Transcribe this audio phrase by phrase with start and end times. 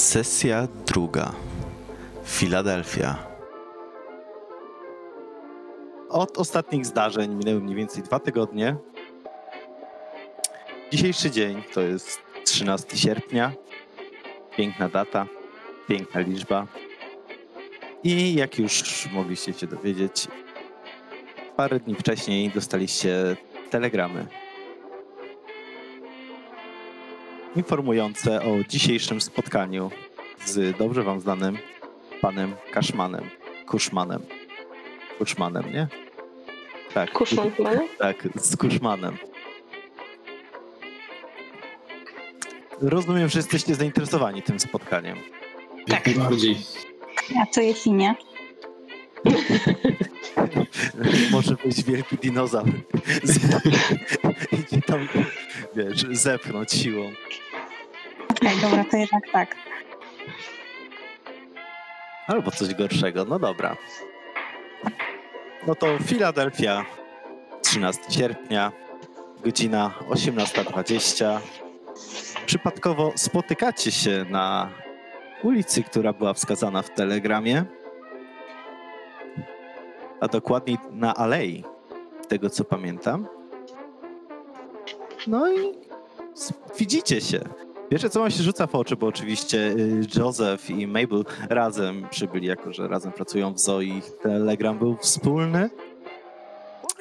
[0.00, 1.32] Sesja druga.
[2.24, 3.16] Filadelfia.
[6.08, 8.76] Od ostatnich zdarzeń minęły mniej więcej dwa tygodnie.
[10.92, 13.52] Dzisiejszy dzień to jest 13 sierpnia.
[14.56, 15.26] Piękna data,
[15.88, 16.66] piękna liczba.
[18.02, 20.28] I jak już mogliście się dowiedzieć,
[21.56, 23.36] parę dni wcześniej dostaliście
[23.70, 24.39] telegramy
[27.56, 29.90] informujące o dzisiejszym spotkaniu
[30.46, 31.58] z dobrze wam znanym
[32.20, 33.30] panem Kaszmanem.
[33.66, 34.22] Kuszmanem.
[35.18, 35.88] Kuszmanem, nie?
[36.94, 37.12] Tak.
[37.12, 37.50] Kuszman?
[37.98, 39.16] Tak, z Kuszmanem.
[42.80, 45.16] Rozumiem, że jesteście zainteresowani tym spotkaniem.
[45.88, 46.06] Tak.
[46.06, 46.56] Jak najbardziej.
[47.42, 48.14] A co jeśli nie?
[51.30, 52.68] Może być wielki dinozaur.
[54.52, 55.08] Idzie tam,
[55.76, 57.12] wiesz, zepchnąć siłą.
[58.40, 59.56] Okej, dobra, to jednak tak.
[62.26, 63.76] Albo coś gorszego, no dobra.
[65.66, 66.84] No to Filadelfia,
[67.62, 68.72] 13 sierpnia,
[69.44, 71.38] godzina 18.20.
[72.46, 74.70] Przypadkowo spotykacie się na
[75.42, 77.64] ulicy, która była wskazana w telegramie,
[80.20, 81.64] a dokładniej na alei,
[82.28, 83.28] tego co pamiętam.
[85.26, 85.74] No i
[86.78, 87.40] widzicie się.
[87.90, 92.46] Pierwsze, co wam się rzuca w oczy, bo oczywiście y, Joseph i Mabel razem przybyli,
[92.46, 93.84] jako że razem pracują w Zoe.
[93.84, 95.70] Ich telegram był wspólny.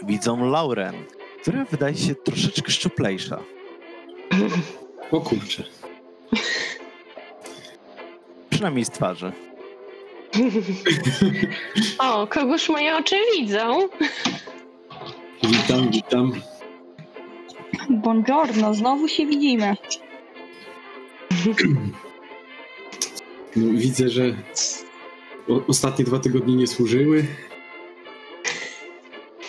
[0.03, 0.95] Widzą Lauren,
[1.41, 3.39] która wydaje się troszeczkę szczuplejsza.
[5.11, 5.63] O kurczę.
[8.49, 9.31] Przynajmniej z twarzy.
[11.99, 13.79] O, kogoż moje oczy widzą.
[15.43, 16.31] Witam, witam.
[17.89, 19.75] Buongiorno, znowu się widzimy.
[23.55, 24.35] No, widzę, że
[25.49, 27.25] o, ostatnie dwa tygodnie nie służyły.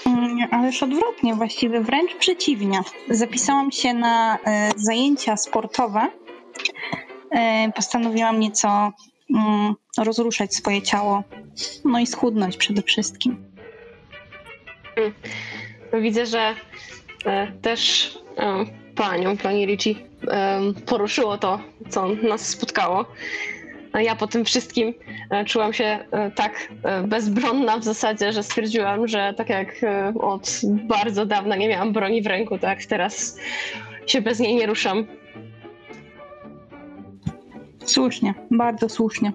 [0.06, 2.80] Mm, Ależ odwrotnie, właściwie wręcz przeciwnie.
[3.10, 6.08] Zapisałam się na e, zajęcia sportowe.
[7.30, 8.92] E, postanowiłam nieco
[9.34, 11.22] mm, rozruszać swoje ciało,
[11.84, 13.50] no i schudnąć przede wszystkim.
[16.00, 16.54] Widzę, że
[17.24, 20.09] e, też e, panią, pani Ricci,
[20.86, 23.06] poruszyło to, co nas spotkało.
[23.92, 24.94] A ja po tym wszystkim
[25.30, 29.80] e, czułam się e, tak e, bezbronna w zasadzie, że stwierdziłam, że tak jak
[30.20, 33.38] od bardzo dawna nie miałam broni w ręku, tak teraz
[34.06, 35.06] się bez niej nie ruszam.
[37.84, 39.32] Słusznie, bardzo słusznie.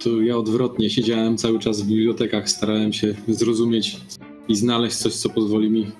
[0.00, 3.96] To ja odwrotnie siedziałem cały czas w bibliotekach, starałem się zrozumieć
[4.48, 5.90] i znaleźć coś, co pozwoli mi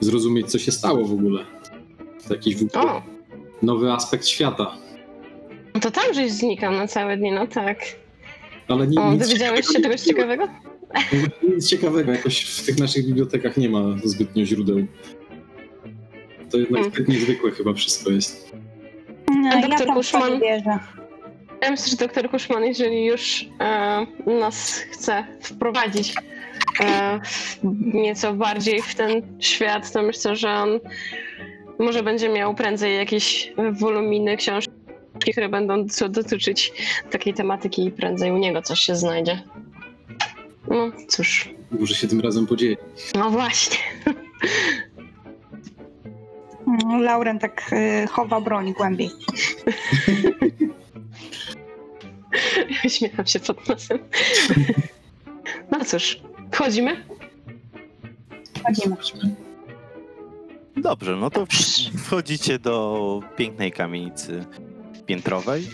[0.00, 1.53] zrozumieć, co się stało w ogóle.
[2.28, 3.02] To jakiś w ogóle O,
[3.62, 4.76] nowy aspekt świata.
[5.74, 7.78] no to tam żeś znikam na całe dni, no tak.
[8.68, 10.48] Ale ni- O, nic, dowiedziałeś się czegoś ciekawego?
[11.54, 12.12] nic ciekawego.
[12.12, 14.76] Jakoś w tych naszych bibliotekach nie ma zbytnio źródeł.
[16.50, 16.90] To jednak Hmm.
[16.94, 18.52] zbyt niezwykłe chyba wszystko jest.
[19.28, 20.32] No, ja doktor tam w to Kuszman?
[20.32, 20.78] nie wierzę.
[21.62, 26.14] Ja myślę, że doktor Kuszman, jeżeli już e, nas chce wprowadzić
[26.80, 27.58] e, w
[27.94, 30.80] nieco bardziej w ten świat, to myślę, że on
[31.78, 34.72] może będzie miał prędzej jakieś woluminy książki,
[35.32, 36.72] które będą co dotyczyć
[37.10, 39.42] takiej tematyki i prędzej u niego coś się znajdzie.
[40.68, 42.76] No cóż, Może się tym razem podzieje.
[43.14, 43.78] no właśnie.
[46.66, 49.10] Mm, Lauren tak y, chowa broń głębiej.
[52.88, 53.98] Śmiecham się pod nosem.
[55.70, 56.20] No cóż,
[56.52, 57.04] wchodzimy?
[58.66, 58.96] Chodzimy.
[60.76, 61.46] Dobrze, no to
[61.98, 64.44] wchodzicie do pięknej kamienicy
[65.06, 65.68] piętrowej.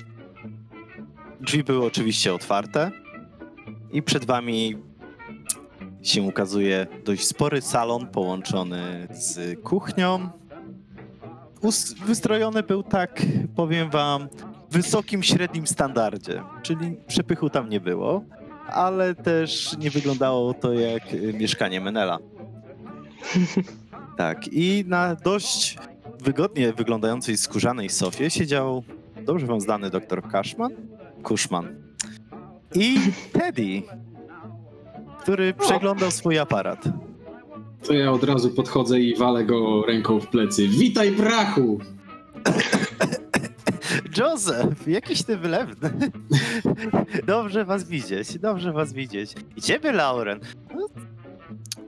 [1.41, 2.91] Drzwi były oczywiście otwarte
[3.93, 4.77] i przed wami
[6.03, 10.29] się ukazuje dość spory salon połączony z kuchnią.
[11.63, 13.23] Us- wystrojony był tak,
[13.57, 14.29] powiem wam,
[14.71, 18.25] w wysokim, średnim standardzie, czyli przepychu tam nie było,
[18.67, 22.19] ale też nie wyglądało to jak y, mieszkanie Menela.
[24.21, 25.79] Tak, i na dość
[26.23, 28.85] wygodnie wyglądającej skórzanej sofie siedział
[29.27, 30.73] dobrze wam znany doktor Kaszman,
[31.23, 31.75] Kuszman
[32.75, 32.97] i
[33.33, 33.83] Teddy,
[35.21, 36.85] który przeglądał swój aparat.
[37.87, 40.69] To ja od razu podchodzę i walę go ręką w plecy.
[40.69, 41.79] Witaj, brachu!
[44.19, 45.91] Joseph, jakiś ty wylewny.
[47.27, 49.35] Dobrze was widzieć, dobrze was widzieć.
[49.57, 50.41] I ciebie, Lauren.
[50.75, 50.87] No,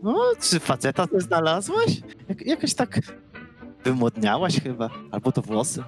[0.03, 2.01] no czy faceta ty znalazłaś?
[2.29, 3.01] Jak, jakoś tak
[3.85, 5.83] wymłodniałaś chyba, albo to włosy.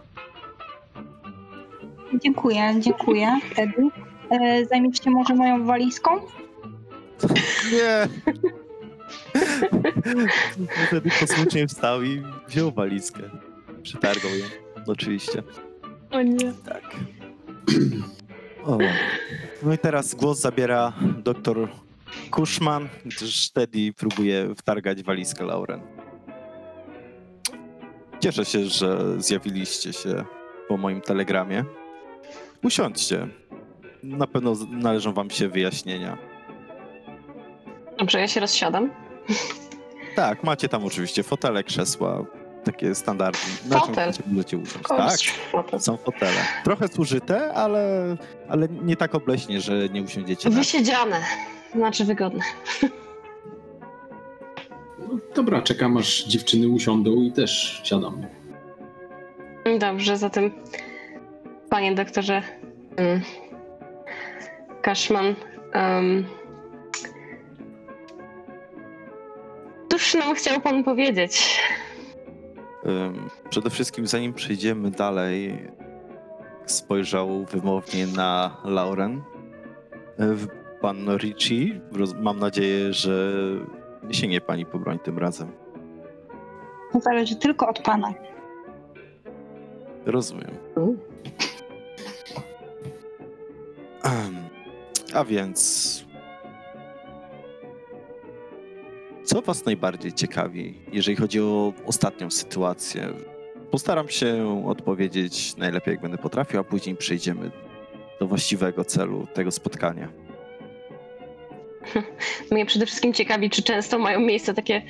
[2.23, 3.89] Dziękuję, dziękuję wtedy.
[4.31, 6.11] E, Zajmiesz się może moją walizką?
[7.73, 8.09] Nie!
[10.87, 13.23] Wtedy posłusznie wstał i wziął walizkę.
[13.83, 14.45] Przytargał ją,
[14.87, 15.43] oczywiście.
[16.11, 16.53] O nie.
[16.65, 16.83] Tak.
[18.67, 18.79] O.
[19.63, 20.93] No i teraz głos zabiera
[21.25, 21.69] doktor
[22.31, 25.81] Kuszman, gdyż Teddy próbuje wtargać walizkę Lauren.
[28.21, 30.25] Cieszę się, że zjawiliście się
[30.69, 31.65] po moim telegramie.
[32.63, 33.29] Usiądźcie.
[34.03, 36.19] Na pewno należą wam się wyjaśnienia.
[37.99, 38.91] Dobrze, ja się rozsiadam.
[40.17, 42.25] Tak, macie tam oczywiście fotele, krzesła,
[42.65, 43.39] takie standardy.
[43.69, 44.13] Na czym Fotel?
[44.27, 44.89] Możecie usiąść.
[44.89, 45.19] Tak,
[45.53, 45.81] Fotel.
[45.81, 46.41] są fotele.
[46.65, 48.17] Trochę zużyte, ale,
[48.49, 50.57] ale nie tak obleśnie, że nie usiądziecie na
[51.75, 51.79] Wysiedziane.
[51.79, 52.45] Znaczy wygodne.
[54.99, 58.27] No, dobra, czekam aż dziewczyny usiądą i też siadam.
[59.79, 60.51] Dobrze, zatem
[61.71, 62.43] panie doktorze
[62.99, 63.21] um,
[64.83, 65.35] Kaszman,
[65.75, 66.25] um,
[69.91, 71.61] cóż nam chciał pan powiedzieć?
[73.51, 75.69] Przede wszystkim, zanim przejdziemy dalej,
[76.67, 79.23] spojrzał wymownie na Lauren.
[80.85, 81.07] Pan
[81.93, 83.33] roz- mam nadzieję, że
[84.03, 85.49] nie sięgnie pani po broń tym razem.
[86.93, 88.15] To zależy tylko od pana.
[90.07, 90.51] Rozumiem.
[94.05, 94.37] Em,
[95.15, 96.05] A więc.
[99.25, 103.09] Co Was najbardziej ciekawi, jeżeli chodzi o ostatnią sytuację?
[103.71, 107.51] Postaram się odpowiedzieć najlepiej, jak będę potrafił, a później przejdziemy
[108.21, 110.24] do właściwego celu tego spotkania.
[112.51, 114.83] Mnie przede wszystkim ciekawi, czy często mają miejsce takie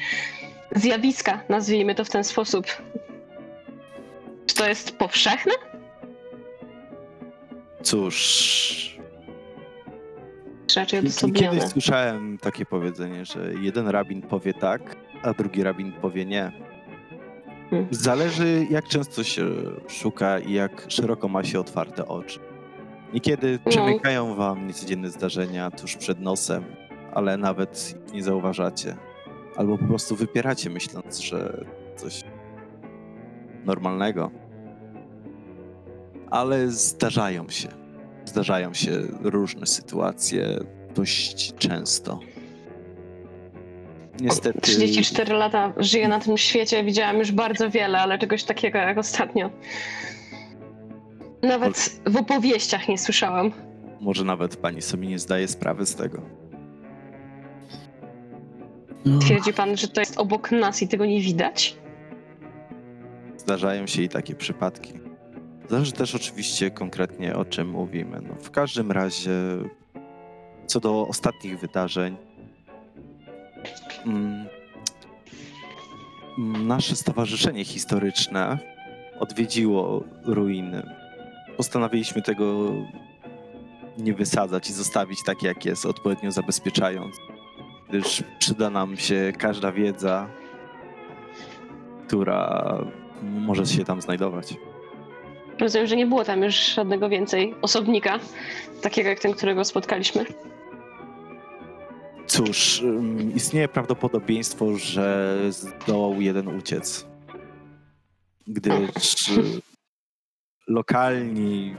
[0.75, 2.67] zjawiska, nazwijmy to w ten sposób.
[4.47, 5.53] Czy to jest powszechne?
[7.83, 8.99] Cóż,
[10.67, 11.69] Czy raczej kiedyś odosobnione?
[11.69, 16.53] słyszałem takie powiedzenie, że jeden rabin powie tak, a drugi rabin powie nie.
[17.71, 17.89] Hmm.
[17.91, 19.45] Zależy, jak często się
[19.89, 22.41] szuka i jak szeroko ma się otwarte oczy.
[23.13, 23.71] Niekiedy No.
[23.71, 26.65] przemykają wam niecodzienne zdarzenia tuż przed nosem,
[27.15, 28.97] ale nawet nie zauważacie.
[29.57, 31.65] Albo po prostu wypieracie, myśląc, że
[31.97, 32.25] coś
[33.65, 34.31] normalnego.
[36.31, 37.69] Ale zdarzają się.
[38.25, 38.91] Zdarzają się
[39.23, 40.59] różne sytuacje
[40.95, 42.21] dość często.
[44.21, 44.61] Niestety.
[44.61, 49.51] 34 lata żyję na tym świecie, widziałam już bardzo wiele, ale czegoś takiego jak ostatnio.
[51.43, 53.53] Nawet w opowieściach nie słyszałam.
[54.01, 56.44] Może nawet pani sobie nie zdaje sprawy z tego.
[59.05, 61.77] No, Twierdzi pan, że to jest obok nas i tego nie widać?
[63.37, 64.93] Zdarzają się i takie przypadki.
[65.71, 68.21] Zależy też oczywiście konkretnie o czym mówimy.
[68.29, 69.31] No, w każdym razie,
[70.67, 72.17] co do ostatnich wydarzeń,
[74.07, 74.47] mm,
[76.39, 78.59] mm, nasze stowarzyszenie historyczne
[79.21, 80.83] odwiedziło ruiny.
[81.57, 82.73] Postanowiliśmy tego
[83.99, 87.15] nie wysadzać i zostawić takie, jak jest, odpowiednio zabezpieczając,
[87.89, 90.29] gdyż przyda nam się każda wiedza,
[92.07, 92.79] która
[93.23, 94.55] może się tam znajdować.
[95.61, 98.19] Rozumiem, że nie było tam już żadnego więcej osobnika,
[98.83, 100.25] takiego jak ten, którego spotkaliśmy.
[102.27, 102.83] Cóż,
[103.35, 107.07] istnieje prawdopodobieństwo, że zdołał jeden uciec.
[108.47, 109.31] Gdyż
[110.69, 111.77] lokalni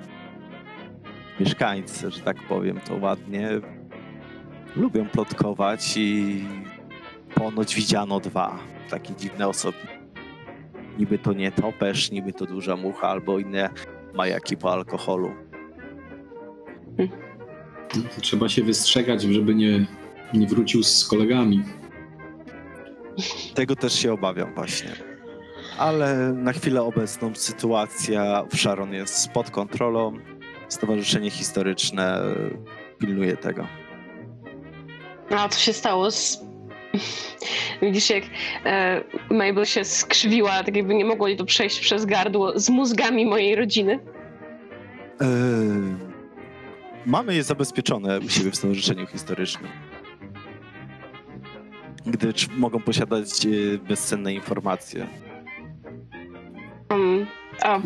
[1.40, 3.50] mieszkańcy, że tak powiem to ładnie,
[4.76, 6.42] lubią plotkować i
[7.36, 9.78] ponoć widziano dwa takie dziwne osoby.
[11.00, 13.70] Niby to nie topesz, niby to duża mucha albo inne
[14.14, 15.32] majaki po alkoholu.
[18.22, 19.86] trzeba się wystrzegać, żeby nie,
[20.34, 21.64] nie wrócił z kolegami.
[23.54, 24.92] Tego też się obawiam właśnie.
[25.78, 30.14] Ale na chwilę obecną sytuacja w Sharon jest pod kontrolą.
[30.70, 32.22] Stowarzyszenie Historyczne
[33.00, 33.68] pilnuje tego.
[35.30, 36.46] A co się stało z...
[37.82, 38.24] Widzisz, jak
[38.66, 43.26] e, Mabel się skrzywiła, tak jakby nie mogło jej to przejść przez gardło z mózgami
[43.26, 44.00] mojej rodziny.
[45.22, 45.28] Yy,
[47.06, 49.72] mamy je zabezpieczone u siebie w Stowarzyszeniu Historycznym.
[52.06, 55.08] Gdyż mogą posiadać yy, bezcenne informacje.
[56.92, 57.26] Um,
[57.64, 57.80] a,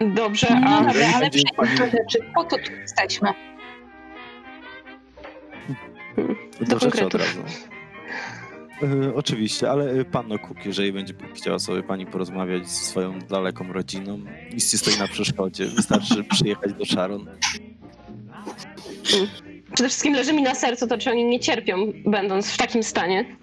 [0.00, 0.78] dobrze, No a...
[0.78, 0.92] ale
[1.30, 2.18] do pani- rzeczy.
[2.34, 3.28] Po to tu jesteśmy.
[6.60, 7.42] Do rzeczy od razu.
[8.82, 13.72] E, oczywiście, ale e, panno Cook, jeżeli będzie chciała sobie pani porozmawiać ze swoją daleką
[13.72, 14.18] rodziną,
[14.52, 15.66] nic nie stoi na przeszkodzie.
[15.66, 17.26] Wystarczy przyjechać do Sharon.
[19.74, 23.36] Przede wszystkim leży mi na sercu to, czy oni nie cierpią, będąc w takim stanie.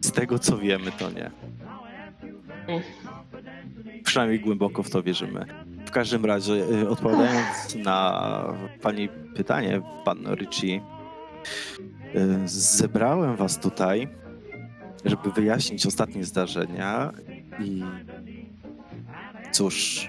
[0.00, 1.30] Z tego co wiemy, to nie.
[4.04, 5.46] Przynajmniej głęboko w to wierzymy.
[5.86, 10.95] W każdym razie, y, odpowiadając na pani pytanie, pan Richie, y,
[12.44, 14.08] zebrałem was tutaj,
[15.04, 17.12] żeby wyjaśnić ostatnie zdarzenia
[17.60, 17.82] i
[19.52, 20.08] cóż,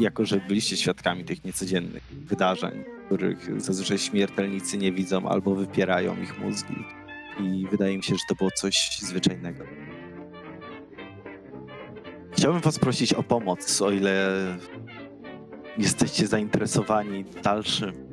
[0.00, 6.38] jako że byliście świadkami tych niecodziennych wydarzeń, których zazwyczaj śmiertelnicy nie widzą albo wypierają ich
[6.38, 6.84] mózgi,
[7.40, 9.64] i wydaje mi się, że to było coś zwyczajnego.
[12.32, 14.28] Chciałbym Was prosić o pomoc, o ile
[15.78, 18.05] jesteście zainteresowani dalszym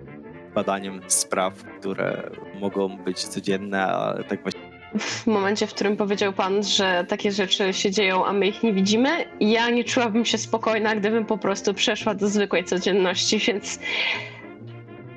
[0.56, 2.30] badaniem spraw, które
[2.60, 7.74] mogą być codzienne, ale tak właśnie W momencie, w którym powiedział pan, że takie rzeczy
[7.74, 11.74] się dzieją, a my ich nie widzimy, ja nie czułabym się spokojna, gdybym po prostu
[11.74, 13.80] przeszła do zwykłej codzienności, więc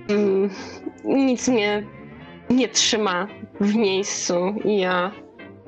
[0.09, 0.51] mm,
[1.05, 1.83] nic mnie
[2.51, 3.27] nie trzyma
[3.61, 5.13] w miejscu i ja,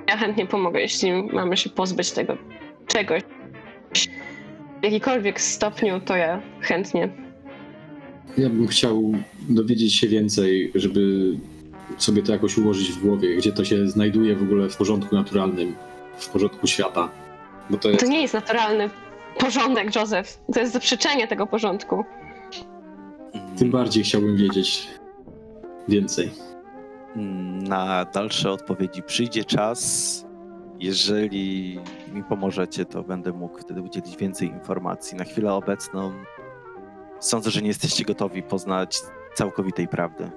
[0.09, 2.37] ja chętnie pomogę, jeśli mamy się pozbyć tego
[2.87, 3.23] czegoś.
[4.81, 7.28] W jakikolwiek stopniu, to ja chętnie.
[8.37, 9.13] Ja bym chciał
[9.49, 11.33] dowiedzieć się więcej, żeby
[11.99, 15.75] sobie to jakoś ułożyć w głowie, gdzie to się znajduje w ogóle w porządku naturalnym,
[16.19, 17.09] w porządku świata.
[17.71, 18.09] Bo to To jest.
[18.09, 18.91] nie jest naturalny
[19.39, 20.39] porządek, Józef.
[20.55, 22.05] To jest zaprzeczenie tego porządku.
[23.59, 24.89] Tym bardziej chciałbym wiedzieć
[25.89, 26.31] więcej.
[27.69, 30.25] na dalsze odpowiedzi przyjdzie czas.
[30.81, 31.79] Jeżeli
[32.15, 35.17] mi pomożecie, to będę mógł wtedy udzielić więcej informacji.
[35.19, 36.13] Na chwilę obecną
[37.21, 38.99] sądzę, że nie jesteście gotowi poznać
[39.35, 40.31] całkowitej prawdy.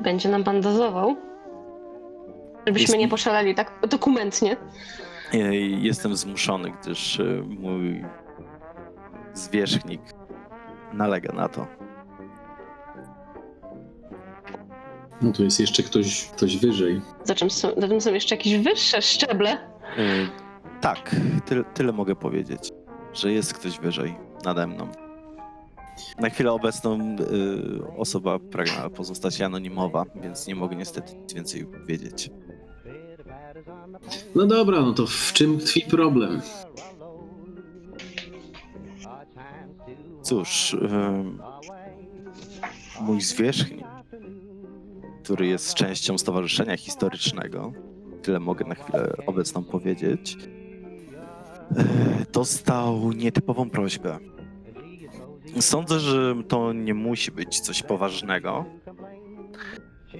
[0.00, 1.16] Będzie nam pan dozował?
[2.66, 4.56] Żebyśmy Jest- nie poszaleli tak dokumentnie.
[5.32, 8.04] E, Jestem zmuszony, gdyż e, mój
[9.34, 10.00] zwierzchnik
[10.92, 11.66] nalega na to.
[15.22, 17.00] No tu jest jeszcze ktoś, ktoś wyżej.
[17.24, 19.50] Za czym są, za tym są jeszcze jakieś wyższe szczeble.
[19.50, 19.58] E,
[20.80, 21.16] Tak,
[21.46, 22.70] tyle, tyle mogę powiedzieć,
[23.12, 24.14] że jest ktoś wyżej
[24.44, 24.88] nade mną.
[26.18, 32.30] Na chwilę obecną y, osoba pragna pozostać anonimowa, więc nie mogę niestety nic więcej powiedzieć.
[34.34, 36.40] No dobra, no to w czym tkwi problem?
[40.22, 41.38] Cóż, ym,
[43.00, 43.86] mój zwierzchnik,
[45.22, 47.72] który jest częścią Stowarzyszenia Historycznego,
[48.22, 50.36] tyle mogę na chwilę obecną powiedzieć,
[51.70, 54.18] y, dostał nietypową prośbę.
[55.60, 58.64] Sądzę, że to nie musi być coś poważnego,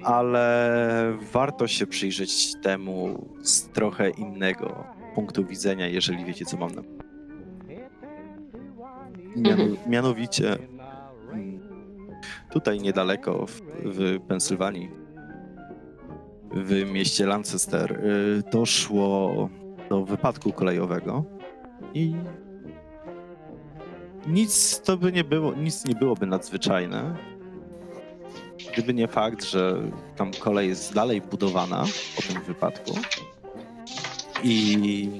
[0.03, 4.85] ale warto się przyjrzeć temu z trochę innego
[5.15, 6.83] punktu widzenia, jeżeli wiecie, co mam na
[9.37, 9.77] Miano, Mhm.
[9.91, 10.59] Mianowicie
[11.33, 11.61] mm,
[12.51, 14.91] tutaj niedaleko w, w Pensylwanii,
[16.55, 19.49] w mieście Lancaster, y, doszło
[19.91, 21.25] do wypadku kolejowego
[21.95, 22.15] i
[24.26, 27.17] nic to by nie było, nic nie byłoby nadzwyczajne,
[28.73, 29.83] gdyby nie fakt, że
[30.17, 31.85] tam kolej jest dalej budowana
[32.17, 32.93] po tym wypadku
[34.45, 35.11] i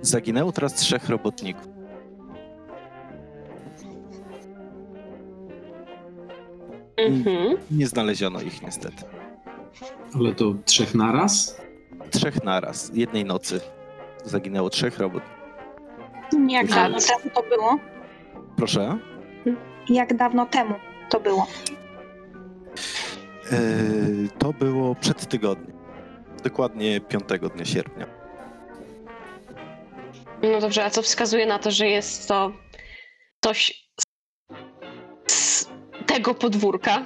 [0.00, 1.68] zaginęło teraz trzech robotników.
[6.96, 7.56] Mhm.
[7.70, 9.04] Nie znaleziono ich niestety.
[10.14, 11.56] Ale to trzech naraz?
[12.10, 13.60] Trzech naraz, jednej nocy
[14.24, 15.22] zaginęło trzech robot.
[16.48, 16.80] Jak Proszę.
[16.80, 17.78] dawno temu to było?
[18.56, 18.98] Proszę.
[19.88, 20.74] Jak dawno temu
[21.10, 21.46] to było?
[23.52, 25.76] Yy, to było przed tygodniem.
[26.44, 27.24] Dokładnie 5
[27.54, 28.06] dnia sierpnia.
[30.42, 32.52] No dobrze, a co wskazuje na to, że jest to
[33.44, 33.88] coś
[35.26, 35.68] z- z
[36.06, 37.02] tego podwórka?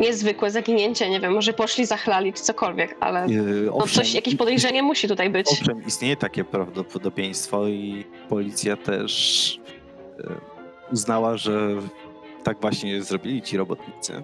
[0.00, 4.36] Niezwykłe zaginięcie, nie wiem, może poszli, zachlali czy cokolwiek, ale Yy, no owszem, coś, jakieś
[4.36, 5.46] podejrzenie musi tutaj być.
[5.48, 9.60] owszem, istnieje takie prawdopodobieństwo i policja też
[10.18, 10.36] yy,
[10.92, 11.68] uznała, że
[12.44, 14.22] tak właśnie zrobili ci robotnicy.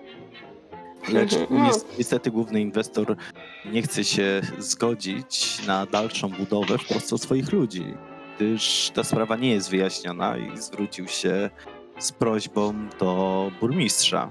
[1.09, 1.69] Lecz Mhm, no.
[1.71, 3.17] nies- niestety główny inwestor
[3.73, 7.85] nie chce się zgodzić na dalszą budowę w Polsce swoich ludzi,
[8.37, 11.51] gdyż ta sprawa nie jest wyjaśniona i zwrócił się
[11.99, 14.31] z prośbą do burmistrza.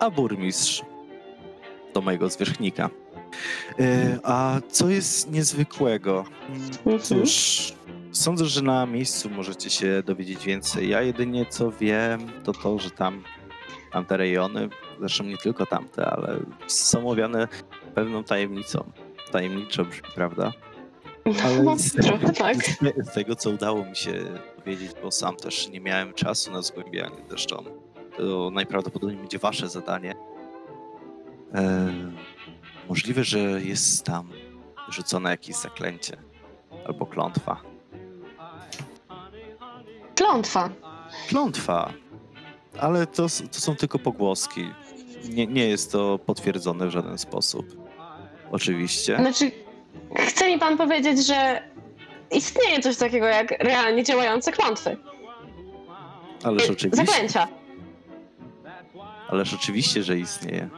[0.00, 0.82] A burmistrz
[1.94, 2.90] do mojego zwierzchnika.
[3.80, 6.24] E, A co jest niezwykłego?
[6.48, 7.00] Mhm.
[7.00, 7.72] Cóż,
[8.12, 10.88] sądzę, że na miejscu możecie się dowiedzieć więcej.
[10.88, 13.22] Ja jedynie co wiem, to to, że tam,
[13.92, 14.68] tamte rejony
[15.00, 17.48] zresztą nie tylko tamte, ale są owiane
[17.94, 18.92] pewną tajemnicą.
[19.32, 20.52] Tajemniczo brzmi, prawda?
[21.64, 22.56] No, z, trochę tak.
[22.56, 22.78] z,
[23.10, 24.12] z tego, co udało mi się
[24.58, 27.64] dowiedzieć, bo sam też nie miałem czasu na zgłębianie, zresztą
[28.16, 30.14] to najprawdopodobniej będzie wasze zadanie.
[31.54, 31.92] E,
[32.88, 34.30] możliwe, że jest tam
[34.88, 36.16] rzucone jakieś zaklęcie
[36.86, 37.62] albo klątwa.
[40.14, 40.70] Klątwa.
[41.28, 41.92] Klątwa,
[42.80, 44.70] ale to, to są tylko pogłoski.
[45.28, 47.66] Nie, nie jest to potwierdzone w żaden sposób.
[48.50, 49.16] Oczywiście.
[49.16, 49.50] Znaczy,
[50.14, 51.62] chce mi pan powiedzieć, że
[52.30, 54.96] istnieje coś takiego jak realnie działające klątwy.
[56.44, 57.48] Ależ Y, oczywiście, Zaklęcia.
[59.36, 60.68] Ależ oczywiście, że istnieje.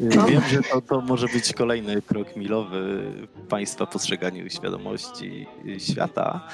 [0.00, 0.26] No.
[0.26, 3.02] Wiem, że to, to może być kolejny krok milowy
[3.36, 5.46] w Państwa postrzeganiu świadomości
[5.78, 6.48] świata,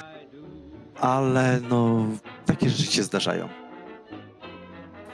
[0.95, 2.05] ale no,
[2.45, 3.49] takie rzeczy się zdarzają.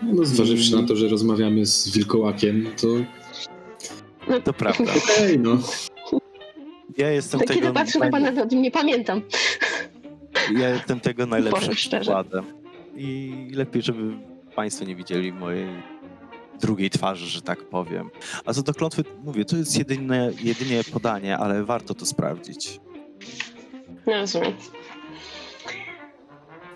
[0.02, 2.88] No, zważywszy na to, że rozmawiamy z wilkołakiem, to
[4.44, 4.92] To prawda.
[5.04, 5.58] okej, no.
[6.98, 9.22] Ja jestem Kiedy tego, patrzę na pana, to nie pamiętam.
[10.58, 12.24] ja jestem tego najlepszym Powiem szczerze.
[12.96, 14.18] I lepiej, żeby
[14.56, 15.68] Państwo nie widzieli mojej
[16.62, 18.10] drugiej twarzy, że tak powiem.
[18.46, 22.80] A co do klątwy, mówię, to jest jedyne, jedynie podanie, ale warto to sprawdzić.
[24.08, 24.54] Nie rozumiem.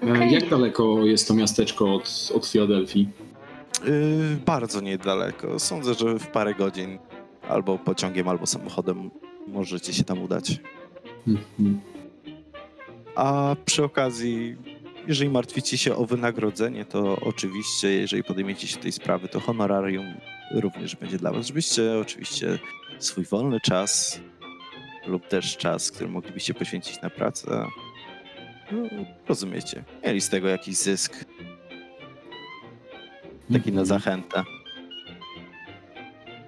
[0.04, 0.32] E, Okej.
[0.32, 3.10] Jak daleko jest to miasteczko od, od Filadelfii?
[3.86, 5.60] Yy, bardzo niedaleko.
[5.60, 7.00] Sądzę, że w parę godzin
[7.50, 9.12] albo pociągiem, albo samochodem
[9.48, 10.60] możecie się tam udać.
[11.28, 11.82] Mhm.
[13.16, 14.58] A przy okazji,
[15.08, 20.06] jeżeli martwicie się o wynagrodzenie, to oczywiście, jeżeli podejmiecie się tej sprawy, to honorarium
[20.52, 22.60] również będzie dla was, żebyście oczywiście
[23.00, 24.20] swój wolny czas
[25.08, 27.66] lub też czas, który moglibyście poświęcić na pracę,
[28.72, 28.84] no,
[29.28, 31.26] rozumiecie, mieli z tego jakiś zysk,
[33.54, 34.44] taki na zachętę.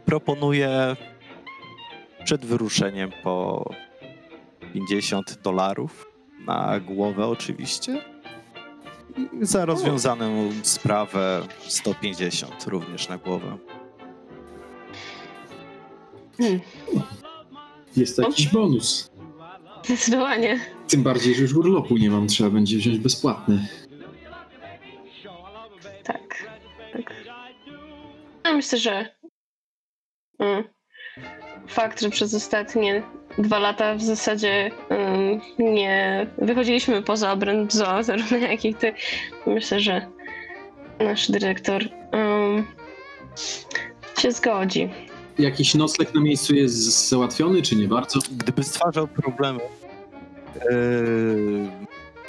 [0.06, 0.96] Proponuję
[2.24, 3.66] przed wyruszeniem po
[4.74, 6.12] 50 dolarów
[6.46, 8.11] na głowę oczywiście.
[9.42, 13.58] Za rozwiązaną sprawę 150 również na głowę.
[16.38, 16.60] Hmm.
[17.98, 19.12] Jest to jakiś bonus.
[19.86, 20.60] Zdecydowanie.
[20.88, 23.68] Tym bardziej, że już urlopu nie mam, trzeba będzie wziąć bezpłatny.
[26.04, 26.44] Tak.
[26.94, 27.14] tak.
[28.46, 29.16] Ja myślę, że
[30.40, 30.64] mm,
[31.68, 33.04] fakt, że przez ostatnie
[33.38, 38.94] dwa lata w zasadzie mm, nie wychodziliśmy poza obręb zoo, zarówno jak i ty,
[39.46, 40.08] myślę, że
[41.00, 42.66] nasz dyrektor mm,
[44.20, 44.90] się zgodzi.
[45.40, 48.20] Jakiś nocleg na miejscu jest załatwiony, czy nie bardzo?
[48.32, 49.60] Gdyby stwarzał problemy,
[50.56, 51.70] yy,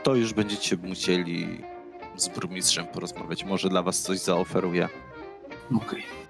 [0.03, 1.63] to już będziecie musieli
[2.17, 3.45] z burmistrzem porozmawiać.
[3.45, 4.89] Może dla was coś zaoferuje.
[5.77, 6.22] Okej.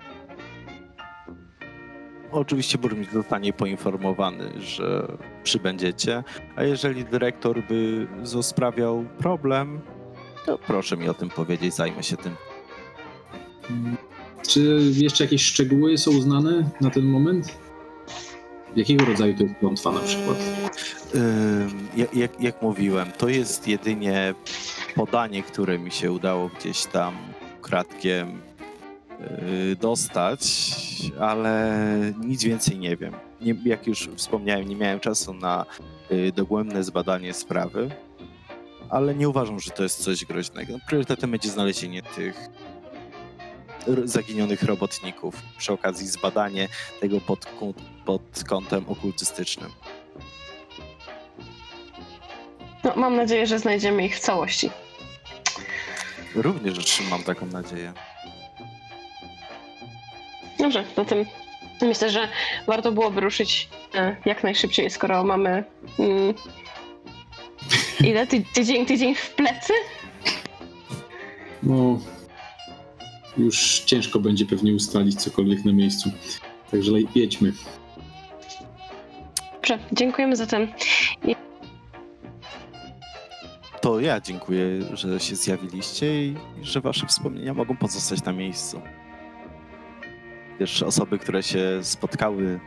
[2.32, 6.24] Oczywiście burmistrz zostanie poinformowany, że przybędziecie,
[6.56, 8.06] a jeżeli dyrektor by
[8.42, 9.80] sprawiał problem,
[10.46, 12.36] to proszę mi o tym powiedzieć, zajmę się tym.
[14.48, 17.58] Czy jeszcze jakieś szczegóły są znane na ten moment?
[18.76, 20.38] Jakiego rodzaju to jest klątwa na przykład?
[21.96, 24.34] Jak, jak, jak mówiłem, to jest jedynie
[24.94, 27.14] podanie, które mi się udało gdzieś tam
[27.62, 28.40] kratkiem
[29.80, 30.40] dostać,
[31.20, 33.14] ale nic więcej nie wiem.
[33.40, 35.66] Nie, jak już wspomniałem, nie miałem czasu na
[36.10, 37.90] yy, dogłębne zbadanie sprawy,
[38.90, 40.78] ale nie uważam, że to jest coś groźnego.
[40.88, 42.48] Priorytetem będzie znalezienie tych
[44.04, 46.68] zaginionych robotników, przy okazji zbadanie
[47.00, 47.46] tego pod,
[48.04, 49.70] pod kątem okultystycznym.
[52.84, 54.70] No, mam nadzieję, że znajdziemy ich w całości.
[56.34, 57.92] Również trzymam taką nadzieję.
[60.62, 61.24] Dobrze, zatem
[61.82, 62.28] myślę, że
[62.66, 65.64] warto byłoby ruszyć e, jak najszybciej, skoro mamy
[65.98, 66.34] mm,
[68.08, 68.26] ile?
[68.26, 69.72] Ty, tydzień, tydzień w plecy?
[71.62, 72.00] No,
[73.38, 76.10] już ciężko będzie pewnie ustalić cokolwiek na miejscu.
[76.70, 77.52] Także jedźmy.
[79.52, 80.68] Dobrze, dziękujemy zatem.
[83.80, 88.80] To ja dziękuję, że się zjawiliście i że wasze wspomnienia mogą pozostać na miejscu.
[90.60, 92.60] Wiesz, osoby, które się spotkały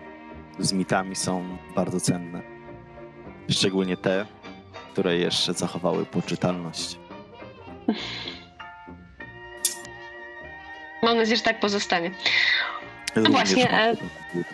[0.60, 2.42] z mitami są bardzo cenne.
[3.50, 4.26] Szczególnie te,
[4.94, 7.00] które jeszcze zachowały poczytalność.
[11.04, 12.12] Mam nadzieję, że tak pozostanie.
[13.16, 14.46] Właśnie, mam e, taką nadzieję.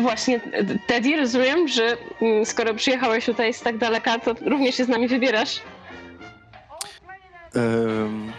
[0.00, 0.40] Właśnie,
[0.86, 5.08] Teddy, rozumiem, że mm, skoro przyjechałeś tutaj z tak daleka, to również się z nami
[5.08, 5.60] wybierasz.
[7.54, 8.32] Em,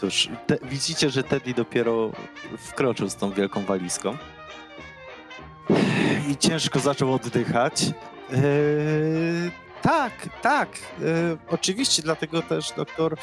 [0.00, 2.10] Cóż, te, widzicie, że Teddy dopiero
[2.58, 4.16] wkroczył z tą wielką walizką.
[6.28, 7.82] I ciężko zaczął oddychać.
[8.32, 9.50] Eee,
[9.82, 10.68] tak, tak.
[11.02, 13.16] e, oczywiście, dlatego też doktor e,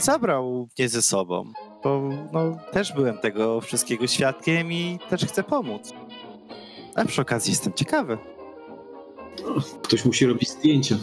[0.00, 1.52] zabrał mnie ze sobą.
[1.82, 5.92] Bo no, też byłem tego wszystkiego świadkiem i też chcę pomóc.
[6.94, 8.18] A przy okazji jestem ciekawy.
[9.82, 10.96] Ktoś musi robić zdjęcia.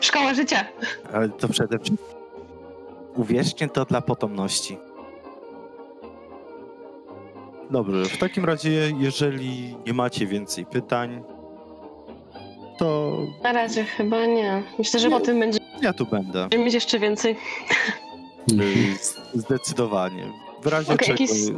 [0.00, 0.64] Szkoła życia.
[1.12, 2.17] Ale to przede wszystkim.
[3.22, 4.78] Uwierzcie to dla potomności.
[7.70, 11.22] Dobrze, w takim razie, jeżeli nie macie więcej pytań,
[12.78, 14.62] to Na razie chyba nie.
[14.78, 16.48] Myślę, że po tym będziemy ja tu będę.
[16.58, 17.36] mieć jeszcze więcej.
[19.34, 20.32] Zdecydowanie.
[20.62, 21.22] W razie Okej, czego.
[21.22, 21.50] jakiś-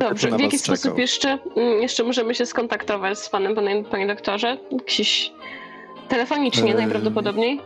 [0.00, 0.98] Dobrze, w jaki sposób czekał.
[0.98, 4.58] jeszcze, mm, jeszcze możemy się skontaktować z panem, panie, panie doktorze?
[4.70, 5.32] Jakiś
[6.08, 7.60] telefonicznie Eee, najprawdopodobniej?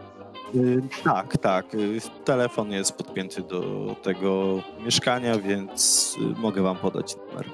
[0.57, 1.75] Y, Tak, tak.
[1.75, 3.63] y, Telefon jest podpięty do
[4.03, 7.47] tego mieszkania, więc y, mogę wam podać numer.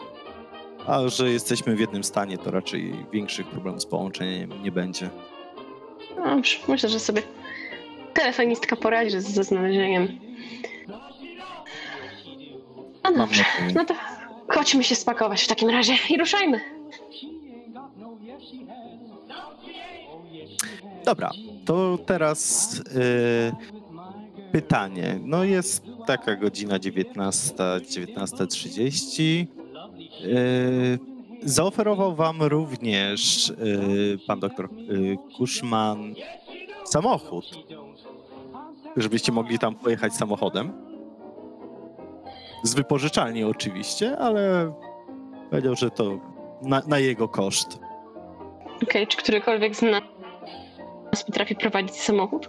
[0.86, 5.10] A że jesteśmy w jednym stanie, to raczej większych problemów z połączeniem nie będzie.
[6.16, 7.22] Dobrze, myślę, że sobie
[8.14, 10.18] telefonistka poradzi ze, znalezieniem.
[13.04, 13.94] No dobrze, no to
[14.48, 16.60] chodźmy się spakować w takim razie i ruszajmy.
[21.04, 21.30] Dobra,
[21.64, 23.52] to teraz y,
[24.52, 25.18] pytanie.
[25.22, 29.46] No jest taka godzina 19, 19.30.
[30.24, 30.98] Y,
[31.42, 36.14] zaoferował wam również y, pan doktor y, Kuszman
[36.84, 37.44] samochód,
[38.96, 40.72] żebyście mogli tam pojechać samochodem.
[42.64, 44.72] Z wypożyczalni oczywiście, ale
[45.50, 46.20] powiedział, że to
[46.62, 47.78] na, na jego koszt.
[48.82, 50.02] Okej, czy którykolwiek z nas
[51.20, 52.48] potrafi prowadzić samochód?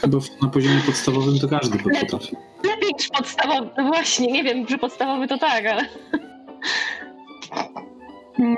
[0.00, 2.36] Chyba na poziomie podstawowym to każdy potrafi.
[2.64, 3.70] Lepiej niż podstawowy.
[3.78, 5.84] No właśnie, nie wiem, że podstawowy to tak, ale...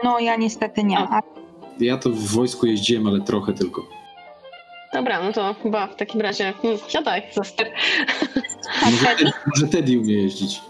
[0.05, 0.99] No ja niestety nie.
[0.99, 1.21] A
[1.81, 3.87] Ja to w wojsku jeździłem, ale trochę tylko.
[4.93, 7.71] Dobra, no to chyba w takim razie hmm, siadaj za ster.
[8.85, 10.61] Może Teddy, może Teddy umie jeździć.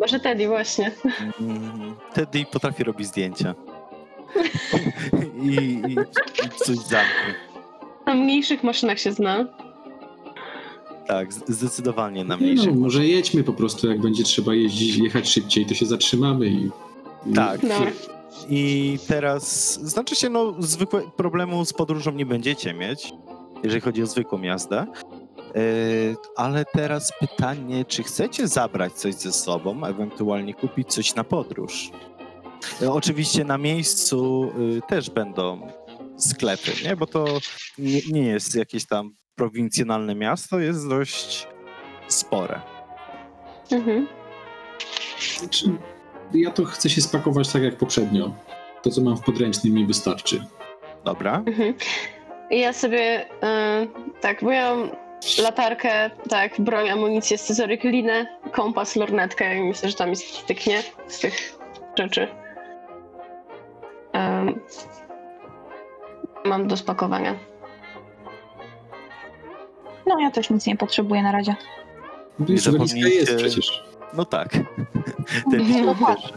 [0.00, 0.90] Może Teddy właśnie.
[1.40, 3.54] Mm, Teddy potrafi robić zdjęcia.
[5.42, 5.92] I, i,
[6.46, 7.49] i coś zamknie.
[8.10, 9.46] Na mniejszych maszynach się zna.
[11.06, 12.74] Tak, zdecydowanie na Nie mniejszych.
[12.74, 16.70] No, może jedźmy po prostu, jak będzie trzeba jeździć, jechać szybciej, to się zatrzymamy i...
[17.34, 17.60] Tak.
[17.60, 17.92] Dobra.
[18.48, 23.12] I teraz, znaczy się, no, zwykłe problemu z podróżą nie będziecie mieć,
[23.62, 24.86] jeżeli chodzi o zwykłą jazdę.
[25.54, 31.90] Yy, ale teraz pytanie, czy chcecie zabrać coś ze sobą, ewentualnie kupić coś na podróż?
[32.80, 35.68] Yy, oczywiście na miejscu yy, też będą
[36.20, 36.96] sklepy, nie?
[36.96, 37.38] Bo to
[37.78, 41.48] nie, nie jest jakieś tam prowincjonalne miasto, jest dość
[42.08, 42.60] spore.
[43.72, 44.08] Mhm.
[45.38, 45.66] Znaczy,
[46.34, 48.34] ja to chcę się spakować tak jak poprzednio.
[48.82, 50.46] To, co mam w podręcznym mi wystarczy.
[51.04, 51.42] Dobra?
[51.46, 51.74] Mhm.
[52.50, 53.86] I ja sobie e,
[54.20, 54.90] tak, bo ja mam
[55.42, 61.18] latarkę, tak, broń, amunicję, scyzoryk, linę, kompas, lornetkę i myślę, że tam jest styknie z
[61.18, 61.58] tych
[61.98, 62.28] rzeczy.
[64.12, 64.60] Em,
[66.44, 67.34] mam do spakowania.
[70.06, 71.54] no ja też nic nie potrzebuję na razie.
[72.38, 73.84] Wiesz, walizka zapomnijcie- jest przecież.
[74.14, 74.48] No tak.
[75.50, 75.86] Ten.
[75.86, 76.16] No tak.
[76.20, 76.32] też.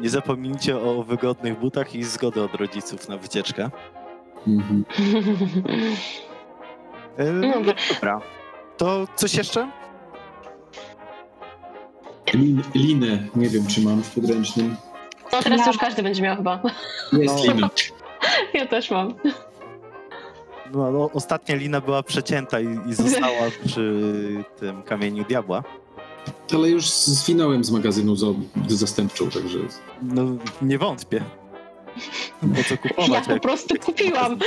[0.00, 3.70] Nie zapomnijcie o wygodnych butach i zgody od rodziców na wycieczkę.
[4.48, 4.84] Mhm.
[7.18, 7.74] E, No Dobra.
[7.94, 8.20] Dobra.
[8.76, 9.70] To coś jeszcze?
[12.34, 14.76] Lin, linę, nie wiem, czy mam w podręcznym.
[15.32, 16.60] No teraz Ja- już każdy będzie miał chyba.
[17.12, 17.52] Jest No.
[17.54, 17.70] lina.
[18.54, 19.14] Ja też mam.
[20.72, 24.14] No, no, ostatnia lina była przecięta i, i została przy
[24.58, 25.62] tym kamieniu diabła.
[26.54, 28.36] Ale już zwinąłem z magazynu z
[28.68, 29.58] zastępczą, także...
[30.02, 30.22] No,
[30.62, 31.24] nie wątpię.
[32.40, 33.10] Po co kupować?
[33.10, 34.38] Ja po jak- prostu kupiłam.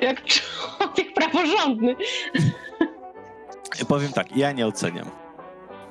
[0.00, 1.96] Jak człowiek praworządny.
[3.88, 5.10] Powiem tak, ja nie oceniam.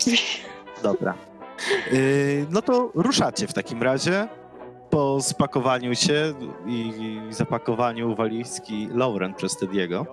[0.84, 1.14] Dobra.
[1.92, 4.28] Yy, no to ruszacie w takim razie.
[4.94, 6.34] Po spakowaniu się
[6.68, 6.94] i
[7.30, 10.06] zapakowaniu walizki Lauren przez Tediego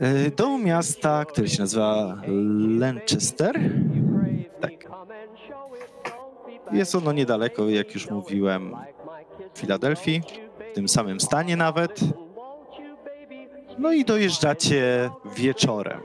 [0.00, 2.22] yy, do miasta, które się nazywa
[2.78, 3.60] Lancaster.
[4.60, 4.72] Tak.
[6.72, 8.76] Jest ono niedaleko, jak już mówiłem,
[9.58, 10.22] Filadelfii,
[10.70, 12.00] w tym samym stanie nawet.
[13.78, 16.00] No i dojeżdżacie wieczorem,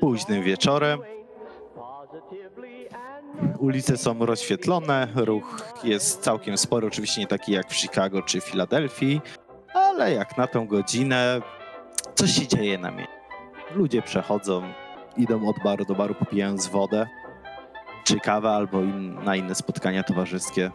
[0.00, 1.00] późnym wieczorem.
[3.58, 9.20] Ulice są rozświetlone, ruch jest całkiem spory, oczywiście nie taki jak w Chicago czy Filadelfii,
[9.74, 11.40] ale jak na tą godzinę
[12.14, 13.14] coś się dzieje na miejscu.
[13.74, 14.62] Ludzie przechodzą
[15.16, 17.06] idą od baru do baru, popijając wodę,
[18.04, 20.70] czy kawę, albo in, na inne spotkania towarzyskie.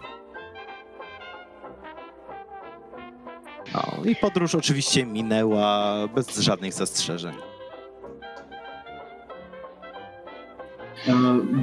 [3.73, 7.35] No, I podróż oczywiście minęła bez żadnych zastrzeżeń.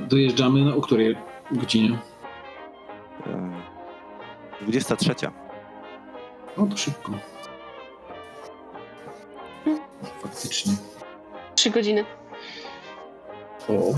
[0.09, 1.17] Dojeżdżamy no, o której
[1.53, 1.99] godzinie?
[3.27, 3.53] E,
[4.63, 5.15] 23.
[6.57, 7.13] O, to szybko.
[10.23, 10.73] Faktycznie.
[11.55, 12.05] Trzy godziny.
[13.69, 13.93] O,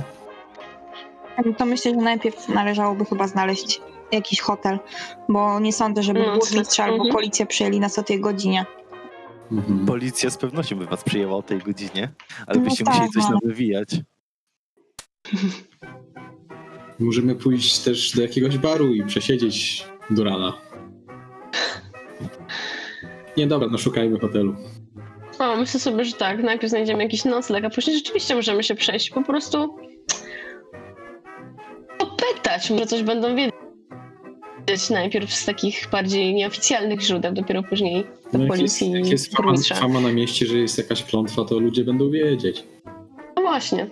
[1.47, 3.81] No To myślę, że najpierw należałoby chyba znaleźć
[4.13, 4.79] jakiś hotel,
[5.29, 7.13] bo nie sądzę, żeby No, burmistrz albo mhm.
[7.15, 8.67] policja przyjęli nas o tej godzinie.
[9.53, 9.87] mhm.
[9.87, 12.09] Policja z pewnością by was przyjęła o tej godzinie,
[12.47, 13.39] ale No byście tak, musieli coś no.
[13.43, 13.89] nawywijać.
[16.99, 20.53] Możemy pójść też do jakiegoś baru i przesiedzieć do rana.
[23.37, 24.57] Nie, dobra, no szukajmy hotelu.
[25.38, 26.43] O, myślę sobie, że tak.
[26.43, 29.11] Najpierw znajdziemy jakiś nocleg, a później rzeczywiście możemy się przejść.
[29.11, 29.77] Po prostu
[31.99, 32.71] popytać.
[32.71, 38.49] Może coś będą wiedzieć najpierw z takich bardziej nieoficjalnych źródeł, dopiero później do No jak
[38.49, 42.11] jest, policji jak jest fama, fama na mieście, że jest jakaś klątwa, to ludzie będą
[42.11, 42.64] wiedzieć.
[43.37, 43.87] No właśnie.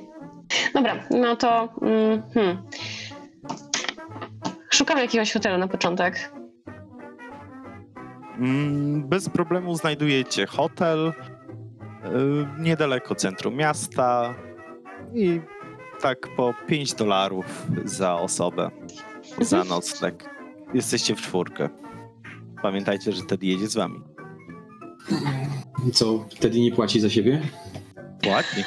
[0.77, 2.63] Dobra, no to mm, hmm.
[4.71, 6.33] szukamy jakiegoś hotelu na początek.
[8.39, 11.13] Mm, Bez problemu znajdujecie hotel y,
[12.63, 14.35] niedaleko centrum miasta
[15.15, 15.41] i
[16.01, 18.71] tak po 5 dolarów za osobę,
[19.41, 19.69] za Mhm.
[19.69, 20.31] nocleg.
[20.75, 21.69] Jesteście w czwórkę.
[22.63, 24.01] Pamiętajcie, że Teddy jedzie z wami.
[25.93, 27.43] Co, wtedy nie płaci za siebie?
[28.23, 28.65] Płaci.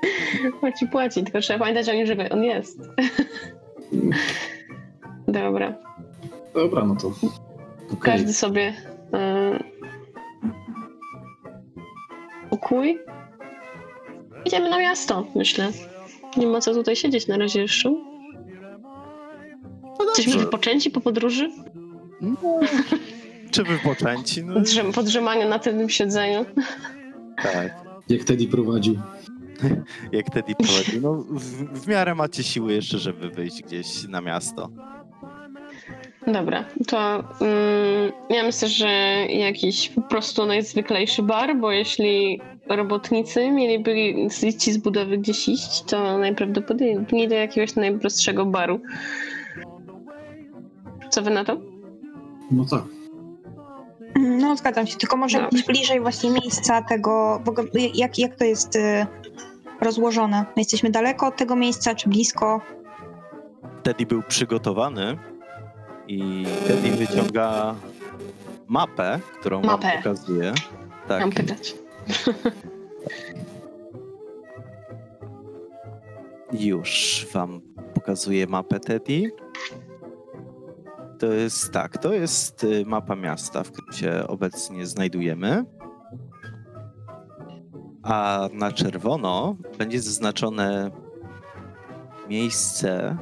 [0.60, 2.80] Płaci, płaci, tylko trzeba pamiętać o nim, żeby on jest.
[5.28, 5.74] Dobra.
[6.54, 7.98] Dobra, no to okej.
[8.00, 9.64] Każdy sobie y,
[12.50, 12.98] pokój.
[14.44, 15.68] Idziemy na miasto, myślę.
[16.36, 17.90] Nie ma co tutaj siedzieć na razie jeszcze.
[19.98, 21.50] No Jesteśmy wypoczęci po podróży?
[22.20, 22.36] No,
[23.52, 24.44] czy wypoczęci?
[24.44, 26.44] No, Drzem, po drzemaniu na tylnym siedzeniu.
[27.42, 27.74] tak.
[28.08, 28.96] Jak Teddy prowadził.
[30.12, 31.00] Jak Teddy prowadził.
[31.00, 34.68] No, w, w miarę macie siły jeszcze, żeby wyjść gdzieś na miasto.
[36.26, 38.88] Dobra, to mm, ja myślę, że
[39.28, 45.82] jakiś po prostu najzwyklejszy bar, bo jeśli robotnicy mieliby z- ci z budowy gdzieś iść,
[45.82, 48.80] to najprawdopodobniej do jakiegoś najprostszego baru.
[51.10, 51.56] Co wy na to?
[52.50, 52.82] No tak.
[54.16, 55.48] No, zgadzam się, tylko może Dobrze.
[55.50, 59.06] gdzieś bliżej właśnie miejsca tego, ogóle jak, jak to jest y,
[59.80, 60.44] rozłożone?
[60.56, 62.60] My jesteśmy daleko od tego miejsca, czy blisko?
[63.82, 65.18] Teddy był przygotowany
[66.08, 67.74] i Teddy wyciąga
[68.68, 69.88] mapę, którą Mapę.
[69.88, 70.52] wam pokazuje.
[71.08, 71.20] Tak.
[71.20, 71.74] Mam pytać.
[76.52, 77.60] Już wam
[77.94, 79.30] pokazuję mapę Teddy.
[81.18, 85.64] To jest tak, to jest y, mapa miasta, w którym się obecnie znajdujemy.
[88.06, 90.90] A na czerwono będzie zaznaczone
[92.28, 93.16] miejsce,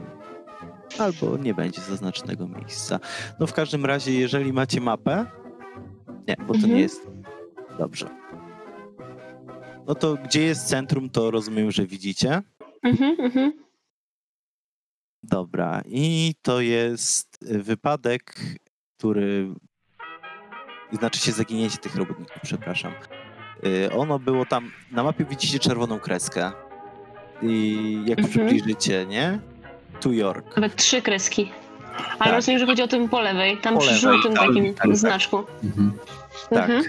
[0.98, 3.00] albo nie będzie zaznaczonego miejsca.
[3.40, 5.26] No w każdym razie, jeżeli macie mapę,
[6.28, 6.74] nie, bo to Mhm.
[6.74, 7.06] nie jest
[7.78, 8.06] dobrze.
[9.86, 12.42] No to gdzie jest centrum, to rozumiem, że widzicie.
[12.82, 13.52] Mhm, mhm.
[15.22, 18.34] Dobra, i to jest wypadek,
[18.96, 19.54] który.
[20.92, 22.92] Znaczy się zaginięcie tych robotników, przepraszam.
[23.66, 24.70] Y, Ono było tam.
[24.92, 26.52] Na mapie widzicie czerwoną kreskę.
[27.42, 28.28] I jak Mhm.
[28.48, 29.38] przybliżycie, nie?
[30.00, 30.56] Tu York.
[30.56, 31.50] Nawet trzy kreski.
[32.18, 32.32] Ale Tak.
[32.34, 34.96] rozumiem, że chodzi o tym po lewej, tam Po przy żółtym tak, takim tak, tak.
[34.96, 35.42] znaczku.
[35.64, 35.92] Mhm.
[36.50, 36.70] Tak.
[36.70, 36.84] Mhm.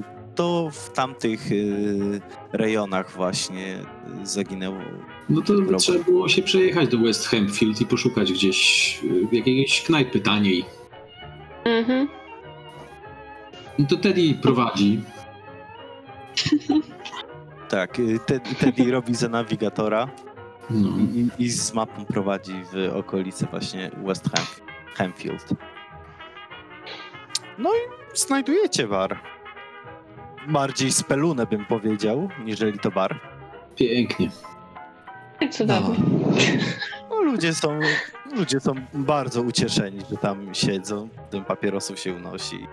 [0.00, 0.02] E,
[0.34, 2.20] to w tamtych y,
[2.52, 3.78] rejonach właśnie
[4.22, 4.76] y, zaginęło.
[5.28, 9.00] No to trzeba było się przejechać do West Hempfield i poszukać gdzieś
[9.32, 10.64] y, jakiejś knajpy taniej.
[11.64, 12.08] Mhm.
[13.78, 15.00] No to Teddy prowadzi.
[17.68, 20.08] Tak, y, Ted- Teddy robi za nawigatora.
[20.70, 20.88] No.
[21.14, 24.46] I, i z mapą prowadzi w okolice właśnie West Ham,
[24.94, 25.48] Hamfield.
[27.58, 29.20] No i znajdujecie bar.
[30.48, 33.20] Bardziej spelunę bym powiedział, niżeli to bar.
[33.76, 34.30] Pięknie.
[35.40, 35.96] Tak cudownie.
[37.10, 37.80] No, ludzie są,
[38.36, 42.66] ludzie są bardzo ucieszeni, że tam siedzą, tym papierosów się unosi.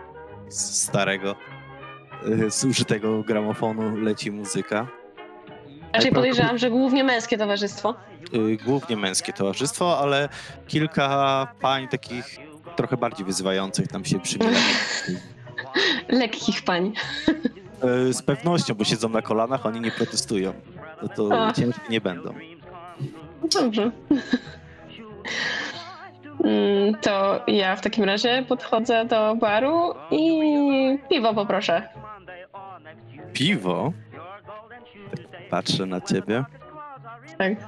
[0.50, 1.36] Z starego,
[2.28, 4.88] y, zużytego gramofonu leci muzyka.
[5.94, 7.96] Raczej podejrzewam, że głównie męskie towarzystwo.
[8.34, 10.30] Y, Głównie męskie towarzystwo, ale
[10.68, 12.38] kilka pań takich
[12.76, 14.58] trochę bardziej wyzywających tam się przymiela.
[16.10, 16.94] Lekkich pań.
[18.10, 20.54] E, Z pewnością, bo siedzą na kolanach, oni nie protestują.
[21.02, 21.54] no to A.
[21.54, 22.34] ciężkie nie będą.
[23.54, 23.92] Dobrze.
[26.44, 30.40] Mm, To ja w takim razie podchodzę do baru i
[31.10, 31.90] piwo poproszę.
[33.34, 33.94] Piwo?
[35.50, 36.44] Patrzę na ciebie.
[37.38, 37.54] Tak.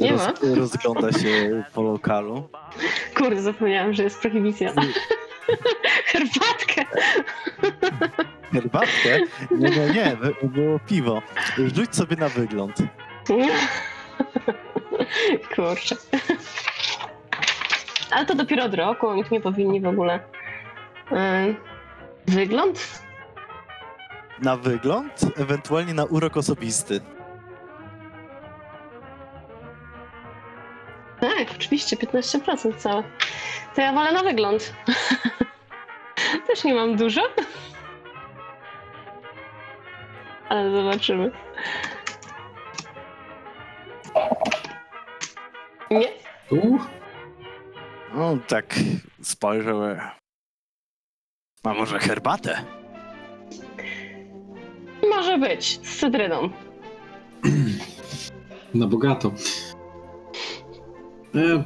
[0.00, 0.32] Nie ma?
[0.56, 2.48] Rozgląda się po lokalu.
[3.16, 4.72] Kurde, zapomniałam, że jest prohibicja.
[6.06, 6.82] Herbatkę!
[8.52, 9.18] Herbatkę?
[9.50, 11.22] Nie, nie, nie, by- było piwo.
[11.74, 12.76] Rzuć sobie na wygląd.
[15.54, 15.96] Kurczę.
[18.10, 20.20] Ale to dopiero od roku, oni nie powinni w ogóle.
[21.12, 21.56] Ym,
[22.26, 23.02] Wygląd?
[24.42, 27.00] Na wygląd, ewentualnie na urok osobisty.
[31.20, 33.02] Tak, oczywiście, 15% całe.
[33.74, 34.74] To ja wolę na wygląd.
[36.46, 37.20] Też nie mam dużo.
[40.48, 41.30] Ale zobaczymy.
[45.98, 46.08] Nie?
[46.50, 46.86] Uh,
[48.14, 48.80] No tak
[49.22, 49.80] spojrzał.
[51.62, 52.64] A może herbatę?
[55.10, 56.50] Może być, z cytryną.
[58.74, 59.32] na bogato.
[61.34, 61.64] E,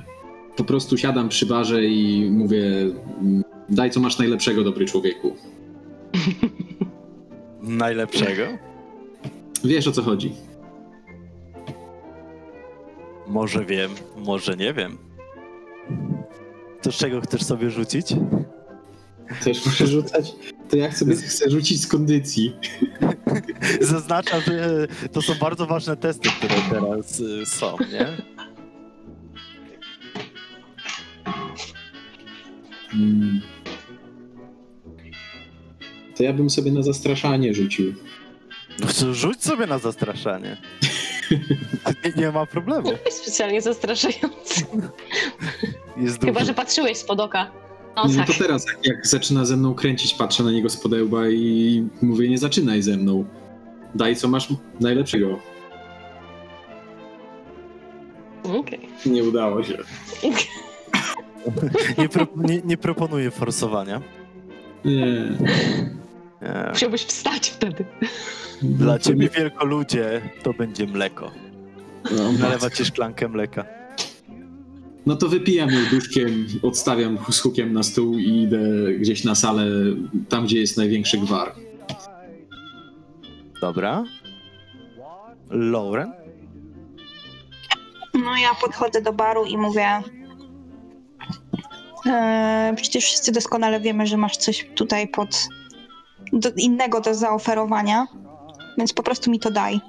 [0.56, 2.64] po prostu siadam przy barze i mówię:
[3.20, 5.36] mm, Daj co masz najlepszego, dobry człowieku.
[7.62, 8.42] Najlepszego?
[9.64, 10.32] Wiesz o co chodzi.
[13.28, 14.98] Może wiem, może nie wiem.
[16.82, 18.14] To z czego chcesz sobie rzucić?
[19.44, 20.32] Też muszę rzucać.
[20.68, 22.56] To jak sobie chcę rzucić z kondycji.
[23.80, 28.06] Zaznaczam, że to są bardzo ważne testy, które teraz y, są, nie?
[36.16, 37.94] To ja bym sobie na zastraszanie rzucił.
[38.80, 40.56] No rzuć sobie na zastraszanie.
[42.04, 42.88] Nie, nie ma problemu.
[42.90, 44.64] Nie jest specjalnie zastraszający.
[45.96, 46.46] Jest Chyba, duży.
[46.46, 47.50] że patrzyłeś spod oka.
[47.96, 48.26] No No tak.
[48.26, 52.28] to teraz, jak, jak zaczyna ze mną kręcić, patrzę na niego z podełba i mówię,
[52.28, 53.24] nie zaczynaj ze mną.
[53.94, 54.48] Daj, co masz
[54.80, 55.38] najlepszego.
[58.44, 58.88] Okej.
[59.06, 59.78] Nie udało się.
[61.98, 64.00] Nie, pro, nie, nie proponuję forsowania.
[64.84, 64.96] Nie.
[66.42, 66.68] Nie.
[66.70, 67.84] Musiałbyś wstać wtedy.
[68.62, 71.30] Dla ciebie wielkoludzie to będzie mleko.
[72.16, 73.64] No, Nalewa ci szklankę mleka.
[75.06, 78.58] no to wypijam ją duszkiem, odstawiam z hukiem na stół i idę
[78.98, 79.66] gdzieś na salę,
[80.28, 81.54] tam gdzie jest największy gwar.
[83.60, 84.04] Dobra.
[85.50, 86.12] Lauren?
[88.14, 89.88] No ja podchodzę do baru i mówię.
[92.06, 95.48] E, przecież wszyscy doskonale wiemy, że masz coś tutaj pod
[96.32, 98.06] do, innego do zaoferowania,
[98.78, 99.80] więc po prostu mi to daj.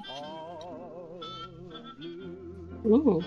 [2.84, 3.22] Uuu.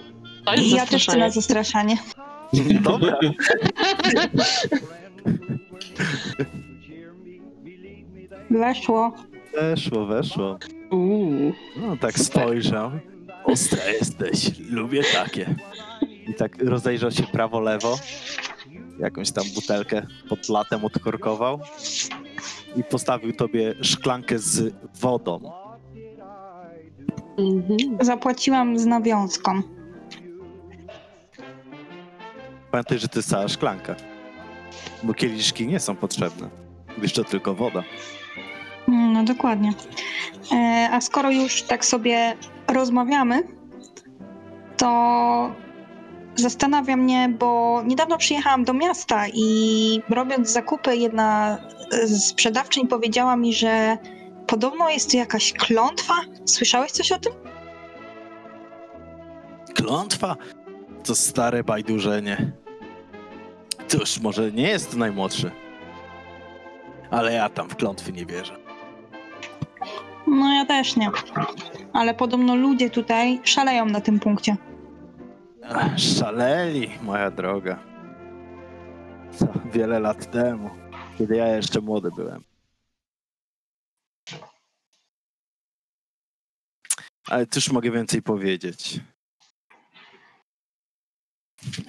[0.45, 1.97] To jest I ja też chcę na zastraszanie.
[2.81, 3.17] Dobra.
[8.49, 9.13] Weszło.
[9.53, 10.57] Weszło, weszło.
[10.91, 11.53] Uuu.
[11.77, 12.91] No tak spojrzał.
[13.43, 15.55] Ostra jesteś, lubię takie.
[16.27, 17.97] I tak rozejrzał się prawo-lewo.
[18.99, 21.59] Jakąś tam butelkę pod latem odkorkował.
[22.75, 25.51] I postawił tobie szklankę z wodą.
[27.37, 27.77] Mhm.
[28.01, 29.61] Zapłaciłam z nawiązką.
[32.71, 33.95] Pamiętaj, że to jest cała szklanka.
[35.03, 36.49] Bo kieliszki nie są potrzebne.
[36.97, 37.83] Gdyż to tylko woda.
[38.87, 39.73] Mm, No dokładnie.
[40.51, 43.43] E, a skoro już tak sobie rozmawiamy,
[44.77, 45.55] to
[46.35, 51.57] zastanawia mnie, bo niedawno przyjechałam do miasta i robiąc zakupy, jedna
[52.03, 53.97] z sprzedawczyń powiedziała mi, że
[54.47, 56.13] podobno jest tu jakaś klątwa.
[56.45, 57.33] Słyszałeś coś o tym?
[59.75, 60.35] Klątwa?
[61.03, 62.51] To stare bajdurzenie.
[63.87, 65.51] Cóż, może nie jest najmłodszy.
[67.11, 68.55] Ale ja tam w klątwy nie wierzę.
[70.27, 71.09] No ja też nie.
[71.93, 74.55] Ale podobno ludzie tutaj szaleją na tym punkcie.
[75.97, 77.79] Szaleli, moja droga.
[79.31, 80.69] Co, wiele lat temu,
[81.17, 82.43] kiedy ja jeszcze młody byłem.
[87.29, 88.99] Ale cóż mogę więcej powiedzieć?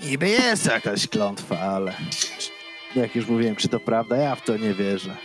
[0.02, 1.94] Niby jest jakaś klątwa, ale
[2.96, 5.16] jak już mówiłem, czy to prawda, ja w to nie wierzę.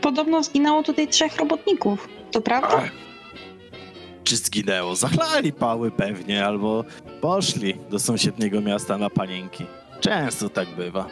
[0.00, 2.08] Podobno zginęło tutaj trzech robotników.
[2.32, 2.68] To prawda?
[2.76, 3.07] Ach,
[4.28, 4.96] czy zginęło?
[4.96, 6.84] Zachlali pały pewnie, albo
[7.20, 9.66] poszli do sąsiedniego miasta na panienki.
[10.00, 11.06] Często tak bywa.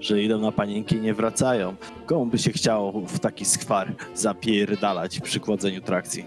[0.00, 1.74] że idą na panienki i nie wracają.
[2.06, 6.24] Komu by się chciało w taki skwar zapierdalać przy kładzeniu trakcji?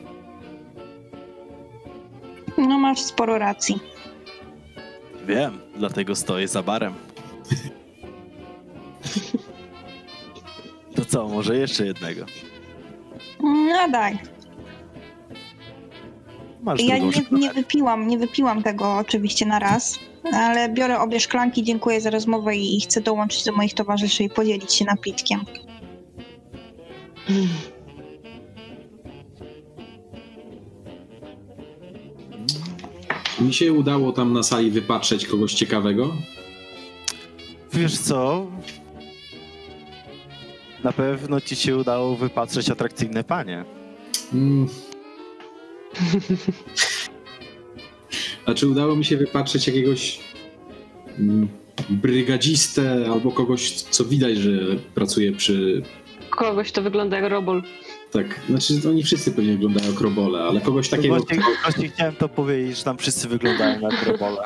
[2.57, 3.79] No masz sporo racji.
[5.27, 6.93] Wiem, dlatego stoję za barem.
[10.95, 12.25] To co, może jeszcze jednego?
[13.43, 14.17] No daj.
[16.68, 19.99] Masz Ja nie, nie wypiłam, nie wypiłam tego oczywiście na raz,
[20.34, 24.74] ale biorę obie szklanki, dziękuję za rozmowę i chcę dołączyć do moich towarzyszy i podzielić
[24.74, 25.39] się napitkiem.
[33.39, 36.13] Mi się udało tam na sali wypatrzeć kogoś ciekawego?
[37.74, 38.47] Wiesz co?
[40.84, 43.65] Na pewno ci się udało wypatrzeć atrakcyjne panie.
[44.34, 44.68] Mm.
[48.45, 50.19] A czy udało mi się wypatrzeć jakiegoś
[51.19, 51.47] mm,
[51.89, 54.51] brygadzistę albo kogoś, co widać, że
[54.95, 55.81] pracuje przy...
[56.29, 57.63] Kogoś to wygląda jak robol.
[58.11, 62.29] Tak, znaczy oni wszyscy pewnie wyglądają jak robole, ale kogoś takiego, Właśnie, właśnie chciałem to
[62.29, 64.43] powiedzieć, że tam wszyscy wyglądają jak robole.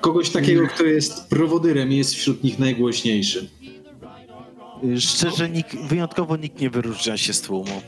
[0.00, 3.48] kogoś takiego, kto jest prowodyrem i jest wśród nich najgłośniejszy.
[4.98, 7.82] Szczerze, nikt, wyjątkowo nikt nie wyróżnia się z tłumu.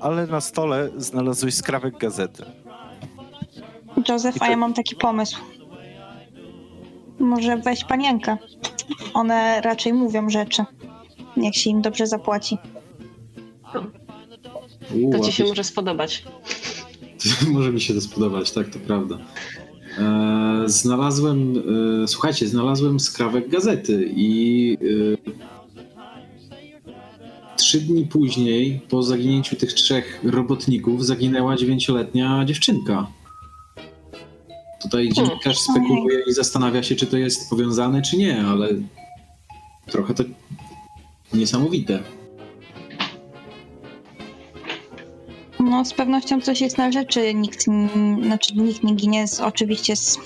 [0.00, 2.44] Ale na stole znalazłeś skrawek gazety.
[4.08, 5.36] Józef, a ja mam taki pomysł.
[7.18, 8.36] Może weź panienkę.
[9.14, 10.64] One raczej mówią rzeczy,
[11.36, 12.58] jak się im dobrze zapłaci.
[14.94, 16.24] U, To ci się może spodobać.
[17.52, 19.18] Może mi się to spodobać, tak, to prawda.
[19.98, 21.62] E, znalazłem,
[22.04, 24.76] e, słuchajcie, znalazłem skrawek gazety i
[25.24, 25.57] e,
[27.68, 33.06] trzy dni później, po zaginięciu tych trzech robotników, zaginęła dziewięcioletnia dziewczynka.
[34.82, 38.68] Tutaj dziennikarz spekuluje i zastanawia się, czy to jest powiązane, czy nie, ale
[39.86, 40.24] trochę to
[41.34, 42.02] niesamowite.
[45.60, 47.34] No, z pewnością coś jest na rzeczy.
[47.34, 47.64] Nikt,
[48.22, 50.18] znaczy, nikt nie ginie z, oczywiście z...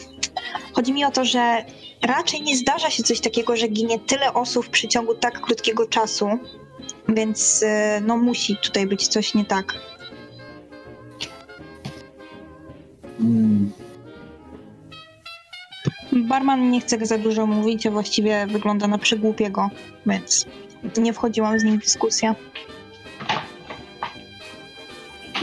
[0.72, 1.64] Chodzi mi o to, że
[2.02, 6.26] raczej nie zdarza się coś takiego, że ginie tyle osób w przeciągu tak krótkiego czasu,
[7.08, 9.74] więc e, no musi tutaj być coś nie tak.
[13.20, 13.72] Mm.
[16.12, 19.70] Barman nie chce za dużo mówić, a właściwie wygląda na przygłupiego,
[20.06, 20.46] więc
[20.98, 22.34] nie wchodziłam z nim w dyskusję.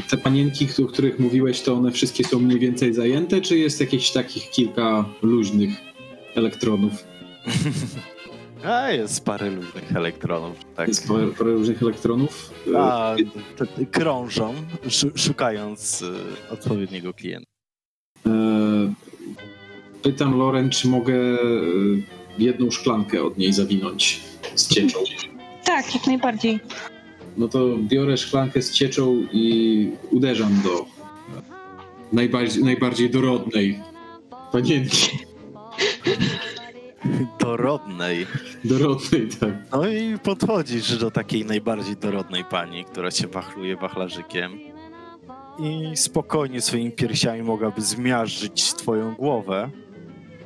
[0.09, 4.11] Te panienki, o których mówiłeś, to one wszystkie są mniej więcej zajęte, czy jest jakieś
[4.11, 5.69] takich kilka luźnych
[6.35, 6.93] elektronów?
[8.65, 10.87] A, jest parę luźnych elektronów, tak.
[10.87, 12.51] Jest parę, parę różnych elektronów.
[12.77, 13.15] A,
[13.57, 14.53] te- te krążą,
[14.89, 16.07] szu- szukając y,
[16.49, 17.49] odpowiedniego klienta.
[18.27, 18.31] E,
[20.03, 21.37] pytam Loren, czy mogę e,
[22.39, 24.21] jedną szklankę od niej zawinąć
[24.55, 24.99] z cieczą.
[25.65, 26.59] Tak, jak najbardziej.
[27.37, 30.85] No to biorę szklankę z cieczą i uderzam do
[32.13, 33.79] najbardziej, najbardziej dorodnej
[34.51, 35.09] panienki.
[37.39, 38.27] Dorodnej.
[38.63, 39.49] Dorodnej, tak.
[39.71, 44.59] No i podchodzisz do takiej najbardziej dorodnej pani, która cię wachluje wachlarzykiem
[45.59, 49.69] i spokojnie swoimi piersiami mogłaby zmiażdżyć twoją głowę.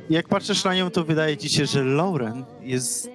[0.10, 3.10] I jak patrzysz na nią, to wydaje ci się, że Lauren jest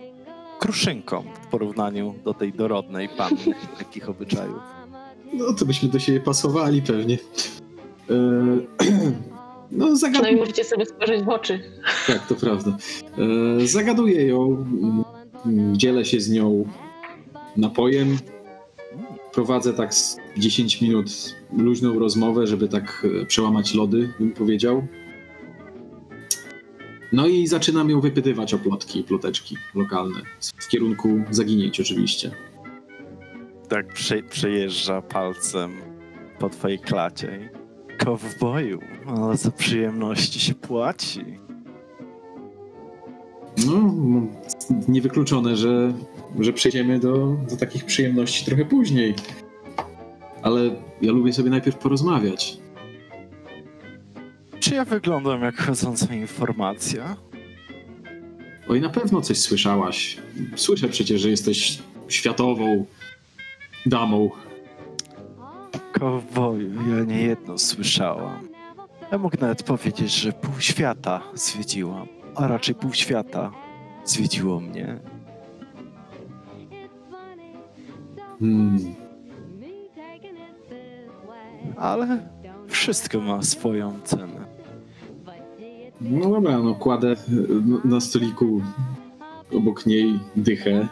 [0.59, 4.59] kruszynką w porównaniu do tej dorodnej panny takich obyczajów.
[5.32, 7.18] No to byśmy do siebie pasowali pewnie.
[8.11, 8.14] E,
[9.70, 11.60] no Przynajmniej zagaduję, możecie sobie spojrzeć w oczy.
[12.06, 12.76] tak, to prawda.
[13.62, 14.66] E, zagaduję ją,
[15.46, 16.64] mm, dzielę się z nią
[17.56, 18.18] napojem,
[19.32, 21.10] prowadzę tak z 10 minut
[21.58, 24.86] luźną rozmowę, żeby tak e, przełamać lody, bym powiedział.
[27.12, 30.20] No i zaczynam ją wypytywać o plotki, ploteczki lokalne,
[30.56, 32.30] w kierunku zaginięć oczywiście.
[33.68, 35.76] Tak prze, przejeżdża palcem
[36.38, 37.50] po twojej klacie.
[37.99, 41.20] Kowboju, ale za przyjemności się płaci.
[43.66, 44.28] No, m-
[44.88, 45.92] niewykluczone, że,
[46.40, 49.14] że przejdziemy do, do takich przyjemności trochę później.
[50.42, 50.70] Ale
[51.03, 52.59] ja lubię sobie najpierw porozmawiać.
[54.61, 57.16] Czy ja wyglądam jak chodząca informacja?
[58.68, 60.18] Oj, na pewno coś słyszałaś.
[60.57, 61.78] Słyszę przecież, że jesteś
[62.09, 62.84] światową
[63.86, 64.30] damą.
[65.92, 68.48] Kowboju, ja nie jedno słyszałam.
[69.12, 73.50] Ja mógł nawet powiedzieć, że pół świata zwiedziłam, a raczej pół świata
[74.04, 75.00] zwiedziło mnie.
[78.40, 78.78] Hmm.
[81.76, 82.28] Ale
[82.68, 84.44] wszystko ma swoją cenę.
[86.00, 87.14] No dobra, no kładę
[87.66, 88.62] no, na stoliku
[89.52, 90.88] obok niej dychę.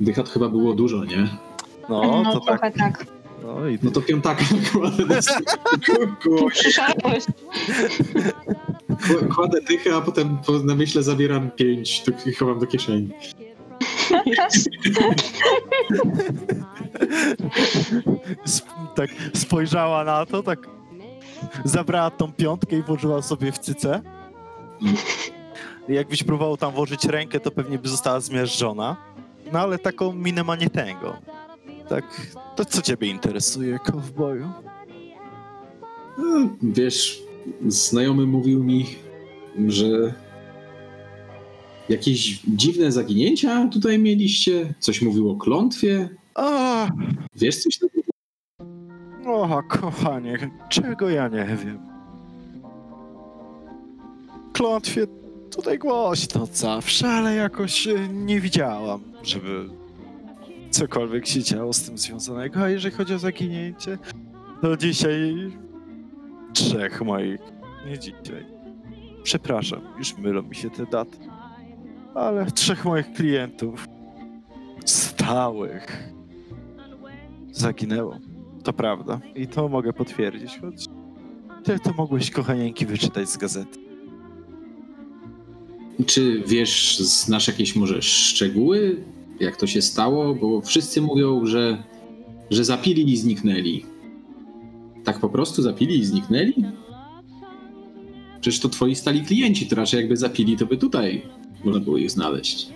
[0.00, 1.28] Dycha to chyba było dużo, nie?
[1.88, 2.44] No, to tak.
[2.60, 3.06] trochę tak.
[3.42, 5.16] No i No to piątaka kładę na.
[6.50, 7.24] Przyszarpałeś.
[8.88, 13.08] Kła- Kładę dychę, a potem po namyśle zabieram pięć to i chowam do kieszeni.
[18.56, 20.58] Sp- tak spojrzała na to, tak
[21.64, 24.00] zabrała tą piątkę i włożyła sobie w cycę.
[25.88, 28.96] Jakbyś próbował tam włożyć rękę, to pewnie by została zmiażdżona.
[29.52, 31.16] No ale taką minę ma nie tęgo.
[31.88, 32.04] Tak,
[32.56, 34.50] to co ciebie interesuje, kowboju?
[36.18, 37.22] No, Wiesz,
[37.68, 38.86] znajomy mówił mi,
[39.68, 40.14] że
[41.88, 44.74] jakieś dziwne zaginięcia tutaj mieliście.
[44.78, 46.08] Coś mówił o klątwie.
[46.34, 46.88] A,
[47.36, 48.08] Wiesz coś takiego?
[49.26, 51.78] o, kochanie, czego ja nie wiem.
[54.52, 55.06] Klątwie
[55.50, 59.68] tutaj głośno zawsze, ale jakoś e, nie widziałam, żeby
[60.70, 62.60] cokolwiek się działo z tym związanego.
[62.60, 63.98] A jeżeli chodzi o zaginięcie,
[64.62, 65.52] to dzisiaj
[66.52, 67.40] trzech moich,
[67.86, 68.46] nie dzisiaj.
[69.22, 71.18] Przepraszam, już mylą mi się te daty.
[72.14, 73.86] Ale trzech moich klientów
[74.84, 76.12] stałych
[77.52, 78.18] zaginęło.
[78.64, 79.20] To prawda.
[79.34, 80.86] I to mogę potwierdzić, choć
[81.64, 83.78] ty to mogłeś, kochanieńki, wyczytać z gazety.
[86.06, 89.04] Czy wiesz, znasz jakieś może szczegóły,
[89.40, 90.34] jak to się stało?
[90.34, 91.82] Bo wszyscy mówią, że,
[92.50, 93.84] że zapili i zniknęli.
[95.04, 96.64] Tak po prostu zapili i zniknęli?
[98.40, 101.22] Przecież to twoi stali klienci, to raczej jakby zapili, to by tutaj
[101.64, 102.68] można było ich znaleźć.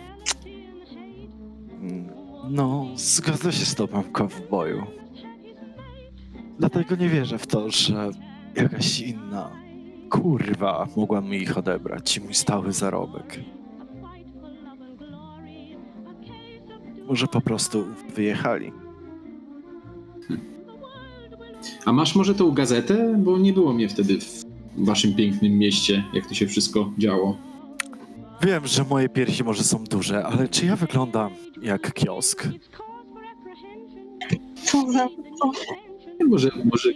[2.51, 4.83] No, zgodzę się z tobą, kowboju.
[6.59, 8.11] Dlatego nie wierzę w to, że
[8.57, 9.51] jakaś inna
[10.11, 13.41] kurwa mogła mi ich odebrać mój stały zarobek.
[17.09, 17.85] Może po prostu
[18.15, 18.73] wyjechali.
[21.85, 23.15] A masz może tą gazetę?
[23.19, 24.45] Bo nie było mnie wtedy w
[24.77, 27.37] waszym pięknym mieście, jak to się wszystko działo.
[28.43, 31.31] Wiem, że moje piersi może są duże, ale czy ja wyglądam
[31.63, 32.49] jak kiosk?
[34.65, 35.09] Co za...
[35.39, 35.53] Co?
[36.29, 36.89] Może, może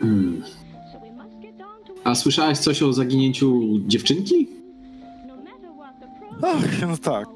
[0.00, 0.42] Hmm.
[2.04, 4.48] A słyszałaś coś o zaginięciu dziewczynki?
[6.46, 7.28] Ach, no tak.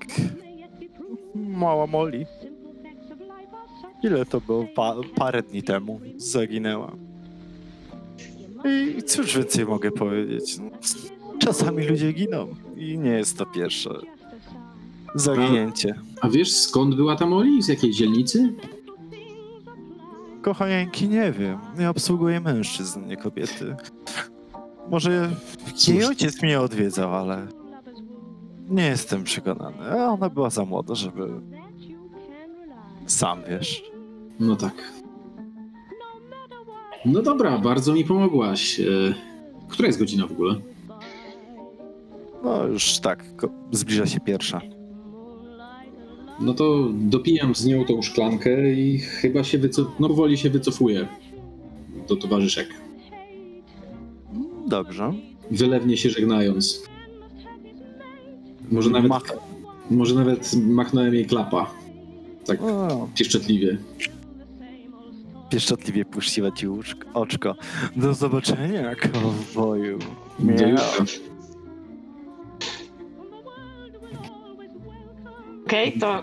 [1.34, 2.26] Mała Molly.
[4.02, 4.64] Ile to było?
[4.74, 6.92] Pa parę dni temu zaginęła.
[8.98, 10.58] I cóż więcej mogę powiedzieć?
[10.58, 10.70] No,
[11.38, 13.90] czasami ludzie giną i nie jest to pierwsze
[15.14, 15.94] zaginięcie.
[16.20, 17.62] A wiesz skąd była ta Molly?
[17.62, 18.52] Z jakiej dzielnicy?
[20.42, 21.58] Kochanieńki, nie wiem.
[21.78, 23.76] Ja obsługuję mężczyzn, nie kobiety.
[24.90, 25.30] Może
[25.88, 27.46] jej ojciec mnie odwiedzał, ale
[28.68, 29.76] nie jestem przekonany.
[29.90, 31.28] A ona była za młoda, żeby...
[33.06, 33.82] Sam wiesz.
[34.40, 34.92] No tak.
[37.04, 38.80] No dobra, bardzo mi pomogłaś.
[38.80, 38.84] E,
[39.68, 40.54] Która jest godzina w ogóle?
[42.44, 44.60] No już tak, ko- zbliża się pierwsza.
[46.40, 49.86] No to dopijam z nią tą szklankę i chyba się wycof...
[50.00, 51.08] no powoli się wycofuję
[52.08, 52.68] do towarzyszek.
[54.66, 55.12] Dobrze.
[55.50, 56.87] Wylewnie się żegnając.
[58.70, 59.36] Może nawet, Mach-
[59.90, 61.70] może nawet machnąłem jej klapa.
[62.46, 63.78] Tak O, pieszczotliwie.
[65.50, 67.54] pieszczotliwie puściła ci łóżko, oczko.
[67.96, 69.98] Do zobaczenia, kowboju.
[70.38, 70.84] Do jutra.
[75.66, 76.22] Okej, to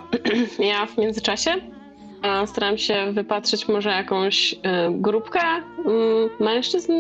[0.72, 1.52] ja w międzyczasie
[2.46, 6.92] staram się wypatrzeć może jakąś e, grupkę mm, mężczyzn.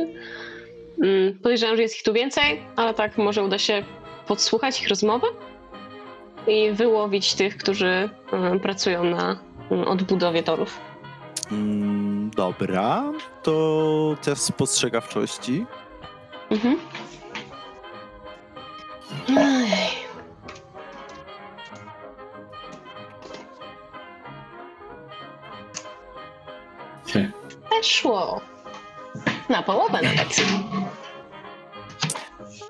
[1.03, 3.83] Mm, Podejrzewam, że jest ich tu więcej, ale tak może uda się
[4.27, 5.27] podsłuchać ich rozmowy
[6.47, 9.39] i wyłowić tych, którzy e, pracują na
[9.85, 10.79] odbudowie torów.
[11.51, 13.03] Mm, dobra,
[13.43, 15.65] to test spostrzegawczości.
[16.49, 16.77] Mhm.
[19.37, 20.05] Ej.
[27.69, 28.41] Weszło.
[29.49, 30.41] Na połowę nawet.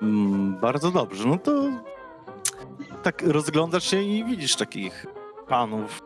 [0.02, 1.62] Mm, bardzo dobrze, no to
[3.02, 5.06] tak rozglądasz się i widzisz takich
[5.48, 6.02] panów,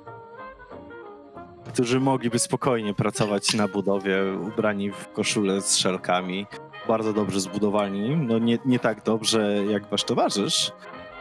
[1.72, 4.16] którzy mogliby spokojnie pracować na budowie,
[4.46, 6.46] ubrani w koszule z szelkami,
[6.88, 10.72] bardzo dobrze zbudowani, no nie, nie tak dobrze jak wasz towarzysz,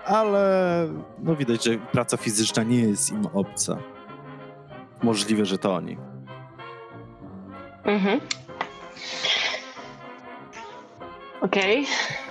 [0.06, 0.88] ale
[1.20, 3.78] no widać, że praca fizyczna nie jest im obca.
[5.04, 5.98] Możliwe, że to oni.
[7.84, 8.20] Mhm.
[11.42, 11.78] Okej.
[11.78, 12.29] Mm,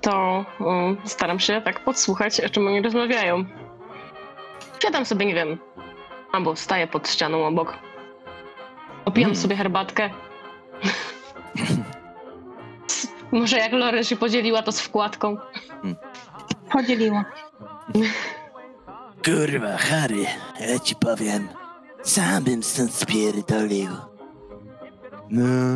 [0.00, 3.44] To um, staram się tak podsłuchać, o czym oni rozmawiają.
[4.82, 5.58] Siadam sobie, nie wiem,
[6.32, 7.74] albo staję pod ścianą obok.
[9.04, 9.42] Opijam Mm.
[9.42, 10.10] sobie herbatkę.
[13.32, 15.36] Może jak Lore się podzieliła to z wkładką.
[16.72, 17.24] Podzieliła.
[19.24, 20.24] Kurwa, Harry,
[20.60, 21.48] ja ci powiem.
[22.02, 23.88] Sam bym stąd spierdolił.
[25.30, 25.74] No,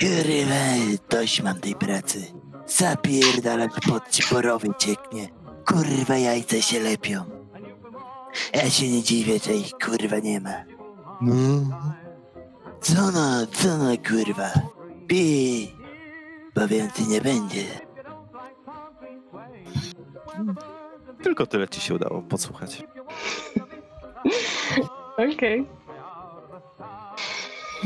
[0.00, 2.32] Kurwa, dość mam tej pracy.
[2.66, 5.28] Zapierdalać pod ci porowy cieknie.
[5.66, 7.24] Kurwa, jajca się lepią.
[8.54, 10.64] Ja się nie dziwię, że ich kurwa nie ma.
[11.20, 11.34] no.
[12.80, 14.50] Co no, co no, kurwa?
[15.06, 15.74] Pij,
[16.54, 17.64] bo więcej nie będzie.
[21.22, 22.82] Tylko tyle ci się udało podsłuchać.
[25.34, 25.66] Okej.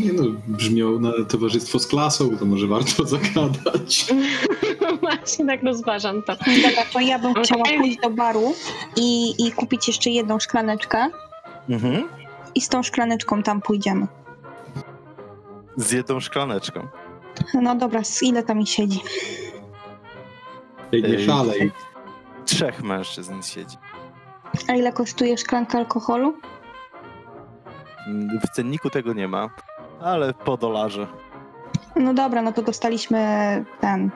[0.05, 4.07] Nie no, brzmiał na towarzystwo z klasą, to może warto zagadać.
[5.01, 6.33] Właśnie tak rozważam to.
[6.37, 8.55] Dobra, to ja bym chciała pójść do baru
[8.97, 11.07] i, i kupić jeszcze jedną szklaneczkę
[11.69, 12.09] Mhm.
[12.55, 14.07] i z tą szklaneczką tam pójdziemy.
[15.77, 16.89] Z jedną szklaneczką.
[17.55, 19.01] No dobra, z ile tam mi siedzi?
[20.93, 21.27] Ej, nie Ej.
[21.27, 21.73] szalej.
[22.45, 23.77] Trzech mężczyzn siedzi.
[24.69, 26.35] A ile kosztuje szklanka alkoholu?
[28.45, 29.51] W cenniku tego nie ma,
[30.03, 31.07] ale po dolarze.
[31.97, 33.19] No dobra, no to dostaliśmy
[33.81, 34.11] ten.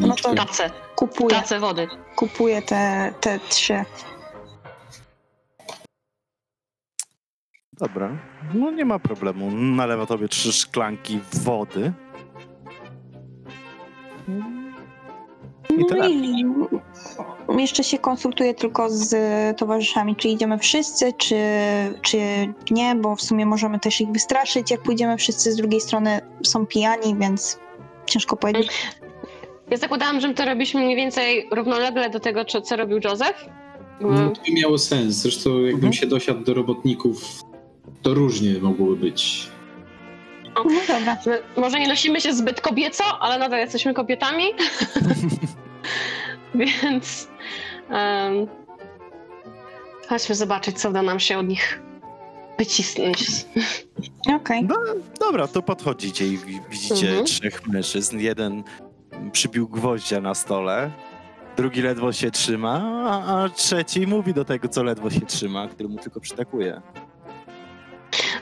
[0.00, 1.88] No to- Tacę, Kupuję, tacę wody.
[2.16, 3.84] kupuję te, te trzy.
[7.72, 8.10] Dobra,
[8.54, 9.50] no nie ma problemu.
[9.50, 11.92] Nalewa tobie trzy szklanki wody.
[15.76, 16.08] I No tyle.
[17.58, 19.14] jeszcze się konsultuję tylko z
[19.58, 21.36] towarzyszami, czy idziemy wszyscy, czy,
[22.02, 22.18] czy
[22.70, 26.66] nie, bo w sumie możemy też ich wystraszyć, jak pójdziemy wszyscy z drugiej strony są
[26.66, 27.58] pijani, więc
[28.06, 28.68] ciężko powiedzieć.
[29.70, 33.44] Ja zakładałam, że my to robiliśmy mniej więcej równolegle do tego, co, co robił Józef.
[34.00, 35.14] No to by miało sens.
[35.14, 35.92] Zresztą jakbym Mhm.
[35.92, 37.20] się dosiadł do robotników,
[38.02, 39.48] to różnie mogłoby być.
[40.56, 41.16] No dobra.
[41.56, 44.44] Może nie nosimy się zbyt kobieco, ale nadal jesteśmy kobietami.
[46.54, 47.28] Więc
[47.90, 48.46] em,
[50.08, 51.82] chodźmy zobaczyć, co uda nam się od nich
[52.58, 53.26] wycisnąć.
[54.36, 54.68] Okej.
[55.20, 57.24] Dobra, to podchodzicie i wi- widzicie Mhm.
[57.26, 58.18] trzech mężczyzn.
[58.18, 58.62] Jeden
[59.32, 60.90] przybił gwoździa na stole,
[61.56, 65.88] drugi ledwo się trzyma, a, a trzeci mówi do tego, co ledwo się trzyma, który
[65.88, 66.80] mu tylko przytakuje.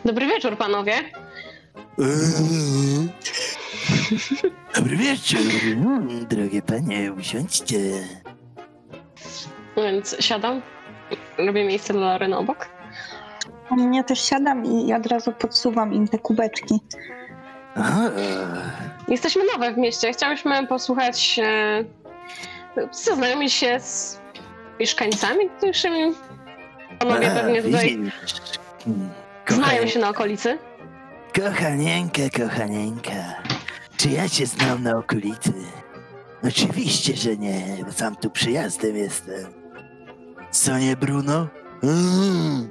[0.05, 0.93] Dobry wieczór, panowie.
[4.75, 5.41] Dobry wieczór,
[5.77, 7.79] Mm, drogie panie, usiądźcie.
[9.77, 10.63] Więc siadam.
[11.39, 12.69] Robię miejsce dla Loren obok.
[13.93, 16.81] Ja też siadam i od razu podsuwam im te kubeczki.
[17.77, 17.83] A,
[19.09, 20.13] Jesteśmy nowe w mieście.
[20.13, 21.85] Chciałyśmy posłuchać, e,
[22.93, 24.21] zaznajomić się z
[24.81, 25.89] mieszkańcami, którzy
[26.99, 28.15] panowie a, pewnie tutaj widzisz.
[29.49, 30.59] Znają się na okolicy.
[31.43, 33.13] Kochanieńka, kochanieńka.
[33.97, 35.53] Czy ja cię znam na okolicy?
[36.49, 39.45] Oczywiście, że nie, bo sam tu przyjazdem jestem.
[40.51, 41.49] Co nie, Bruno?
[41.83, 42.69] Mm.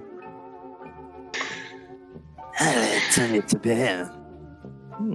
[2.60, 4.08] Ale co nie, co wiem.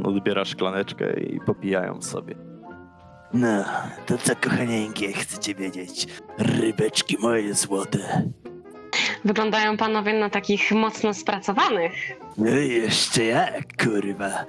[0.04, 2.34] Odbiera szklaneczkę i popijają sobie.
[3.32, 3.64] No,
[4.06, 6.06] to co, kochanieńkie, chcecie wiedzieć?
[6.38, 8.30] Rybeczki moje złote.
[9.24, 11.92] Wyglądają panowie na takich mocno spracowanych.
[12.36, 14.44] No i jeszcze jak, kurwa.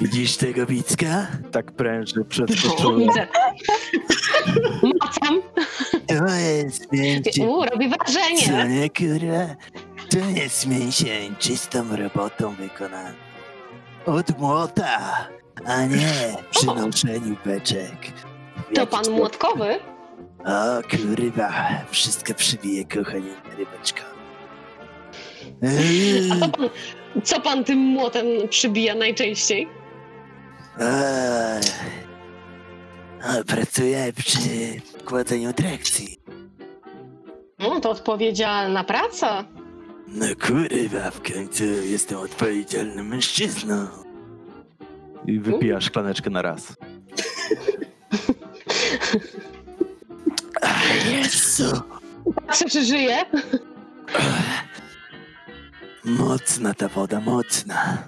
[0.00, 1.26] Widzisz tego Wicka?
[1.52, 3.06] Tak pręży przed oczami.
[3.06, 3.26] widzę.
[5.00, 5.42] Macam.
[6.06, 7.46] To jest mięcień.
[7.46, 8.68] U, robi Co wrażenie.
[8.68, 9.54] nie, kurwa?
[10.10, 13.14] To jest mięsień czystą robotą wykonany.
[14.06, 14.98] Od młota,
[15.66, 17.96] a nie przy noszeniu beczek.
[18.74, 19.78] To pan młotkowy?
[20.44, 21.52] O kurwa,
[21.90, 24.00] wszystko przybije, kochanie rybeczko.
[25.62, 26.68] Eee, A co pan,
[27.24, 29.68] co pan tym młotem przybija najczęściej?
[33.20, 34.38] a, pracuję przy
[35.04, 36.18] kładzeniu trakcji.
[37.58, 39.44] No, to odpowiedzialna praca.
[40.08, 43.86] No kurwa, w końcu jestem odpowiedzialnym mężczyzną.
[45.26, 46.66] I wypija szklaneczkę na raz.
[51.10, 51.80] Jezu,
[52.46, 53.16] Patrzę, czy żyje.
[56.04, 57.98] mocna ta woda, mocna.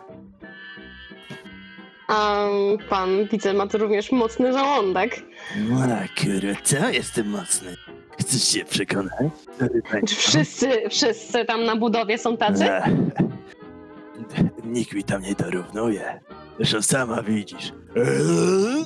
[2.08, 2.46] A
[2.88, 5.22] pan, widzę, ma tu również mocny żołądek.
[5.68, 5.78] No
[6.20, 6.88] kurwa, co?
[6.88, 7.76] Jestem mocny.
[8.20, 9.12] Chcesz się przekonać?
[10.08, 12.72] Czy wszyscy, wszyscy tam na budowie są tacy?
[12.72, 12.84] Ech.
[14.64, 16.20] Nikt mi tam nie dorównuje.
[16.58, 17.72] Zresztą sama widzisz.
[17.96, 18.84] Eee?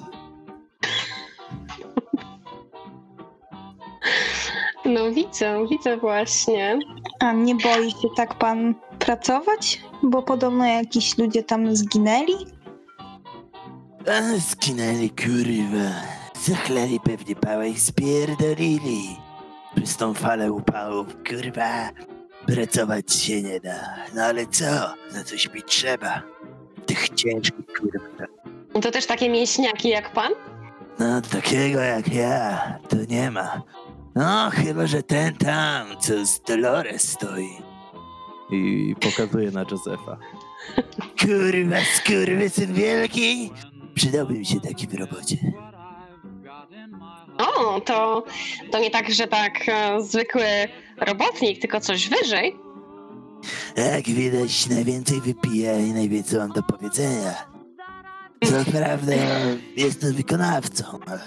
[4.90, 6.78] No widzę, widzę właśnie.
[7.20, 9.80] A nie boi się tak pan pracować?
[10.02, 12.34] Bo podobno jakiś ludzie tam zginęli?
[14.06, 15.90] A, Skinęli kurwa.
[16.42, 19.16] Zachleli pewnie pałę i spierdolili.
[19.76, 21.90] Przez tą falę upałów, kurwa.
[22.46, 23.80] Pracować się nie da.
[24.14, 24.64] No ale co?
[25.14, 26.22] Na coś mi trzeba.
[26.86, 28.24] Tych ciężkich kurwa.
[28.74, 30.32] No To też takie mięśniaki jak pan?
[30.98, 33.62] No takiego jak ja, to nie ma.
[34.14, 37.48] No chyba, że ten tam, co z Dolores stoi.
[38.52, 40.16] I pokazuje na Józefa.
[41.20, 43.50] Kurwa, skurwysyn wielki!
[43.94, 45.36] Przydałby mi się taki w robocie.
[47.38, 48.24] O, to,
[48.72, 50.44] to nie tak, że tak e, zwykły
[50.96, 52.56] robotnik, tylko coś wyżej.
[53.76, 57.34] Jak widać, najwięcej wypija i najwięcej mam do powiedzenia.
[58.44, 59.12] Co prawda,
[59.76, 61.20] jestem wykonawcą, ale,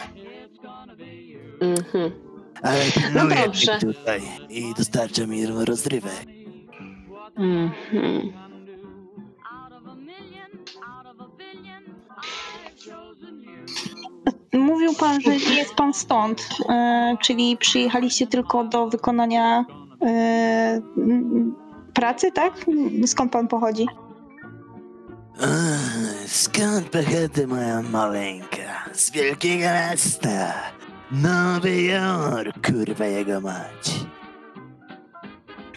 [1.61, 2.11] Mhm.
[2.64, 3.74] Ale pilnuję No dobrze.
[3.74, 6.26] ich tutaj i dostarczam mi rozrywek.
[7.38, 8.34] Mhm.
[14.53, 19.66] Mówił pan, że jest pan stąd, e, czyli przyjechaliście tylko do wykonania
[20.05, 20.82] e,
[21.93, 22.53] pracy, tak?
[23.05, 23.88] Skąd pan pochodzi?
[25.41, 28.86] Ach, Skąd pochodzę moja maleńka?
[28.93, 30.53] Z wielkiego miasta.
[31.14, 33.91] Nowy Jork, kurwa jego mać.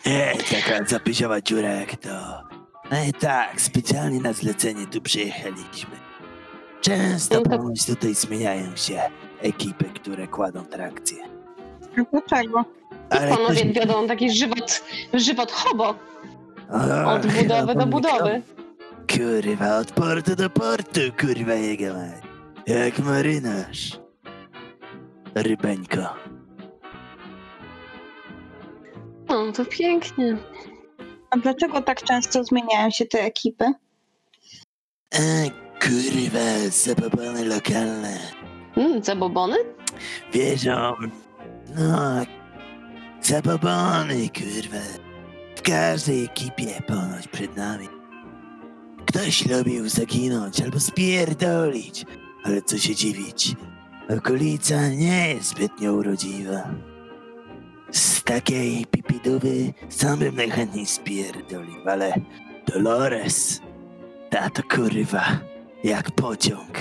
[0.07, 2.43] Ej, taka zapyziowa dziura jak to.
[2.91, 5.97] No i tak, specjalnie na zlecenie tu przyjechaliśmy.
[6.81, 9.01] Często No ponoć tutaj zmieniają się
[9.41, 11.19] ekipy, które kładą trakcje.
[11.97, 12.65] A Dlaczego?
[13.11, 14.83] Ale Panowie ktoś- wiodą taki żywot,
[15.15, 15.95] żywot hobo
[16.71, 18.43] O, od budowy do budowy.
[19.13, 22.23] Kurwa, od portu do portu, kurwa jego mać.
[22.67, 23.99] Jak marynarz.
[25.37, 26.15] Rybeńko.
[29.29, 30.37] O, to pięknie.
[31.31, 33.65] A dlaczego tak często zmieniają się te ekipy?
[35.15, 35.19] A,
[35.81, 38.19] kurwa, zabobony lokalne.
[38.77, 39.57] Mm, zabobony?
[40.33, 40.95] Wierzą.
[41.75, 42.23] No,
[43.23, 44.85] zabobony, kurwa.
[45.57, 47.89] W każdej ekipie ponoć przed nami.
[49.07, 52.05] Ktoś lubił zaginąć albo spierdolić.
[52.45, 53.55] Ale co się dziwić,
[54.09, 56.69] okolica nie jest zbytnio urodziwa.
[57.91, 62.13] Z takiej pipidówy sam bym najchętniej spierdolił, ale
[62.67, 63.61] Dolores,
[64.31, 65.25] ta to kurwa,
[65.85, 66.79] jak pociąg.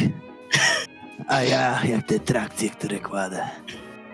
[1.27, 3.47] A ja jak te trakcje, które kładę.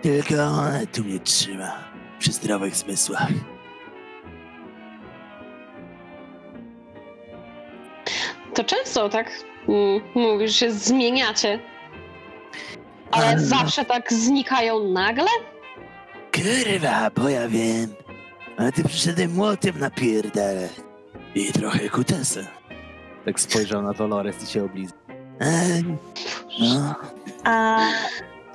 [0.02, 1.72] Tylko ona tu mnie trzyma,
[2.18, 3.28] przy zdrowych zmysłach.
[8.54, 9.30] To często tak
[9.68, 11.71] mm, mówisz, że zmieniacie.
[13.12, 15.28] Ale A, zawsze tak znikają nagle?
[16.34, 17.94] Kurwa, bo ja wiem.
[18.56, 20.70] Ale ty przyszedłem młotem napierdalać.
[21.34, 22.46] I trochę kutesem.
[23.24, 24.98] Tak spojrzał na Dolores i się oblizał.
[25.40, 25.84] Ej,
[26.60, 26.94] no,
[27.44, 27.78] A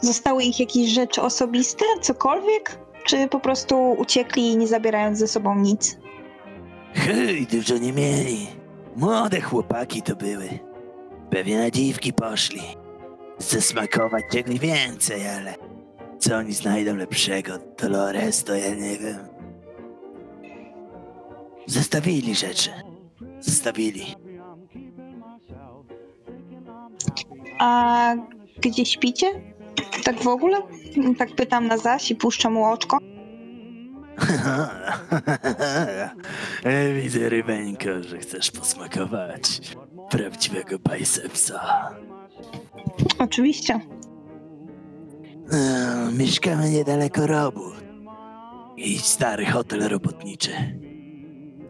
[0.01, 2.79] zostały ich jakieś rzeczy osobiste, cokolwiek?
[3.05, 5.97] Czy po prostu uciekli, nie zabierając ze sobą nic?
[6.93, 8.47] Hej, dużo nie mieli.
[8.95, 10.49] Młode chłopaki to były.
[11.29, 12.61] Pewnie na dziwki poszli.
[13.39, 15.55] Zasmakować czegoś więcej, ale
[16.19, 17.53] co oni znajdą lepszego?
[17.81, 19.17] Dolores to ja nie wiem.
[21.65, 22.69] Zostawili rzeczy.
[23.39, 24.15] Zostawili.
[27.59, 28.13] A
[28.61, 29.27] gdzie śpicie?
[30.03, 30.57] Tak w ogóle?
[31.17, 32.97] Tak pytam na zaś i puszczam mu oczko.
[36.63, 39.61] E, Widzę, Rybeńko, że chcesz posmakować
[40.09, 41.89] prawdziwego bicepsa.
[43.19, 43.79] Oczywiście.
[45.51, 47.61] E, Mieszkamy niedaleko robu.
[48.77, 50.51] I stary hotel robotniczy.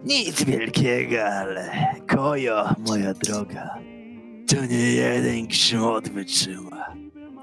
[0.05, 1.71] Nic wielkiego, ale
[2.07, 3.77] kojo, moja droga.
[4.47, 6.93] To nie jeden grzmot wytrzyma.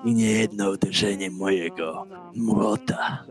[0.05, 2.07] I nie jedno uderzenie mojego
[2.37, 3.25] młota.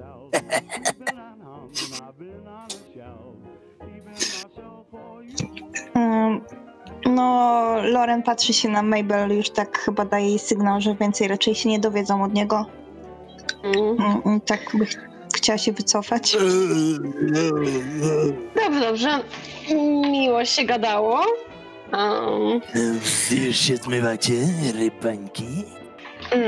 [5.95, 6.41] Ym,
[7.05, 11.55] No, Loren patrzy się na Mabel, już tak chyba daje jej sygnał, że więcej raczej
[11.55, 12.65] się nie dowiedzą od niego.
[13.63, 14.21] Mm.
[14.25, 14.97] Ym, Tak by ch-
[15.35, 16.37] chciała się wycofać.
[18.55, 19.19] Dobrze, dobrze.
[20.11, 21.21] Miło się gadało.
[21.93, 22.61] Um,
[23.47, 24.33] Już się zmywacie,
[24.79, 25.45] rybańki?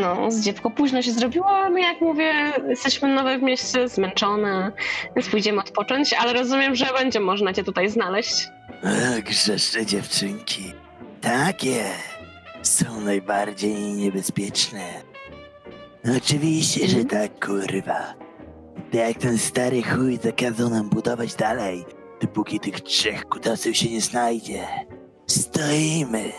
[0.02, 2.34] no, z dziewką późno się zrobiło, a my jak mówię,
[2.70, 4.72] jesteśmy nowe w mieście, zmęczone,
[5.16, 8.48] więc pójdziemy odpocząć, ale rozumiem, że będzie można cię tutaj znaleźć.
[8.86, 10.74] O, grzeszne dziewczynki.
[11.22, 11.86] Takie
[12.62, 15.02] są najbardziej niebezpieczne.
[16.18, 18.14] Oczywiście, że tak, kurwa.
[18.92, 21.86] To jak ten stary chuj zakazał nam budować dalej,
[22.22, 24.68] dopóki tych trzech kutasów się nie znajdzie.
[25.28, 26.32] Stoimy.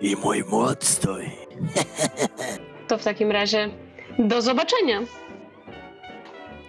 [0.00, 1.30] I mój młot stoi.
[2.88, 3.68] To w takim razie
[4.18, 5.00] do zobaczenia.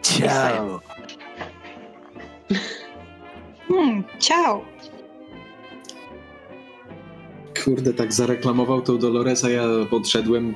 [0.02, 0.80] Ciao.
[3.70, 4.66] Hmm, ciao.
[7.64, 10.56] Kurde, tak zareklamował tą Doloresa, ja podszedłem.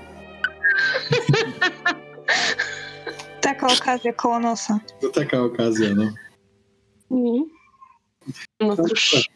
[3.42, 4.80] Taka okazja koło nosa.
[5.02, 6.04] To taka okazja, no.
[7.12, 7.46] Mhm.
[8.60, 9.30] No cóż,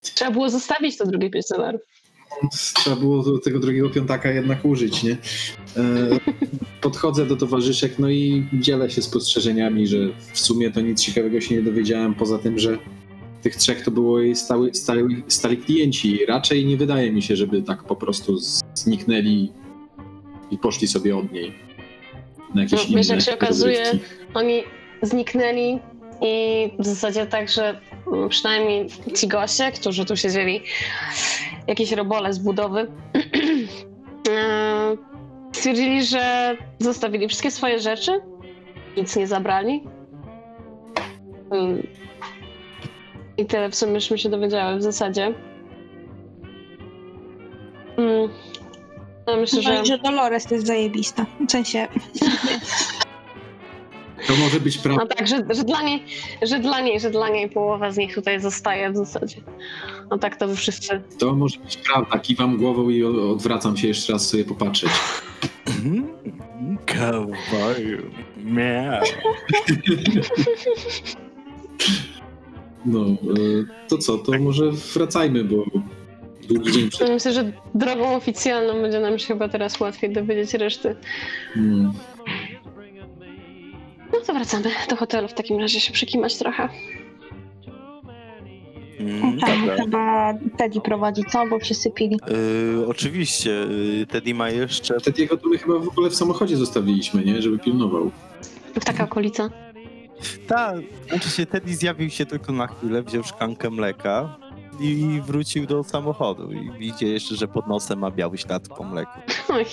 [0.00, 1.80] trzeba było zostawić to drugie pięć dolarów.
[2.74, 5.12] Trzeba było tego drugiego piątaka jednak użyć, nie?
[5.12, 5.16] E,
[6.80, 9.98] podchodzę do towarzyszek, no i dzielę się spostrzeżeniami, że
[10.32, 12.78] w sumie to nic ciekawego się nie dowiedziałem, poza tym, że
[13.44, 16.26] tych trzech to było jej stały, stali, stali klienci.
[16.26, 18.38] Raczej nie wydaje mi się, żeby tak po prostu
[18.74, 19.52] zniknęli
[20.50, 21.52] i poszli sobie od niej.
[22.54, 24.06] Na jakieś No, wiesz, jak się okazuje, rozrywki.
[24.34, 24.62] Oni
[25.02, 25.78] zniknęli
[26.22, 27.80] i w zasadzie tak, że
[28.12, 30.62] mm, przynajmniej ci goście, którzy tu siedzieli,
[31.68, 32.80] jakieś robole z budowy,
[34.30, 34.96] e,
[35.52, 38.12] stwierdzili, że zostawili wszystkie swoje rzeczy,
[38.96, 39.82] nic nie zabrali.
[43.38, 45.34] I tyle w sumie myśmy się dowiedziały w zasadzie.
[47.96, 48.28] Mm.
[49.26, 49.74] Ja myślę, że...
[49.74, 51.26] No że Dolores jest zajebista.
[51.48, 51.88] W sensie,
[54.26, 55.06] To może być No prawda.
[55.14, 56.04] tak, że, że, dla niej,
[56.42, 59.36] że dla niej, że dla niej połowa z nich tutaj zostaje w zasadzie.
[60.10, 61.02] No tak to wy wszyscy.
[61.18, 62.18] To może być prawda.
[62.18, 64.90] Kiwam głową i odwracam się jeszcze raz sobie popatrzeć.
[66.86, 68.02] Cowboyu.
[68.44, 69.02] Miau.
[72.84, 73.14] No, e,
[73.88, 75.64] to co, to może wracajmy, bo
[76.48, 77.08] długi dzień przed...
[77.08, 80.96] Myślę, że drogą oficjalną będzie nam się chyba teraz łatwiej dowiedzieć reszty.
[81.56, 81.92] Mm.
[84.12, 86.68] No to wracamy do hotelu w takim razie się przykimać trochę.
[89.00, 89.76] Mm, tam dobra.
[89.76, 91.46] chyba Teddy prowadzi, co?
[91.46, 92.18] Bo się sypili.
[92.80, 93.50] Y, oczywiście,
[94.02, 97.42] y, Teddy ma jeszcze Tediego to my chyba w ogóle w samochodzie zostawiliśmy, nie?
[97.42, 98.10] Żeby pilnował.
[98.74, 99.50] W taka okolica.
[100.46, 100.76] Tak,
[101.08, 104.36] znaczy się Teddy zjawił się tylko na chwilę, wziął szklankę mleka
[104.80, 106.52] i wrócił do samochodu.
[106.52, 109.20] I widzicie jeszcze, że pod nosem ma biały ślad po mleku.
[109.48, 109.64] Oj,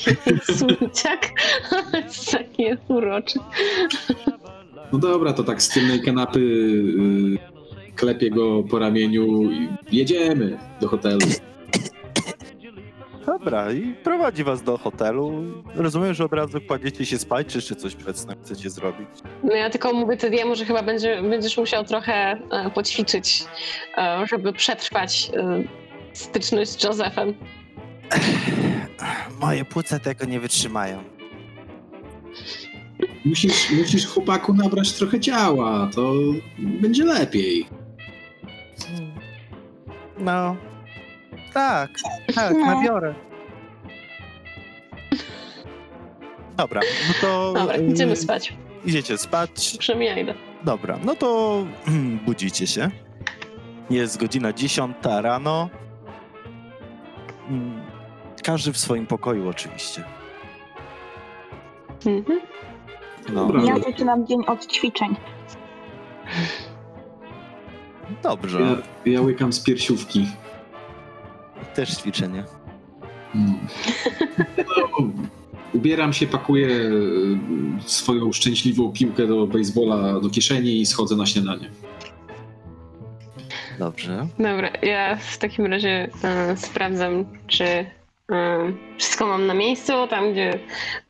[0.57, 1.31] słodziak.
[1.93, 3.39] Jest taki uroczy.
[4.91, 10.87] No dobra, to tak z tylnej kanapy y, klepię go po ramieniu i jedziemy do
[10.87, 11.19] hotelu.
[13.25, 15.43] Dobra, i prowadzi was do hotelu.
[15.75, 19.09] Rozumiem, że od razu kładziecie się spać, czy jeszcze coś przed snem chcecie zrobić?
[19.43, 23.43] No ja tylko mówię Tediemu, że chyba będzie, będziesz musiał trochę e, poćwiczyć,
[23.97, 25.63] e, żeby przetrwać e,
[26.13, 27.33] styczność z Josephem.
[29.41, 31.03] Moje płuca tego nie wytrzymają.
[33.25, 36.13] Musisz, musisz chłopaku nabrać trochę ciała, to
[36.57, 37.65] będzie lepiej.
[40.17, 40.55] No,
[41.53, 41.89] tak,
[42.35, 42.65] tak, No.
[42.65, 43.13] nabiorę.
[46.57, 48.53] Dobra, no to Dobra, y, idziemy spać.
[48.85, 49.75] idziecie spać.
[49.79, 50.33] Przynajmniej ja idę.
[50.63, 51.57] Dobra, no to
[52.25, 52.89] budzicie się.
[53.89, 55.69] Jest godzina 10 rano.
[57.49, 57.81] Mm,
[58.43, 60.03] Każdy w swoim pokoju oczywiście.
[62.05, 62.41] Mhm.
[63.29, 63.63] No, Dobra.
[63.63, 65.15] Ja zaczynam dzień od ćwiczeń.
[68.23, 68.59] dobrze.
[68.61, 70.27] Ja, ja łykam z piersiówki.
[71.75, 72.43] Też ćwiczenie.
[73.35, 75.13] No,
[75.73, 76.91] ubieram się, pakuję y,
[77.85, 81.69] swoją szczęśliwą piłkę do baseballa do kieszeni i schodzę na śniadanie.
[83.79, 84.27] Dobrze.
[84.39, 87.85] Dobra, ja w takim razie e, sprawdzam, czy e,
[88.97, 90.59] wszystko mam na miejscu, tam gdzie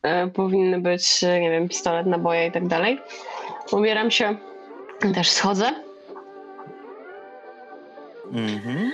[0.02, 2.98] e, powinny być, e, nie wiem, pistolet, naboje i tak dalej.
[3.72, 4.36] Ubieram się,
[5.14, 5.74] też schodzę.
[8.32, 8.92] Mhm.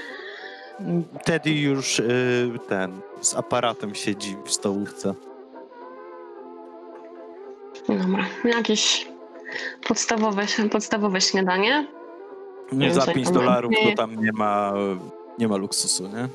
[1.25, 5.15] Teddy już y, ten z aparatem siedzi w stołówce.
[7.89, 9.09] Dobra, jakieś
[9.89, 11.87] podstawowe, podstawowe śniadanie.
[12.73, 14.73] Nie za Więcej 5 tam dolarów to tam nie ma,
[15.39, 16.29] nie ma luksusu, nie?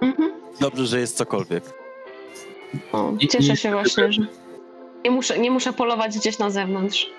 [0.00, 0.32] Mhm.
[0.60, 1.64] Dobrze, że jest cokolwiek.
[2.92, 4.22] O, cieszę się właśnie, że
[5.04, 7.10] nie muszę, nie muszę polować gdzieś na zewnątrz.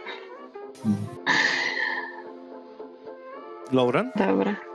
[3.72, 4.12] Lauren?
[4.16, 4.69] Dobra.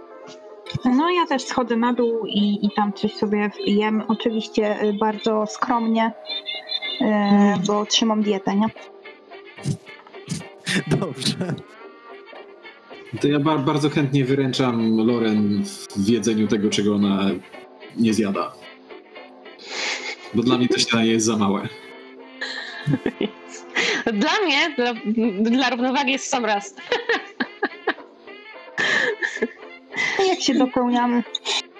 [0.84, 4.02] No ja też schodzę na dół i, i tam coś sobie jem.
[4.08, 6.12] Oczywiście y, bardzo skromnie,
[7.00, 7.04] y,
[7.66, 8.66] bo trzymam dietę, nie?
[10.86, 11.54] Dobrze.
[13.20, 15.64] To ja ba- bardzo chętnie wyręczam Loren
[15.96, 17.30] w jedzeniu tego, czego ona
[17.96, 18.52] nie zjada.
[20.34, 21.68] Bo dla mnie to śniadanie jest za małe.
[24.12, 24.94] Dla mnie, dla,
[25.50, 26.74] dla równowagi jest sam raz.
[30.28, 31.22] Jak się dopełniamy?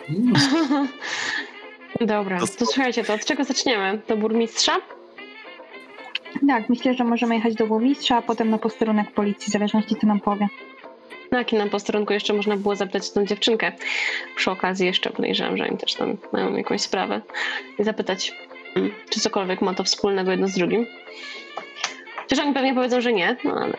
[2.01, 4.01] Dobra, To to słuchajcie, to od czego zaczniemy?
[4.09, 4.77] Do burmistrza?
[6.49, 10.07] Tak, myślę, że możemy jechać do burmistrza, a potem na posterunek policji, w zależności co
[10.07, 10.49] nam powie.
[11.31, 13.73] Na jakim nam posterunku jeszcze można było zapytać tą dziewczynkę?
[14.37, 17.21] Przy okazji jeszcze podejrzewam, że oni też tam mają jakąś sprawę.
[17.79, 18.33] I zapytać,
[18.77, 20.87] mm, czy cokolwiek ma to wspólnego jedno z drugim.
[22.17, 23.75] Chociaż oni pewnie powiedzą, że nie, no ale...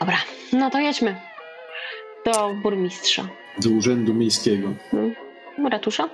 [0.00, 0.16] Dobra,
[0.52, 1.29] no to jedźmy.
[2.24, 3.28] Do burmistrza.
[3.58, 4.68] do urzędu miejskiego.
[5.70, 6.08] Ratusza?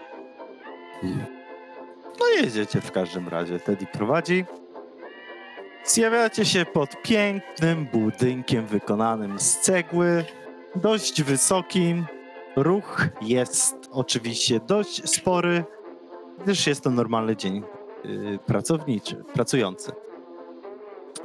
[2.20, 3.58] No jedziecie w każdym razie.
[3.60, 4.44] Teddy prowadzi.
[5.84, 10.24] Zjawiacie się pod pięknym budynkiem wykonanym z cegły,
[10.76, 12.04] dość wysokim.
[12.56, 15.64] Ruch jest oczywiście dość spory,
[16.42, 17.62] gdyż jest to normalny dzień
[18.04, 19.92] yy, pracowniczy, pracujący.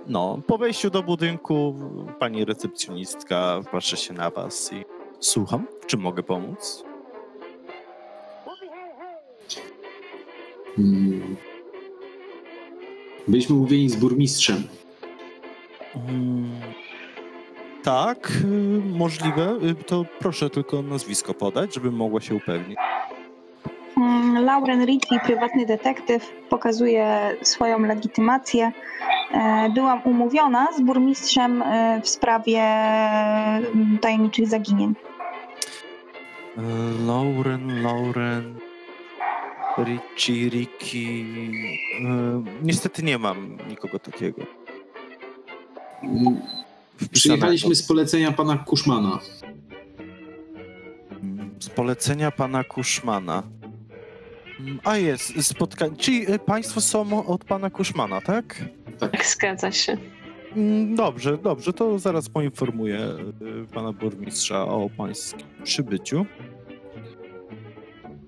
[0.08, 1.76] No, po wejściu do budynku
[2.20, 4.86] pani recepcjonistka patrzy się na was i
[5.20, 6.84] słucham, w czym mogę pomóc?
[10.80, 11.36] Mm.
[13.28, 14.64] Byliśmy umówieni z burmistrzem.
[15.96, 16.52] Mm,
[17.84, 19.60] Tak, y, możliwe.
[19.64, 22.78] Y, To proszę tylko nazwisko podać, żebym mogła się upewnić.
[23.98, 28.72] Mm, Lauren Ritchie, prywatny detektyw, pokazuje swoją legitymację.
[29.32, 34.94] E, Byłam umówiona z burmistrzem e, w sprawie mm, tajemniczych zaginień.
[36.58, 36.62] Y,
[37.08, 38.56] Lauren, Lauren,
[39.78, 41.26] Richie, Ricky.
[42.64, 44.42] Niestety nie mam nikogo takiego.
[47.12, 49.20] Przyjechaliśmy z polecenia pana Kuszmana.
[51.60, 53.44] Z polecenia pana Kuszmana.
[54.62, 55.96] Mm, A jest, spotkanie.
[55.96, 58.66] Czyli y, państwo są od pana Kuszmana, tak?
[59.00, 59.98] Tak, zgadza się.
[60.56, 63.00] Mm, Dobrze, dobrze, to zaraz poinformuję
[63.64, 66.26] y, pana burmistrza o pańskim przybyciu.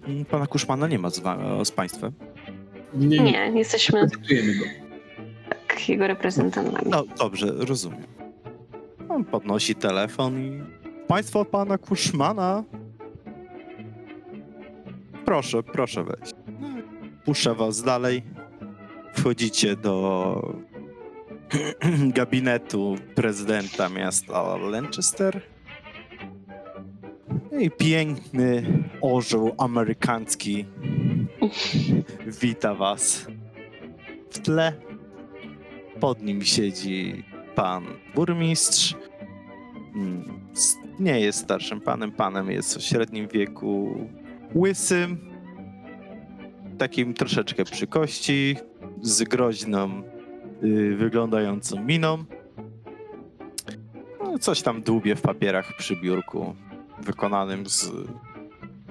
[0.08, 2.12] Mm, Pana Kuszmana nie ma z, wa- z państwem.
[2.94, 3.52] Nie, nie.
[3.52, 4.08] Nie, jesteśmy go.
[5.68, 6.92] tak, jego reprezentantami.
[6.92, 8.04] No dobrze, rozumiem.
[9.10, 10.62] On podnosi telefon i.
[11.08, 12.64] Państwo od pana Kuszmana.
[15.26, 16.34] Proszę, proszę wejść.
[17.26, 18.24] Puszczę was dalej.
[19.14, 20.58] Wchodzicie do
[22.18, 25.42] gabinetu prezydenta miasta Lancaster.
[27.52, 28.64] No I piękny
[29.02, 30.66] orzeł amerykański
[32.42, 33.28] wita was.
[34.32, 34.74] W tle
[36.00, 37.24] pod nim siedzi
[37.56, 38.96] pan burmistrz.
[39.96, 43.96] Mm, s- Nie jest starszym panem, panem jest o średnim wieku,
[44.56, 45.18] łysym,
[46.78, 48.56] takim troszeczkę przy kości,
[49.02, 50.04] z groźną,
[50.64, 52.24] y, wyglądającą miną.
[54.24, 56.56] No, coś tam dłubie w papierach przy biurku,
[57.02, 57.92] wykonanym z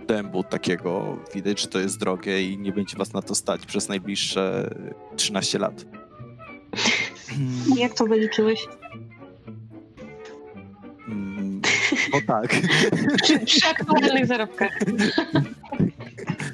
[0.06, 1.18] dębu takiego.
[1.34, 4.74] Widać, że to jest drogie i nie będzie was na to stać przez najbliższe
[5.16, 5.84] 13 lat.
[7.76, 8.66] Jak to wyliczyłeś?
[12.12, 12.56] Bo tak.
[13.22, 14.78] Przy, przy aktualnych zarobkach.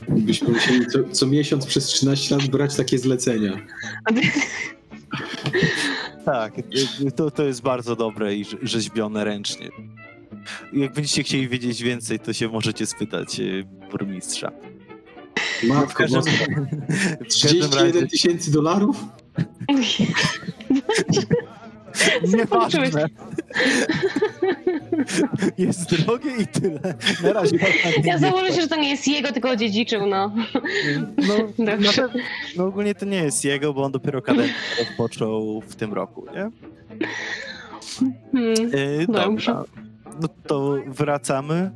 [0.08, 3.52] Byśmy musieli co, co miesiąc przez 13 lat brać takie zlecenia.
[6.24, 6.52] tak,
[7.16, 9.68] to, to jest bardzo dobre i rze- rzeźbione ręcznie.
[10.72, 14.52] Jak będziecie chcieli wiedzieć więcej, to się możecie spytać y, burmistrza.
[15.62, 16.30] Matko, boska.
[16.32, 16.66] w każdym
[17.28, 18.96] 31 razie tysięcy dolarów?
[22.22, 23.06] nieważne.
[25.58, 26.80] Jest drogie i tyle.
[27.22, 30.32] Na razie nie Ja założę się, że to nie jest jego, tylko odziedziczył, no.
[31.28, 31.34] No,
[31.64, 32.02] na Dobrze.
[32.02, 32.20] pewno,
[32.56, 36.50] no ogólnie to nie jest jego, bo on dopiero kadencję rozpoczął w tym roku, nie?
[38.32, 38.54] Hmm.
[39.02, 39.52] E, Dobrze.
[39.52, 39.64] dobra.
[40.20, 41.70] No to wracamy.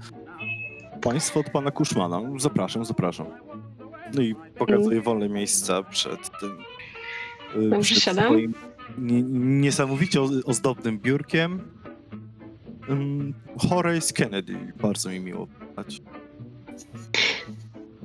[1.02, 2.20] Państwo od pana Kuszmana.
[2.38, 3.26] Zapraszam, zapraszam.
[4.14, 6.56] No i pokazuję wolne miejsca przed tym.
[7.70, 8.24] Dobrze, przed siadam.
[8.24, 8.54] swoim
[8.98, 9.22] nie,
[9.60, 11.60] niesamowicie o- ozdobnym biurkiem.
[12.92, 13.34] Ym,
[13.70, 14.72] Horace Kennedy.
[14.82, 16.02] Bardzo mi miło poznać.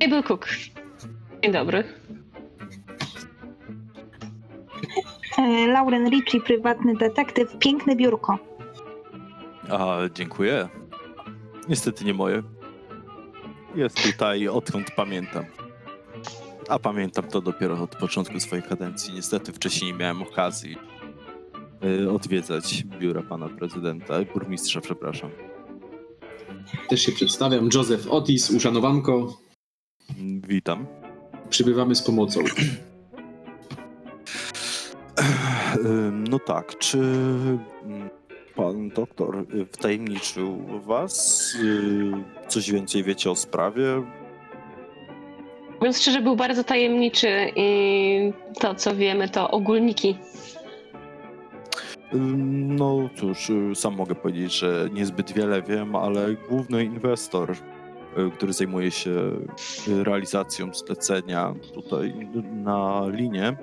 [0.06, 0.48] Abel Cook.
[1.44, 1.84] Dzień dobry.
[5.38, 8.40] E, Lauren Ritchie, prywatny detektyw, piękne biurko.
[9.70, 10.70] A, dziękuję.
[11.70, 12.44] Niestety nie moje.
[13.76, 15.46] Jest tutaj odkąd pamiętam.
[16.70, 19.14] A pamiętam to dopiero od początku swojej kadencji.
[19.14, 20.78] Niestety wcześniej nie miałem okazji.
[21.84, 25.30] Y, odwiedzać biura pana prezydenta, burmistrza, przepraszam.
[26.90, 27.70] Też się przedstawiam.
[27.74, 29.38] Joseph Otis, uszanowanko.
[30.48, 30.86] Witam.
[31.50, 32.42] Przybywamy z pomocą.
[36.30, 37.00] No tak, czy
[38.56, 41.54] pan doktor wtajemniczył was?
[41.64, 42.12] Y,
[42.48, 43.84] Coś więcej wiecie o sprawie?
[45.80, 50.18] Mówiąc szczerze, był bardzo tajemniczy i to, co wiemy, to ogólniki.
[52.14, 58.54] No cóż, y, sam mogę powiedzieć, że niezbyt wiele wiem, ale główny inwestor, y, który
[58.54, 59.12] zajmuje się
[60.04, 63.58] realizacją zlecenia tutaj na linię,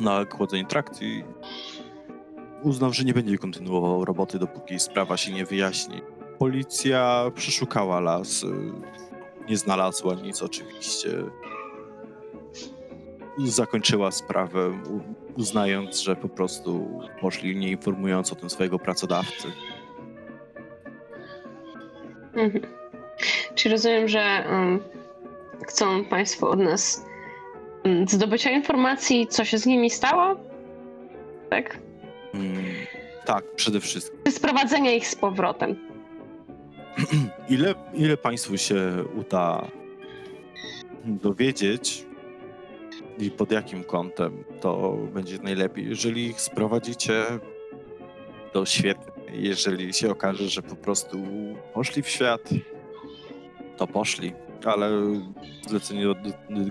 [0.00, 1.24] na chłodzenie trakcji,
[2.62, 6.00] uznał, że nie będzie kontynuował roboty, dopóki sprawa się nie wyjaśni.
[6.38, 8.46] Policja przeszukała las, y,
[9.48, 11.08] nie znalazła nic oczywiście.
[13.38, 14.78] Zakończyła sprawę,
[15.36, 19.48] uznając, że po prostu poszli nie informując o tym swojego pracodawcy.
[22.34, 22.66] Mhm.
[23.54, 24.80] Czyli rozumiem, że um,
[25.66, 27.04] chcą Państwo od nas
[27.84, 30.36] um, zdobycia informacji, co się z nimi stało?
[31.50, 31.78] Tak?
[32.34, 32.64] Mm,
[33.24, 34.32] tak, przede wszystkim.
[34.32, 35.76] Sprowadzenia ich z powrotem?
[37.48, 39.66] Ile, ile Państwu się uda
[41.04, 42.06] dowiedzieć
[43.18, 45.88] i pod jakim kątem, to będzie najlepiej.
[45.88, 47.24] Jeżeli ich sprowadzicie,
[48.52, 49.12] to świetnie.
[49.32, 51.18] Jeżeli się okaże, że po prostu
[51.74, 52.50] poszli w świat,
[53.76, 54.32] to poszli.
[54.64, 54.90] Ale
[55.68, 56.04] zlecenie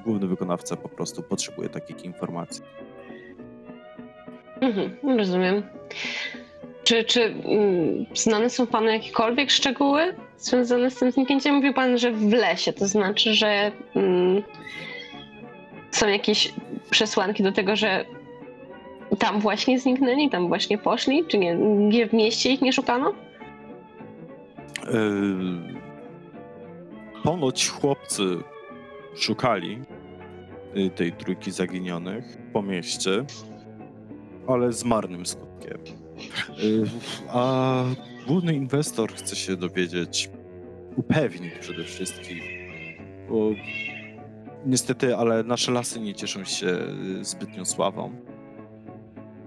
[0.06, 2.64] główny wykonawca po prostu potrzebuje takich informacji.
[4.62, 5.64] Mhm, rozumiem.
[6.84, 11.56] Czy, czy mm, znane są Panu jakiekolwiek szczegóły związane z tym zniknięciem?
[11.56, 14.44] Mówił Pan, że w lesie, to znaczy, że mm,
[15.94, 16.54] są jakieś
[16.90, 18.06] przesłanki do tego, że
[19.20, 21.24] tam właśnie zniknęli, tam właśnie poszli?
[21.28, 21.56] Czy nie,
[21.90, 23.14] nie w mieście ich nie szukano?
[24.86, 25.84] Yy,
[27.24, 28.24] Ponoć chłopcy
[29.16, 29.82] szukali
[30.78, 33.26] y, tej trójki zaginionych po mieście,
[34.48, 35.78] ale z marnym skutkiem.
[36.58, 36.84] Yy,
[37.30, 37.84] A
[38.28, 40.30] główny inwestor chce się dowiedzieć,
[40.96, 42.38] upewnić przede wszystkim,
[43.30, 43.50] bo
[44.66, 46.68] niestety, ale nasze lasy nie cieszą się
[47.22, 48.12] y, zbytnią sławą.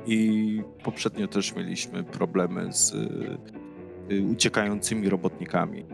[0.07, 3.09] I poprzednio też mieliśmy problemy z y,
[4.15, 5.85] y, uciekającymi robotnikami.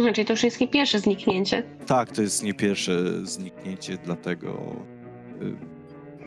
[0.00, 1.62] Aha, Czyli to już jest nie pierwsze zniknięcie.
[1.86, 4.76] Tak, to jest nie pierwsze zniknięcie, dlatego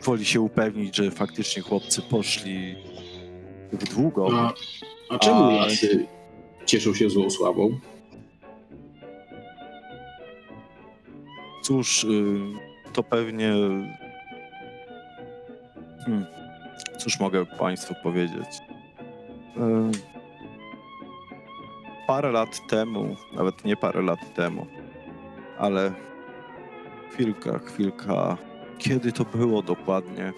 [0.04, 2.76] woli się upewnić, że faktycznie chłopcy poszli
[3.72, 4.28] w długo.
[4.34, 4.54] A,
[5.10, 6.06] a czemu A- lasy
[6.66, 7.80] cieszą się złą sławą?
[11.64, 12.40] Cóż, y,
[12.94, 13.54] to pewnie.
[16.06, 16.26] Hmm,
[16.98, 18.48] cóż mogę Państwu powiedzieć?
[19.58, 20.14] Y,
[22.08, 24.68] Parę lat temu, nawet nie parę lat temu,
[25.58, 25.92] ale
[27.12, 28.38] chwilka, chwilka.
[28.78, 30.34] Kiedy to było dokładnie?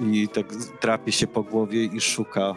[0.00, 0.46] I tak
[0.82, 2.54] drapie się po głowie i szuka.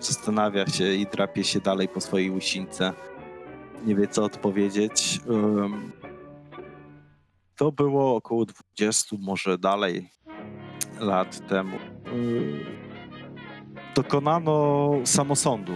[0.00, 2.92] Zastanawia się i drapie się dalej po swojej łysince
[3.84, 5.20] nie wie co odpowiedzieć.
[7.56, 10.10] To było około 20, może dalej
[11.00, 11.76] lat temu.
[13.94, 15.72] Dokonano samosądu.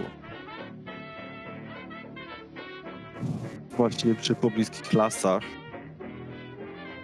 [3.77, 5.43] Właśnie przy pobliskich lasach.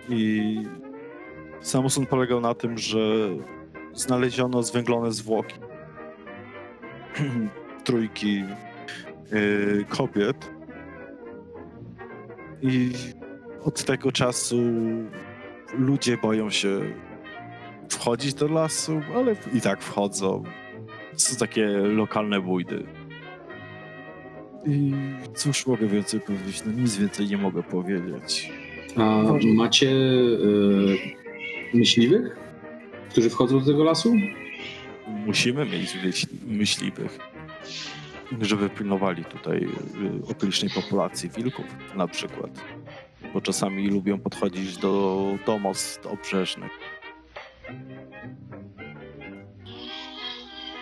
[0.10, 0.56] I
[1.62, 3.00] samosąd polegał na tym, że
[3.94, 5.56] znaleziono zwęglone zwłoki
[7.86, 8.44] trójki
[9.32, 10.52] yy, kobiet.
[12.64, 12.92] I
[13.64, 14.62] od tego czasu
[15.78, 16.80] ludzie boją się
[17.90, 20.44] wchodzić do lasu, ale i tak wchodzą.
[21.16, 22.84] Są takie lokalne bójdy.
[24.66, 24.94] I
[25.36, 26.64] cóż mogę więcej powiedzieć?
[26.66, 28.52] No nic więcej nie mogę powiedzieć.
[28.96, 29.24] A
[29.56, 30.98] macie y,
[31.74, 32.38] myśliwych,
[33.10, 34.14] którzy wchodzą do tego lasu?
[35.26, 37.20] Musimy mieć myśli- myśliwych,
[38.42, 39.68] żeby pilnowali tutaj
[40.28, 41.66] y, okolicznej populacji wilków
[41.96, 42.62] na przykład.
[43.34, 46.72] Bo czasami lubią podchodzić do domostw obrzeżnych.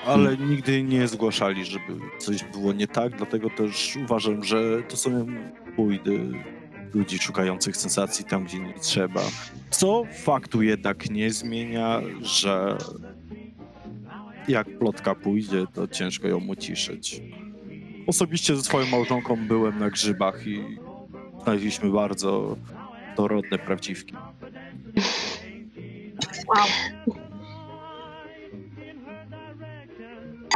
[0.05, 5.25] Ale nigdy nie zgłaszali, żeby coś było nie tak, dlatego też uważam, że to są
[5.75, 6.19] bójdy
[6.93, 9.21] ludzi szukających sensacji tam, gdzie nie trzeba.
[9.69, 12.77] Co faktu jednak nie zmienia, że
[14.47, 17.21] jak plotka pójdzie, to ciężko ją uciszyć.
[18.11, 20.79] Osobiście ze swoją małżonką byłem na grzybach i
[21.43, 22.55] znaleźliśmy bardzo
[23.17, 24.15] dorodne prawdziwki.
[26.47, 26.65] Wow.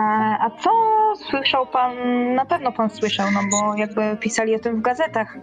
[0.02, 0.72] A, a co
[1.30, 1.96] słyszał pan,
[2.36, 5.38] na pewno pan słyszał, no bo jakby pisali o tym w gazetach.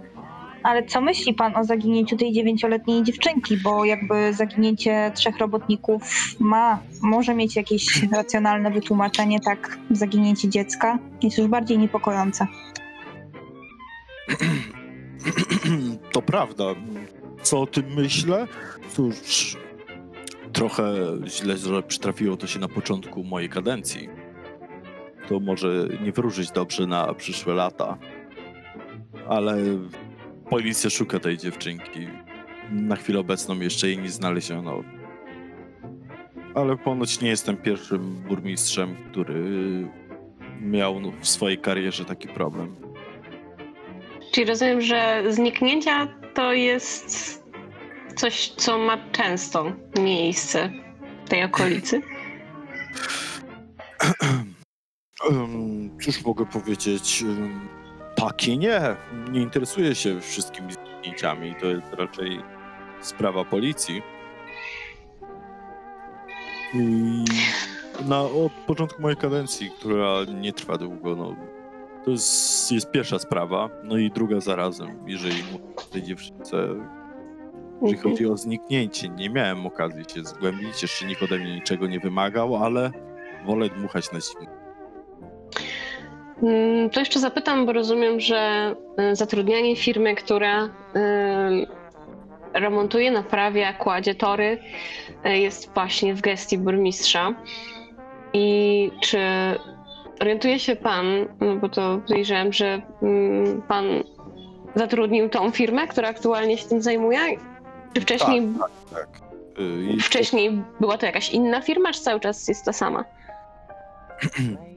[0.62, 3.56] Ale co myśli pan o zaginięciu tej dziewięcioletniej dziewczynki?
[3.56, 6.02] Bo jakby zaginięcie trzech robotników
[6.40, 12.46] ma, może mieć jakieś racjonalne wytłumaczenie, tak zaginięcie dziecka jest już bardziej niepokojące.
[16.12, 16.64] To prawda.
[17.42, 18.46] Co o tym myślę?
[18.88, 19.56] Cóż,
[20.52, 20.84] trochę
[21.26, 24.08] źle, że przytrafiło to się na początku mojej kadencji.
[25.28, 27.98] To może nie wróżyć dobrze na przyszłe lata.
[29.28, 29.56] Ale
[30.52, 32.08] policja szuka tej dziewczynki.
[32.70, 34.82] Na chwilę obecną jeszcze jej nie znaleziono.
[36.54, 39.44] Ale ponoć nie jestem pierwszym burmistrzem, który
[40.60, 42.76] miał w swojej karierze taki problem.
[44.32, 47.42] Czyli rozumiem, że zniknięcia to jest
[48.16, 50.72] coś, co ma często miejsce
[51.26, 52.02] w tej okolicy.
[56.04, 57.24] Cóż mogę powiedzieć?
[58.22, 58.80] Em, Tak i nie.
[59.30, 61.54] Nie interesuję się wszystkimi zdjęciami.
[61.60, 62.40] To jest raczej
[63.00, 64.02] sprawa policji.
[66.74, 67.24] I
[68.08, 70.06] na, od początku mojej kadencji, która
[70.40, 71.36] nie trwa długo, no,
[72.04, 73.68] to jest, jest pierwsza sprawa.
[73.84, 78.02] No i druga zarazem, jeżeli mówię tej dziewczynce, jeżeli Mhm.
[78.02, 80.82] chodzi o zniknięcie, nie miałem okazji się zgłębić.
[80.82, 82.90] Jeszcze nikt ode mnie niczego nie wymagał, ale
[83.46, 84.61] wolę dmuchać na zimno.
[86.42, 88.74] Mm, To jeszcze zapytam, bo rozumiem, że
[89.12, 90.70] y, zatrudnianie firmy, która y,
[92.54, 94.58] remontuje, naprawia, kładzie tory,
[95.26, 97.34] y, jest właśnie w gestii burmistrza.
[98.32, 99.18] I czy
[100.20, 101.06] orientuje się pan,
[101.40, 103.84] no bo to podejrzewam, że mm, pan
[104.74, 107.18] zatrudnił tą firmę, która aktualnie się tym zajmuje?
[107.94, 108.42] Czy wcześniej,
[108.94, 109.08] Tak.
[109.58, 113.04] Y, I wcześniej była to jakaś inna firma, czy cały czas jest ta sama?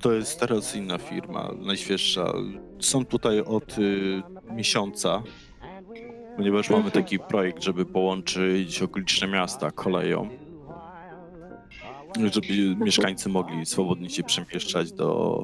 [0.00, 2.32] to jest teraz inna firma, najświeższa.
[2.80, 4.22] Są tutaj od y,
[4.52, 5.22] miesiąca,
[6.36, 7.04] ponieważ mamy Mhm.
[7.04, 10.28] taki projekt, żeby połączyć okoliczne miasta koleją.
[12.32, 15.42] Żeby mieszkańcy mogli swobodnie się przemieszczać do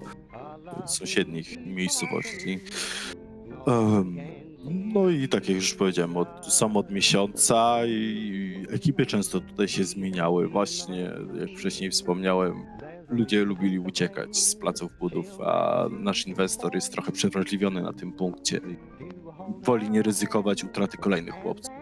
[0.86, 2.60] sąsiednich miejscowości.
[4.64, 9.84] No i tak jak już powiedziałem, od, są od miesiąca i ekipy często tutaj się
[9.84, 10.48] zmieniały.
[10.48, 11.10] Właśnie,
[11.40, 12.54] jak wcześniej wspomniałem,
[13.10, 18.60] ludzie lubili uciekać z placów budów, a nasz inwestor jest trochę przewrażliwiony na tym punkcie.
[19.62, 21.74] Woli nie ryzykować utraty kolejnych chłopców.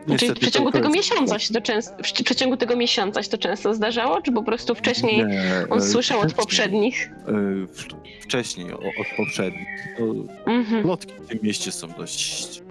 [0.00, 3.38] Czyli Niestety w przeciągu tego miesiąca się to często, w przeciągu tego miesiąca się to
[3.38, 7.10] często zdarzało, czy po prostu wcześniej Nie, on e, słyszał od wcześniej, poprzednich?
[7.26, 7.32] e,
[7.66, 9.68] w- Wcześniej, o- od poprzednich.
[9.98, 10.04] To
[10.50, 10.82] Mhm.
[10.82, 12.62] Plotki w tym mieście są dość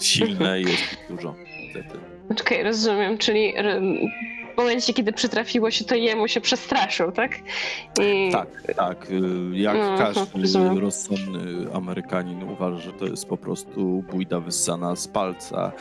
[0.00, 1.34] silne i jest dużo.
[2.40, 3.54] Okej, rozumiem, czyli
[4.54, 7.38] w momencie, kiedy przytrafiło się to jemu, się przestraszył, tak?
[8.00, 8.32] I...
[8.32, 9.06] Tak, tak.
[9.52, 10.78] Jak Mhm, każdy rozumiem.
[10.78, 15.72] rozsądny Amerykanin uważa, że to jest po prostu bójda wyssana z palca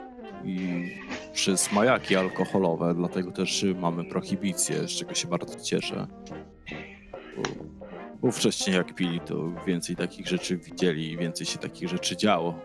[0.45, 0.89] i
[1.33, 6.07] przez majaki alkoholowe, dlatego też mamy prohibicję, z czego się bardzo cieszę.
[7.37, 7.43] Bo,
[8.21, 9.35] bo wcześniej jak pili, to
[9.67, 12.59] więcej takich rzeczy widzieli i więcej się takich rzeczy działo.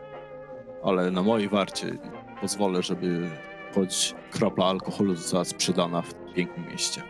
[0.85, 1.99] Ale na mojej warcie
[2.41, 3.31] pozwolę, żeby
[3.77, 7.03] choć kropla alkoholu została sprzedana w tym pięknym mieście.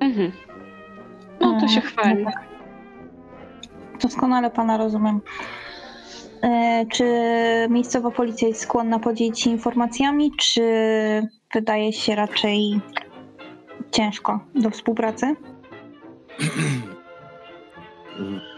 [0.00, 0.32] Mhm.
[1.40, 2.26] No to się Mm, chwali.
[4.02, 5.20] Doskonale pana rozumiem.
[6.42, 7.04] E, Czy
[7.70, 10.62] miejscowa policja jest skłonna podzielić się informacjami, czy
[11.54, 12.80] wydaje się raczej
[13.90, 15.36] ciężko do współpracy?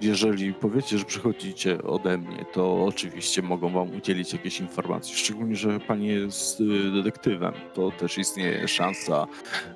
[0.00, 5.14] Jeżeli powiecie, że przychodzicie ode mnie, to oczywiście mogą wam udzielić jakieś informacji.
[5.16, 9.26] Szczególnie, że pani jest y, detektywem, to też istnieje szansa,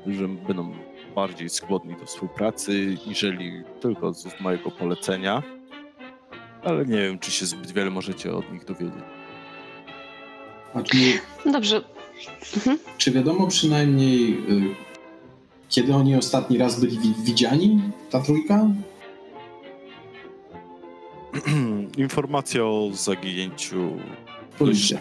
[0.07, 0.73] że będą
[1.15, 5.43] bardziej skłonni do współpracy, niżeli tylko z mojego polecenia.
[6.65, 9.05] Ale nie wiem, czy się zbyt wiele możecie od nich dowiedzieć.
[10.75, 10.97] A czy,
[11.53, 11.83] Dobrze.
[12.57, 12.79] Mhm.
[12.99, 14.75] czy wiadomo przynajmniej, y,
[15.69, 17.81] kiedy oni ostatni raz byli wi- widziani,
[18.11, 18.67] ta trójka?
[21.97, 23.97] Informacja o zaginięciu
[24.59, 24.99] Policja.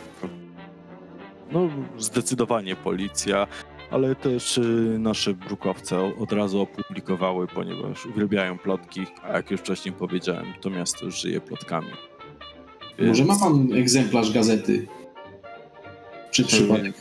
[1.51, 3.47] No, zdecydowanie policja,
[3.91, 9.93] ale też y, nasze brukowce od razu opublikowały, ponieważ uwielbiają plotki, a jak już wcześniej
[9.93, 11.91] powiedziałem, to miasto żyje plotkami.
[12.99, 14.87] Może ma Więc, pan egzemplarz gazety?
[16.31, 16.95] Czy przypadek?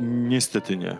[0.00, 0.96] Niestety nie.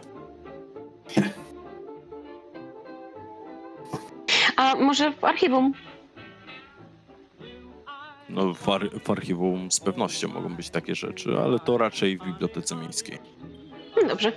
[4.57, 5.73] A może w archiwum?
[8.33, 12.25] No, w, ar- w archiwum z pewnością mogą być takie rzeczy, ale to raczej w
[12.25, 13.19] bibliotece miejskiej.
[14.09, 14.33] Dobrze.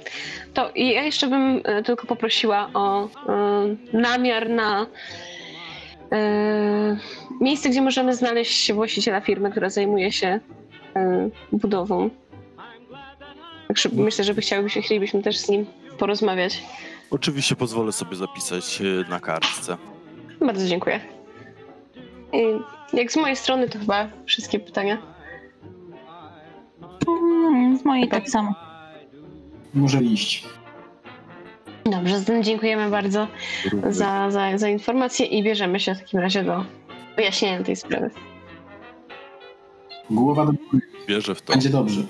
[0.54, 3.08] To i ja jeszcze bym e, tylko poprosiła o e,
[3.94, 4.88] namiar na
[6.12, 6.98] e,
[7.42, 10.40] miejsce, gdzie możemy znaleźć właściciela firmy, która zajmuje się
[10.96, 12.10] e, budową.
[13.68, 15.66] Także myślę, że by chciałbyśmy, chcielibyśmy też z nim
[15.98, 16.64] porozmawiać.
[17.12, 19.78] Oczywiście pozwolę sobie zapisać na kartce.
[20.40, 21.00] Bardzo dziękuję.
[22.34, 22.40] I
[22.96, 24.98] jak z mojej strony, to chyba wszystkie pytania.
[27.08, 28.56] Mm, z mojej tak samo.
[29.74, 30.46] Może iść.
[31.86, 33.28] Dobrze, zatem dziękujemy bardzo
[33.90, 36.66] za, za, za informację i bierzemy się w takim razie do
[37.16, 38.10] wyjaśnienia tej sprawy.
[40.10, 40.82] Głowa do góry.
[41.08, 41.54] Wierzę w to.
[41.54, 42.02] Będzie dobrze.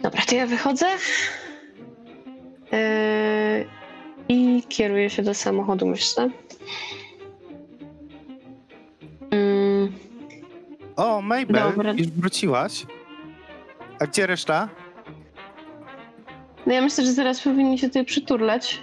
[0.00, 0.86] Dobra, to ja wychodzę
[2.72, 2.78] yy,
[4.28, 6.30] i kieruję się do samochodu, myślę.
[10.96, 11.92] O, Mabel, Dobra.
[11.92, 12.86] już wróciłaś?
[14.00, 14.68] A gdzie reszta?
[16.66, 18.82] no ja myślę, że zaraz powinni się tutaj przyturlać.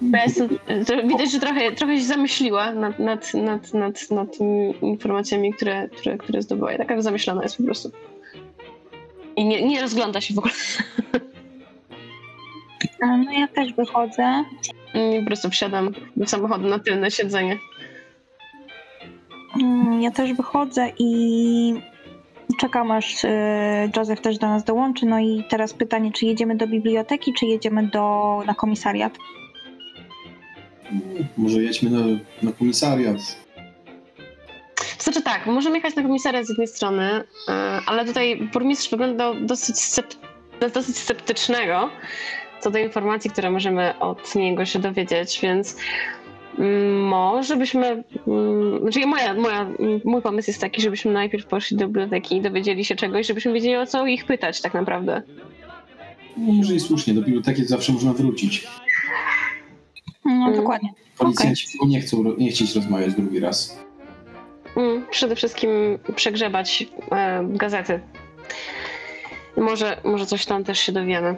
[0.00, 0.48] Bo ja jestem,
[0.86, 5.88] to widać, że trochę, trochę się zamyśliła nad, nad, nad, nad, nad tymi informacjami, które,
[5.88, 6.72] które, które zdobyła.
[6.72, 7.90] I taka zamyślona jest po prostu.
[9.36, 10.54] I nie, nie rozgląda się w ogóle.
[13.02, 14.44] A, No ja też wychodzę.
[14.94, 17.58] I po prostu wsiadam do samochodu na tylne siedzenie.
[19.60, 21.74] Mm, Ja też wychodzę i
[22.60, 25.06] czekam aż e, Joseph też do nas dołączy.
[25.06, 29.12] No i teraz pytanie, czy jedziemy do biblioteki, czy jedziemy do, na komisariat?
[31.36, 32.00] Może jedźmy na,
[32.42, 33.16] na komisariat.
[34.98, 37.10] To znaczy tak, możemy jechać na komisariat z jednej strony,
[37.48, 37.54] yy,
[37.86, 40.16] ale tutaj burmistrz wyglądał dosyć, scept-
[40.74, 41.90] dosyć sceptycznego
[42.60, 45.76] co do informacji, które możemy od niego się dowiedzieć, więc
[46.98, 51.86] może byśmy, mm, znaczy moja, moja, mm, mój pomysł jest taki, żebyśmy najpierw poszli do
[51.86, 55.22] biblioteki i dowiedzieli się czegoś, żebyśmy wiedzieli o co ich pytać tak naprawdę.
[56.36, 58.66] No, może i słusznie, do biblioteki zawsze można wrócić.
[60.24, 60.56] No Mm.
[60.56, 60.88] dokładnie.
[61.18, 63.78] Policjanci tylko nie chcą, nie chcieć rozmawiać drugi raz.
[64.76, 65.70] Mm, przede wszystkim
[66.16, 68.00] przegrzebać e, gazety.
[69.56, 71.36] Może, może coś tam też się dowiemy.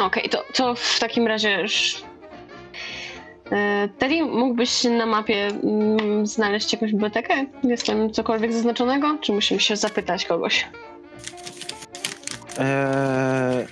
[0.00, 1.68] Okej, to, to w takim razie
[3.98, 7.46] Teddy, mógłbyś na mapie mm, znaleźć jakąś bibliotekę?
[7.62, 9.18] Jest tam cokolwiek zaznaczonego?
[9.20, 10.66] Czy musimy się zapytać kogoś?
[12.58, 13.66] Eee,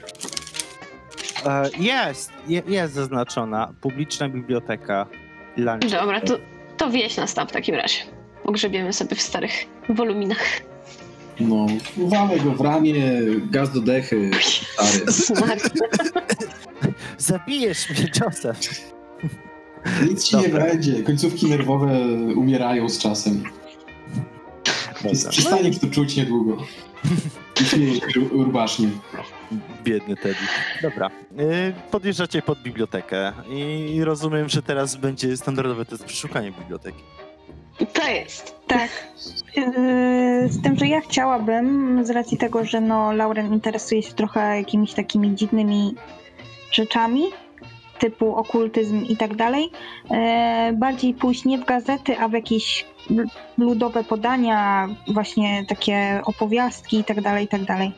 [1.46, 3.72] e, jest, je, jest zaznaczona.
[3.80, 5.06] Publiczna biblioteka
[5.56, 5.90] Lunch.
[5.90, 6.38] Dobra, to,
[6.76, 7.98] to wieś nas tam w takim razie.
[8.44, 9.52] Pogrzebiemy sobie w starych
[9.88, 10.46] woluminach.
[11.40, 11.66] No,
[11.96, 12.94] walę go w ramię,
[13.50, 14.30] gaz do dechy,
[15.10, 15.56] stary.
[17.18, 18.95] Zabijesz mnie, Joseph.
[20.08, 21.02] Nic ci nie będzie.
[21.02, 21.98] Końcówki nerwowe
[22.36, 23.42] umierają z czasem.
[25.02, 25.30] Dobra.
[25.30, 26.56] Przestaniesz to czuć niedługo.
[27.64, 28.88] Śmieję się urbacznie.
[29.84, 30.38] Biedny Teddy.
[30.82, 31.10] Dobra.
[31.36, 31.44] Yy,
[31.90, 37.02] podjeżdżacie pod bibliotekę i rozumiem, że teraz będzie standardowy test przeszukania biblioteki.
[37.92, 38.54] To jest.
[38.66, 38.90] Tak.
[39.56, 44.56] Yy, Z tym, że ja chciałabym, z racji tego, że no, Lauren interesuje się trochę
[44.56, 45.94] jakimiś takimi dziwnymi
[46.72, 47.22] rzeczami,
[47.98, 49.70] typu okultyzm i tak dalej,
[50.10, 50.18] yy,
[50.72, 52.84] bardziej pójść nie w gazety, a w jakieś
[53.58, 57.92] ludowe podania, właśnie takie opowiastki i tak dalej, i tak dalej.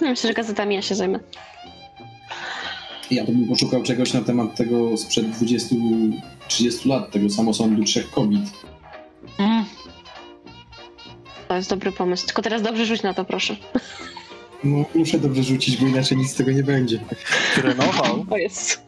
[0.00, 1.20] No, Myślę, że gazetami ja się zajmę.
[3.10, 8.40] Ja to bym poszukał czegoś na temat tego sprzed 20-30 lat, tego samosądu trzech kobiet.
[11.48, 12.26] To jest dobry pomysł.
[12.26, 13.56] Tylko teraz dobrze rzuć na to, proszę.
[14.64, 16.98] No, muszę dobrze rzucić, bo inaczej nic z tego nie będzie.
[17.54, 18.26] Trenował.
[18.30, 18.82] To jest.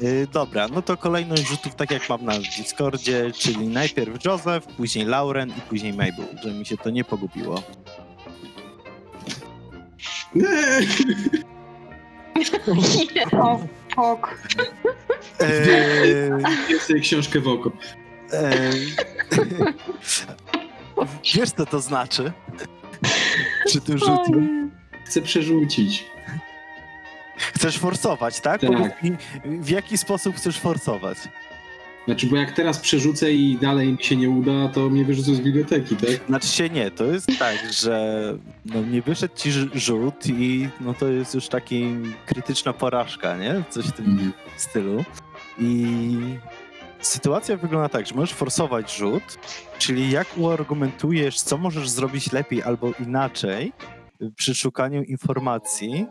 [0.00, 5.04] Yy, dobra, no to kolejność rzutów, tak jak mam na Discordzie, czyli najpierw Joseph, później
[5.06, 7.62] Lauren i później Mabel, żeby mi się to nie pogubiło.
[10.34, 10.46] Nie!
[13.32, 13.58] O,
[13.94, 14.38] fok.
[15.40, 17.72] Eee, sobie książkę w oko.
[18.32, 18.92] eee,
[21.34, 22.32] wiesz, co to znaczy?
[23.72, 24.42] Czy tu rzucił?
[25.06, 26.04] Chcę przerzucić.
[27.36, 28.60] Chcesz forsować, tak?
[28.60, 28.70] Tak.
[28.70, 29.10] Powiedz mi,
[29.44, 31.18] w jaki sposób chcesz forsować?
[32.06, 35.40] Znaczy, bo jak teraz przerzucę i dalej mi się nie uda, to mnie wyrzucą z
[35.40, 36.10] biblioteki, tak?
[36.28, 38.22] Znaczy się nie, to jest tak, że
[38.66, 41.86] no nie wyszedł ci ż- rzut i no to jest już taki
[42.26, 43.62] krytyczna porażka, nie?
[43.70, 45.04] Coś w tym stylu.
[45.58, 46.16] I
[47.00, 49.38] sytuacja wygląda tak, że możesz forsować rzut,
[49.78, 53.72] czyli jak uargumentujesz, co możesz zrobić lepiej albo inaczej
[54.36, 56.06] przy szukaniu informacji,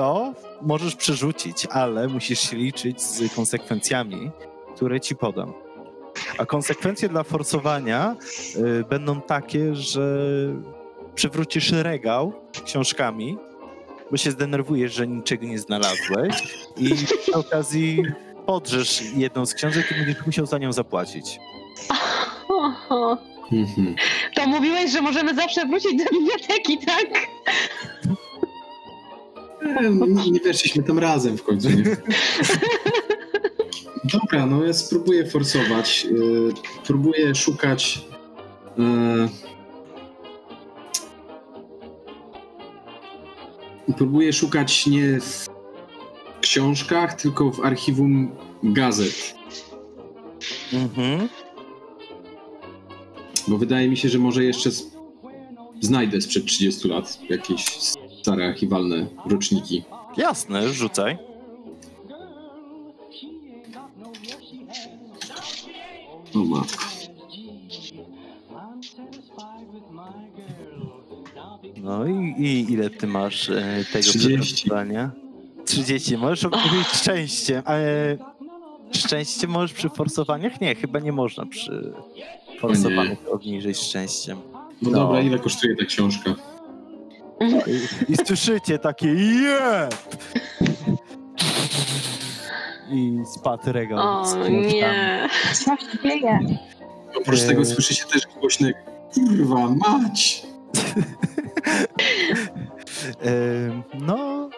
[0.00, 4.30] to możesz przerzucić, ale musisz się liczyć z konsekwencjami,
[4.76, 5.52] które ci podam.
[6.38, 8.16] A konsekwencje dla forsowania
[8.56, 10.26] y, będą takie, że
[11.14, 12.32] przywrócisz regał
[12.64, 13.38] książkami,
[14.10, 16.34] bo się zdenerwujesz, że niczego nie znalazłeś
[16.76, 18.02] i przy okazji
[18.46, 21.38] podrzesz jedną z książek i będziesz musiał za nią zapłacić.
[22.48, 23.18] Oho.
[24.34, 27.08] To mówiłeś, że możemy zawsze wrócić do biblioteki, tak?
[30.32, 31.70] Nie weszliśmy tam razem w końcu.
[31.70, 31.82] Nie?
[34.12, 36.04] Dobra, no ja spróbuję forsować.
[36.04, 36.52] Yy,
[36.84, 38.04] próbuję szukać.
[38.78, 39.28] Yy,
[43.96, 45.46] próbuję szukać nie w
[46.40, 49.34] książkach, tylko w archiwum gazet.
[50.72, 51.28] Mhm.
[53.48, 54.90] Bo wydaje mi się, że może jeszcze z...
[55.80, 57.64] znajdę sprzed 30 lat jakieś
[58.20, 59.82] stare archiwalne roczniki.
[60.16, 61.18] Jasne, rzucaj.
[66.34, 66.84] O matko.
[71.76, 74.38] No i, i ile ty masz e, tego 30.
[74.54, 75.10] przepracowania?
[75.64, 76.16] 30.
[76.16, 77.62] Możesz obniżyć szczęście.
[77.64, 78.16] Ale
[78.92, 80.60] szczęście możesz przy forsowaniach?
[80.60, 81.92] Nie, chyba nie można przy
[82.60, 84.38] forsowaniach obniżyć szczęściem.
[84.82, 84.98] No, No.
[84.98, 86.34] dobra, ile kosztuje ta książka?
[87.40, 89.94] I, i słyszycie takie jeb!
[92.92, 93.98] I spadł regał.
[94.20, 94.66] O książkami.
[94.66, 95.28] nie.
[95.54, 96.38] Co się dzieje?
[97.20, 98.72] Oprócz tego słyszycie też głośne
[99.14, 100.42] kurwa mać.
[103.20, 104.50] Em, No,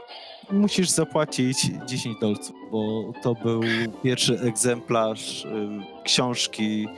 [0.50, 3.60] musisz zapłacić 10 dolców, bo to był
[4.02, 6.88] pierwszy egzemplarz em, książki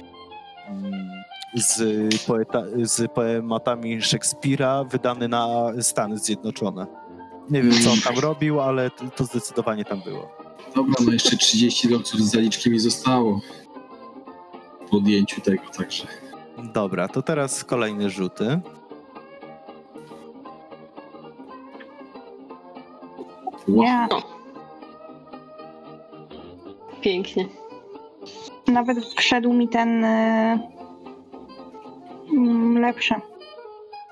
[0.69, 1.09] mm,
[1.55, 1.83] z,
[2.27, 6.87] poeta, z poematami Szekspira wydany na Stany Zjednoczone.
[7.51, 10.31] Nie wiem, co on tam robił, ale to, to zdecydowanie tam było.
[10.75, 13.41] Dobra, no jeszcze 30 dolców z zaliczki mi zostało.
[14.91, 16.07] Po odjęciu tego, także.
[16.73, 18.61] Dobra, to teraz kolejne rzuty.
[23.69, 23.87] Wow.
[23.87, 24.09] Nie,
[27.01, 27.49] Pięknie.
[28.67, 30.59] nawet wszedł mi ten y,
[32.33, 33.15] mm, lepszy.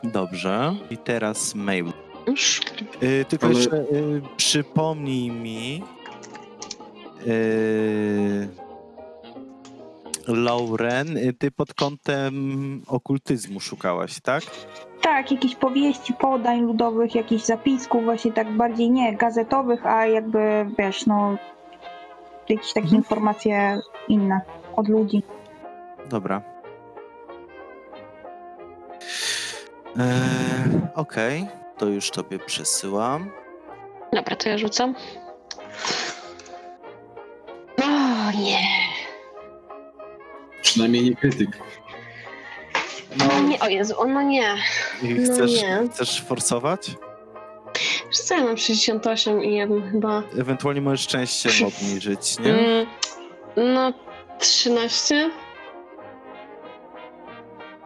[0.05, 0.74] Dobrze.
[0.90, 1.93] I teraz mail.
[2.26, 2.60] Już.
[3.02, 5.82] Y, tylko Ale- jeszcze y, przypomnij mi.
[7.26, 8.48] Y,
[10.28, 14.43] Lauren, y, ty pod kątem okultyzmu szukałaś, tak?
[15.01, 21.06] Tak, jakieś powieści, podań ludowych, jakichś zapisków, właśnie tak bardziej nie gazetowych, a jakby wiesz,
[21.06, 21.36] no
[22.48, 22.97] jakieś takie Mhm.
[23.02, 24.40] informacje inne
[24.76, 25.22] od ludzi.
[26.10, 26.43] Dobra.
[29.99, 31.47] E, Okej,
[31.79, 33.31] to już tobie przesyłam.
[34.12, 34.95] Dobra, to ja rzucam.
[37.83, 38.59] O nie.
[40.62, 41.49] Przynajmniej nie krytyk.
[43.19, 44.55] No nie, o Jezu, o no nie.
[45.03, 45.89] I No Chcesz, nie.
[45.93, 46.91] chcesz forsować?
[48.07, 50.23] Wiesz co, ja mam 68 i ja bym chyba...
[50.39, 52.53] Ewentualnie możesz szczęściem obniżyć, nie?
[52.55, 52.87] Mm,
[53.74, 53.93] no,
[54.39, 55.31] 13?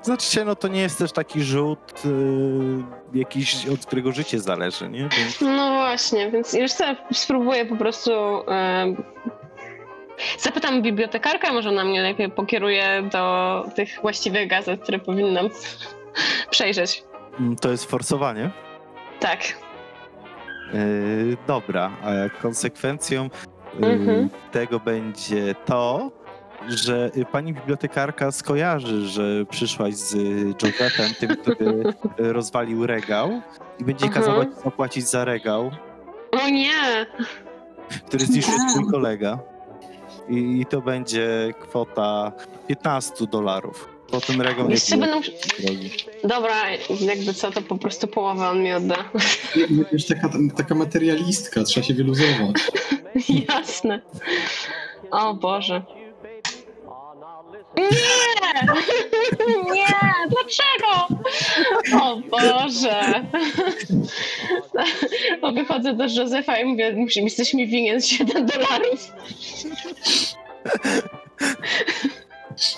[0.06, 4.88] Znaczy się, no to nie jest też taki rzut y, jakiś, od którego życie zależy,
[4.88, 4.98] nie?
[5.18, 6.70] Więc No właśnie, więc już
[7.12, 8.10] spróbuję po prostu...
[8.50, 9.04] em,
[10.38, 15.48] zapytam bibliotekarkę, może ona mnie lepiej pokieruje do tych właściwych gazet, które powinnam
[16.50, 17.04] przejrzeć.
[17.40, 18.50] mm, to jest forsowanie.
[19.20, 19.40] Tak.
[20.72, 23.30] Yy, dobra, a jak konsekwencją
[23.80, 24.28] yy, Mhm.
[24.52, 26.10] tego będzie to,
[26.68, 30.14] że y, pani bibliotekarka skojarzy, że przyszłaś z
[30.62, 31.66] Josephem, tym, który
[32.20, 33.40] y, rozwalił regał
[33.78, 34.24] i będzie Mhm.
[34.24, 35.70] kazała ci zapłacić za regał,
[36.44, 37.06] O nie!
[38.06, 39.38] który zniszczył twój kolega.
[40.28, 42.32] I, I to będzie kwota
[42.68, 43.88] 15 dolarów.
[44.10, 45.20] Po tym regał nie Jeszcze będą...
[45.20, 45.90] drogi.
[46.24, 46.54] Dobra,
[47.00, 48.96] jakby co, to po prostu połowę on mi odda.
[49.92, 52.56] Wiesz, taka, taka materialistka, trzeba się wyluzować.
[53.48, 54.00] Jasne.
[55.10, 55.82] O Boże.
[57.76, 57.86] Nie!
[59.74, 59.86] Nie!
[60.30, 61.08] Dlaczego?
[62.02, 63.24] O Boże!
[65.42, 69.12] O, wychodzę do Józefa i mówię, "Musi- jesteś mi winien 7 dolarów.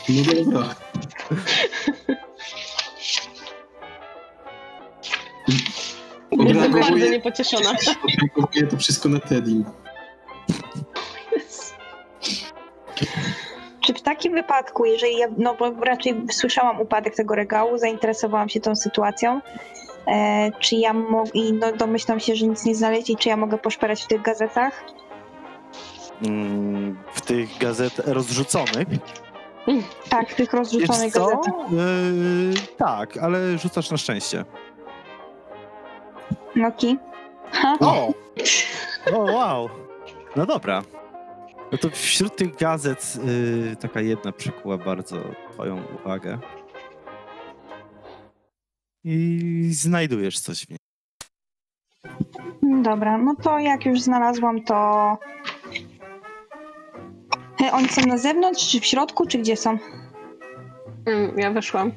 [0.08, 0.74] No dobra.
[5.50, 7.70] Jestem bardzo Odreagowuję, niepocieszona.
[7.70, 9.64] odreagowuję to wszystko na Tedim.
[14.48, 19.40] Wypadku, jeżeli ja, no bo raczej słyszałam upadek tego regału, zainteresowałam się tą sytuacją,
[20.08, 23.58] E, czy ja mogę, i no, domyślam się, że nic nie znaleźli, czy ja mogę
[23.58, 24.84] poszperać w tych gazetach?
[26.26, 28.88] Mm, w tych gazet rozrzuconych.
[30.08, 31.26] Tak, w tych Wiesz rozrzuconych co?
[31.26, 31.72] gazetach.
[31.72, 34.44] Yy, tak, ale rzucasz na szczęście.
[36.56, 36.98] Noki.
[37.52, 37.76] Ha?
[37.80, 38.12] O!
[39.14, 39.68] O, wow!
[40.36, 40.82] No dobra.
[41.72, 43.18] No to wśród tych gazet
[43.70, 45.16] yy, taka jedna przykuła bardzo
[45.52, 46.38] twoją uwagę.
[49.04, 50.78] I znajdujesz coś w niej.
[52.82, 55.18] Dobra, no to jak już znalazłam, to.
[57.64, 59.78] E, Oni są na zewnątrz, czy w środku, czy gdzie są?
[61.06, 61.92] Mm, Ja weszłam.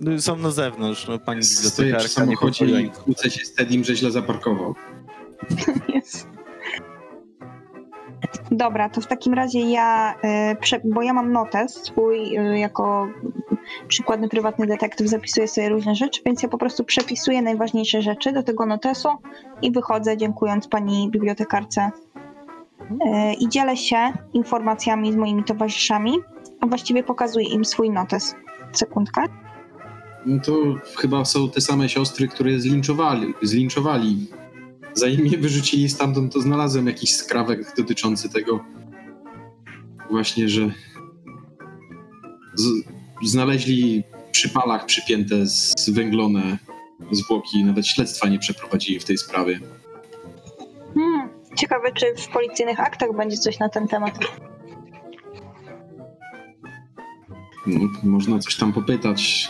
[0.00, 3.30] No, Są na zewnątrz, no pani Stoję przy bibliotekarka nie samochodzie pozwoliła i im- kłócę
[3.30, 4.74] się z Tedim, że źle zaparkował.
[5.94, 6.28] Jest.
[8.50, 13.08] Dobra, to w takim razie ja, e, bo ja mam notes swój e, jako
[13.88, 18.42] przykładny prywatny detektyw, zapisuję sobie różne rzeczy, więc ja po prostu przepisuję najważniejsze rzeczy do
[18.42, 19.08] tego notesu
[19.62, 21.90] i wychodzę, dziękując pani bibliotekarce.
[23.06, 26.12] E, I dzielę się informacjami z moimi towarzyszami,
[26.60, 28.34] a właściwie pokazuję im swój notes.
[28.72, 29.22] Sekundkę.
[30.26, 30.52] No to
[30.96, 33.34] chyba są te same siostry, które zlinczowali.
[33.42, 34.26] zlinczowali.
[34.96, 38.64] Zanim mnie wyrzucili stamtąd, to znalazłem jakiś skrawek dotyczący tego
[40.10, 40.70] właśnie, że
[42.54, 42.64] z,
[43.24, 46.58] znaleźli przy palach przypięte z- zwęglone
[47.12, 47.64] zwłoki.
[47.64, 49.60] Nawet śledztwa nie przeprowadzili w tej sprawie.
[50.94, 54.18] Hmm, ciekawe, czy w policyjnych aktach będzie coś na ten temat.
[57.66, 59.48] No, można coś tam popytać.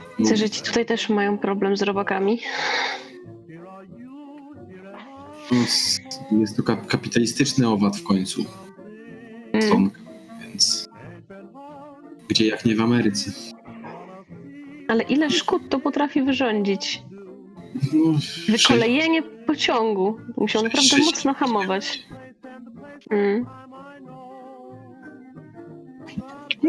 [0.00, 2.40] No, Widzę, że ci tutaj też mają problem z robakami.
[6.40, 8.44] Jest to kap- kapitalistyczny owad w końcu.
[9.52, 9.70] Mm.
[9.70, 9.98] Tonk,
[10.42, 10.88] więc
[12.28, 13.30] gdzie jak nie w Ameryce.
[14.88, 17.02] Ale ile szkód to potrafi wyrządzić?
[17.92, 18.18] No,
[18.48, 20.16] Wykolejenie pociągu.
[20.36, 22.02] Musiał naprawdę Sześć- mocno hamować.
[23.10, 23.46] Mm.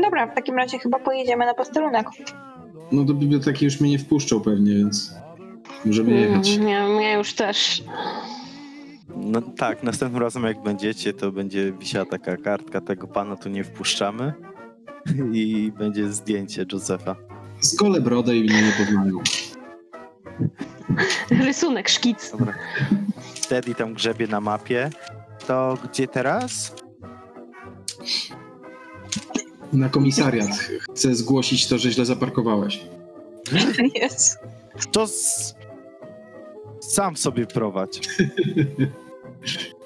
[0.03, 2.07] Dobra, w takim razie chyba pojedziemy na posterunek.
[2.91, 5.13] No do biblioteki już mnie nie wpuszczą pewnie, więc
[5.85, 6.49] możemy jechać.
[6.55, 7.83] Mm, Ja, ja już też.
[9.21, 13.63] No tak, następnym razem jak będziecie, to będzie wisiała taka kartka, tego pana tu nie
[13.63, 14.33] wpuszczamy.
[15.33, 17.15] I będzie zdjęcie Józefa.
[17.59, 19.19] Z gole brodę i mnie nie poznają.
[21.45, 22.31] Rysunek, szkic.
[22.31, 22.53] Dobra.
[23.49, 24.89] Teddy tam grzebie na mapie.
[25.47, 26.75] To gdzie teraz?
[29.73, 30.49] Na komisariat.
[30.91, 32.85] Chcę zgłosić to, że źle zaparkowałeś.
[33.95, 34.39] Jest.
[34.91, 35.55] To s...
[36.79, 37.99] sam sobie prowadź.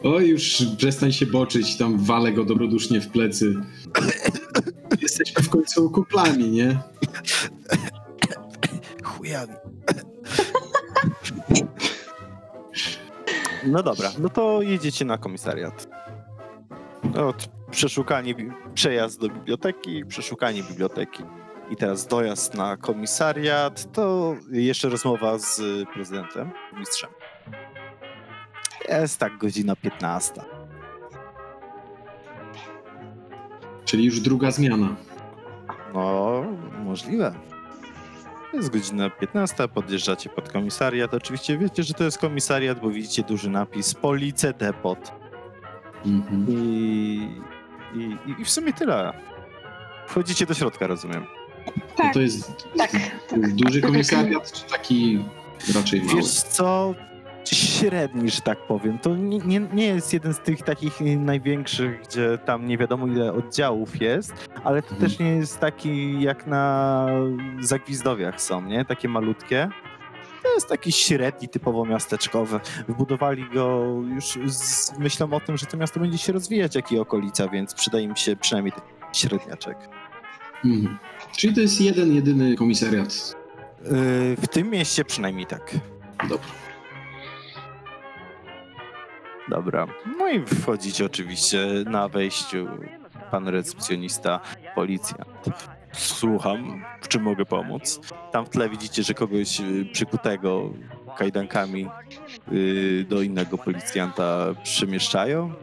[0.03, 3.55] O, już przestań się boczyć, tam walę go dobrodusznie w plecy.
[5.01, 6.79] Jesteśmy w końcu kuplami, nie?
[9.03, 9.53] Chujami.
[13.67, 15.87] No dobra, no to jedziecie na komisariat.
[17.15, 17.33] No,
[17.71, 18.35] przeszukanie,
[18.73, 21.23] przejazd do biblioteki, przeszukanie biblioteki.
[21.71, 25.61] I teraz dojazd na komisariat, to jeszcze rozmowa z
[25.93, 27.09] prezydentem, mistrzem.
[28.89, 30.41] Jest tak godzina 15.
[33.85, 34.95] Czyli już druga zmiana.
[35.93, 36.43] No,
[36.83, 37.35] możliwe.
[38.53, 41.13] Jest godzina 15, podjeżdżacie pod komisariat.
[41.13, 45.11] Oczywiście wiecie, że to jest komisariat, bo widzicie duży napis Police Depot.
[46.05, 46.45] Mhm.
[46.49, 46.55] I,
[47.95, 49.13] i, i w sumie tyle.
[50.07, 51.25] Wchodzicie do środka, rozumiem.
[51.95, 52.13] Tak.
[52.13, 52.91] to jest Tak.
[53.29, 55.25] to jest duży komisariat, czy taki
[55.75, 56.15] raczej mały?
[56.15, 56.93] Wiesz co?
[57.45, 58.99] Średni, że tak powiem.
[58.99, 63.33] To nie, nie, nie jest jeden z tych takich największych, gdzie tam nie wiadomo ile
[63.33, 65.09] oddziałów jest, ale to Mhm.
[65.09, 67.07] też nie jest taki jak na
[67.61, 68.85] Zagwizdowiach są, nie?
[68.85, 69.69] Takie malutkie.
[70.43, 72.59] To jest taki średni, typowo miasteczkowy.
[72.87, 73.85] Wybudowali go
[74.15, 77.73] już z myślą o tym, że to miasto będzie się rozwijać, jak i okolica, więc
[77.73, 79.77] przyda im się przynajmniej ten średniaczek.
[80.65, 80.97] Mhm.
[81.37, 83.35] Czyli to jest jeden, jedyny komisariat.
[83.83, 83.91] Yy,
[84.35, 85.71] w tym mieście przynajmniej tak.
[86.29, 86.47] Dobra.
[89.51, 89.87] Dobra.
[90.17, 92.67] No i wchodzicie oczywiście na wejściu.
[93.31, 94.39] Pan recepcjonista,
[94.75, 95.45] policjant.
[95.91, 97.99] Słucham, w czym mogę pomóc?
[98.31, 100.69] Tam w tle widzicie, że kogoś y, przykutego
[101.17, 101.87] kajdankami
[102.51, 105.53] y, do innego policjanta przemieszczają.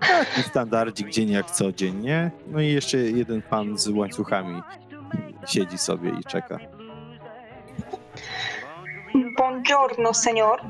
[0.00, 2.30] Taki standardzik, dzień jak co dzień, nie?
[2.46, 4.62] No i jeszcze jeden pan z łańcuchami
[5.46, 6.58] siedzi sobie i czeka.
[9.36, 10.60] Buongiorno, senior.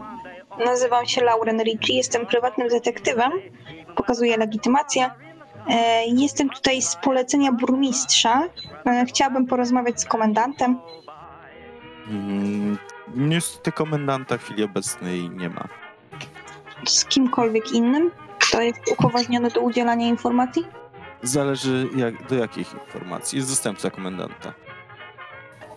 [0.59, 3.33] Nazywam się Lauren Ricci, jestem prywatnym detektywem.
[3.97, 5.11] Pokazuję legitymację.
[5.69, 8.43] E, Jestem tutaj z polecenia burmistrza.
[8.87, 10.79] E, Chciałabym porozmawiać z komendantem.
[12.11, 12.79] Mm,
[13.15, 15.69] Niestety komendanta w chwili obecnej nie ma.
[16.87, 20.65] Z kimkolwiek innym, kto jest upoważniony do udzielania informacji?
[21.23, 23.37] Zależy jak, do jakich informacji.
[23.39, 24.53] Jest zastępca komendanta.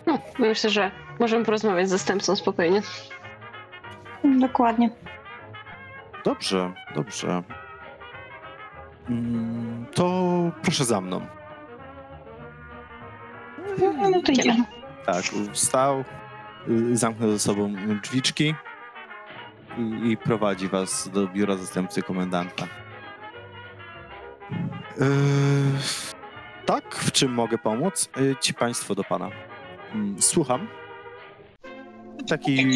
[0.05, 2.81] No, myślę, że możemy porozmawiać z zastępcą spokojnie.
[4.23, 4.89] Dokładnie.
[6.25, 7.43] Dobrze, dobrze.
[9.09, 10.11] Mm, To
[10.61, 11.21] proszę za mną.
[13.79, 14.63] No, no to idziemy.
[15.05, 15.23] Tak,
[15.53, 16.03] wstał,
[16.69, 17.73] y, zamknął ze sobą
[18.03, 18.55] drzwiczki
[19.77, 22.67] i, i prowadzi was do biura zastępcy komendanta.
[24.97, 25.05] Yy,
[26.65, 28.09] tak, w czym mogę pomóc?
[28.17, 29.29] Yy, ci państwo do pana.
[29.93, 30.67] Mm, Słucham.
[32.29, 32.67] Taki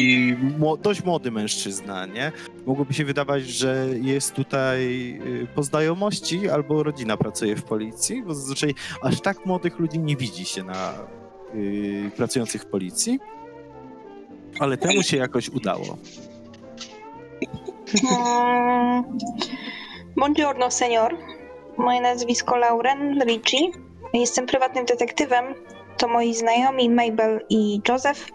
[0.82, 2.32] dość młody mężczyzna, nie?
[2.66, 4.80] Mogłoby się wydawać, że jest tutaj
[5.24, 10.16] yy, po znajomości albo rodzina pracuje w policji, bo zazwyczaj aż tak młodych ludzi nie
[10.16, 10.92] widzi się na
[11.54, 13.18] yy, pracujących w policji.
[14.60, 15.96] Ale temu się jakoś udało.
[18.10, 19.04] Mm,
[20.16, 21.16] Buongiorno, senior.
[21.78, 23.72] Moje nazwisko Lauren Ricci.
[24.14, 25.44] Jestem prywatnym detektywem.
[25.98, 28.26] To moi znajomi Mabel i Joseph.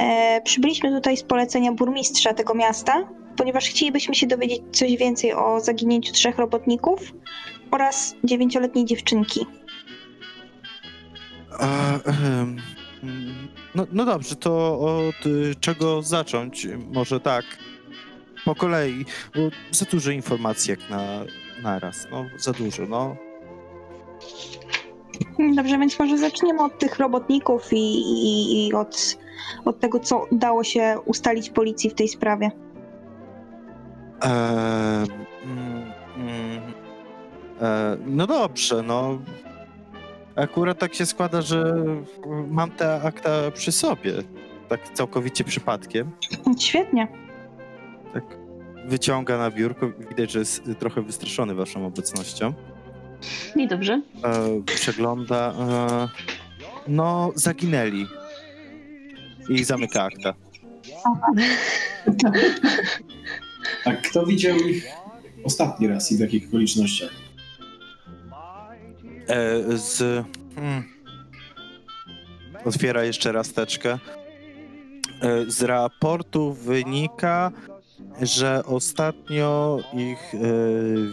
[0.00, 5.60] E, przybyliśmy tutaj z polecenia burmistrza tego miasta, ponieważ chcielibyśmy się dowiedzieć coś więcej o
[5.60, 7.12] zaginięciu trzech robotników
[7.70, 9.46] oraz dziewięcioletniej dziewczynki.
[11.60, 12.56] A, ehem,
[13.74, 16.66] no, no dobrze, to od y, czego zacząć?
[16.92, 17.44] Może tak,
[18.44, 19.40] po kolei, bo
[19.70, 21.24] za dużo informacji jak na
[21.62, 22.06] naraz.
[22.10, 23.16] No, za dużo, no.
[25.56, 29.18] Dobrze, więc może zaczniemy od tych robotników i, i, i od,
[29.64, 32.50] od tego, co udało się ustalić policji w tej sprawie.
[34.22, 35.06] Eee,
[35.44, 36.72] mm, mm,
[37.60, 39.18] e, no dobrze, no.
[40.36, 41.74] Akurat tak się składa, że
[42.48, 44.12] mam te akta przy sobie.
[44.68, 46.10] Tak całkowicie przypadkiem.
[46.58, 47.08] Świetnie.
[48.14, 48.24] Tak
[48.84, 49.90] wyciąga na biurko.
[50.08, 52.52] Widać, że jest trochę wystraszony waszą obecnością.
[53.56, 54.02] I dobrze.
[54.24, 55.52] E, przegląda.
[55.52, 56.08] E,
[56.88, 58.06] no, zaginęli.
[59.48, 60.34] I zamyka akta.
[63.84, 64.86] A kto widział ich
[65.44, 67.10] ostatni raz i w jakich okolicznościach?
[69.28, 70.24] E, z.
[70.54, 70.84] Hmm,
[72.64, 73.98] otwiera jeszcze raz teczkę.
[75.22, 77.52] E, z raportu wynika,
[78.22, 80.38] że ostatnio ich e,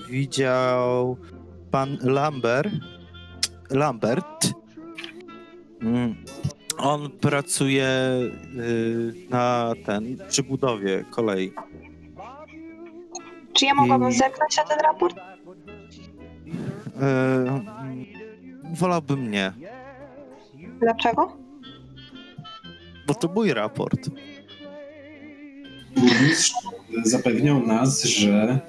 [0.09, 1.17] widział
[1.71, 2.73] pan Lambert.
[3.69, 4.51] Lambert.
[5.81, 6.15] Mm,
[6.79, 8.29] On pracuje e,
[9.29, 11.51] na ten, przy budowie kolei.
[13.53, 15.15] Czy ja mogłabym I- zerknąć na ten raport?
[17.01, 17.65] Mm,
[18.73, 19.53] wolałbym nie,
[20.79, 21.37] Dlaczego?
[23.07, 24.09] bo to mój raport.
[25.95, 26.53] Burmistrz
[27.03, 28.59] zapewniał nas, że e,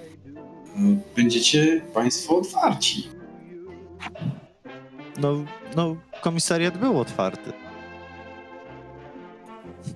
[1.16, 3.08] będziecie państwo otwarci.
[5.20, 5.44] No,
[5.76, 7.52] no, komisariat był otwarty.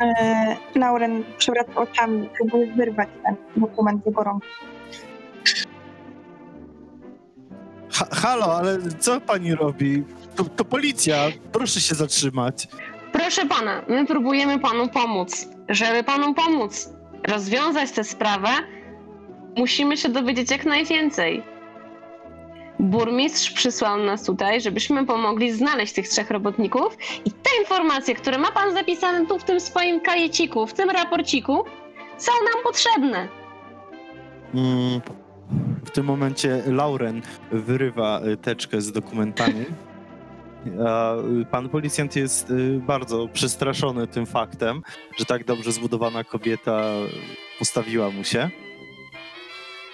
[0.00, 4.44] E, Lauren przewraca oczami, próbuje wyrwać ten dokument z jego rąk.
[7.92, 10.04] Ha, halo, ale co pani robi?
[10.36, 11.16] To, to policja,
[11.52, 12.68] proszę się zatrzymać.
[13.12, 15.48] Proszę pana, my próbujemy panu pomóc.
[15.68, 16.90] Żeby panu pomóc
[17.28, 18.48] rozwiązać tę sprawę,
[19.56, 21.42] musimy się dowiedzieć jak najwięcej.
[22.78, 28.52] Burmistrz przysłał nas tutaj, żebyśmy pomogli znaleźć tych trzech robotników i te informacje, które ma
[28.52, 31.64] pan zapisane tu w tym swoim kajeciku, w tym raporciku,
[32.18, 33.28] są nam potrzebne.
[34.54, 35.00] Mm,
[35.84, 37.22] w tym momencie Lauren
[37.52, 39.64] wyrywa y, teczkę z dokumentami.
[40.86, 44.82] A y, pan policjant jest y, bardzo przestraszony tym faktem,
[45.18, 46.82] że tak dobrze zbudowana kobieta
[47.58, 48.50] postawiła mu się.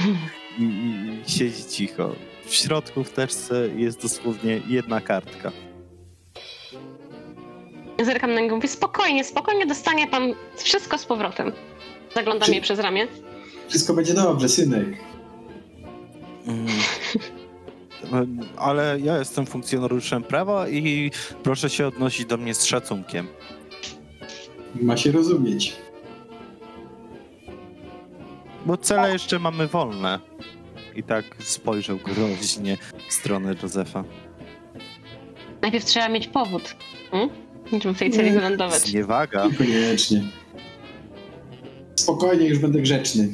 [0.61, 2.15] I, i, i siedzi cicho.
[2.47, 5.53] W środku w teczce jest dosłownie jedna kartka.
[8.05, 11.53] Zerkam na niego, mówię, spokojnie, spokojnie dostanie pan wszystko z powrotem.
[12.15, 13.09] Zaglądam Czy- jej przez ramię.
[13.69, 14.89] Wszystko będzie dobrze, synek.
[16.47, 16.67] Mm.
[18.57, 21.11] Ale ja jestem funkcjonariuszem prawa i
[21.43, 23.27] proszę się odnosić do mnie z szacunkiem.
[24.83, 25.77] Ma się rozumieć.
[28.67, 30.19] Bo cele jeszcze mamy wolne.
[30.97, 32.77] I tak spojrzał groźnie
[33.09, 34.05] w stronę Józefa.
[35.63, 36.77] Najpierw trzeba mieć powód,
[37.11, 37.31] hmm?
[37.73, 38.83] żeby w tej celi wylądować.
[38.83, 39.47] Zniewaga.
[39.47, 40.23] Niekoniecznie.
[41.95, 43.29] Spokojnie, już będę grzeczny.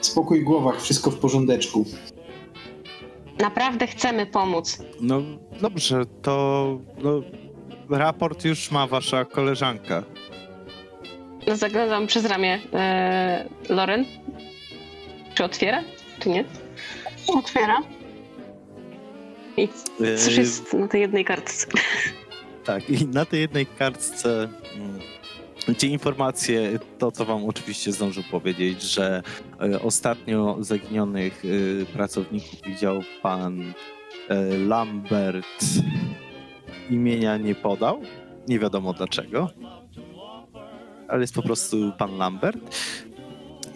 [0.00, 1.84] Spokój w głowach, wszystko w porządeczku.
[3.38, 4.78] Naprawdę chcemy pomóc.
[5.00, 5.22] No
[5.60, 7.22] dobrze, to no,
[7.90, 10.02] raport już ma wasza koleżanka.
[11.52, 14.04] Zaglądam przez ramię e, Loren.
[15.34, 15.82] Czy otwiera,
[16.20, 16.44] czy nie?
[17.28, 17.82] Otwiera.
[19.56, 19.68] I
[19.98, 21.66] cóż Yy, jest na tej jednej kartce?
[22.64, 25.00] Tak, i na tej jednej kartce mm,
[25.68, 29.22] gdzie informacje, to co wam oczywiście zdążył powiedzieć, że
[29.60, 33.74] e, ostatnio zaginionych e, pracowników widział pan
[34.28, 35.64] e, Lambert.
[36.90, 38.02] Imienia nie podał,
[38.48, 39.50] nie wiadomo dlaczego,
[41.14, 42.58] ale jest po prostu pan Lambert.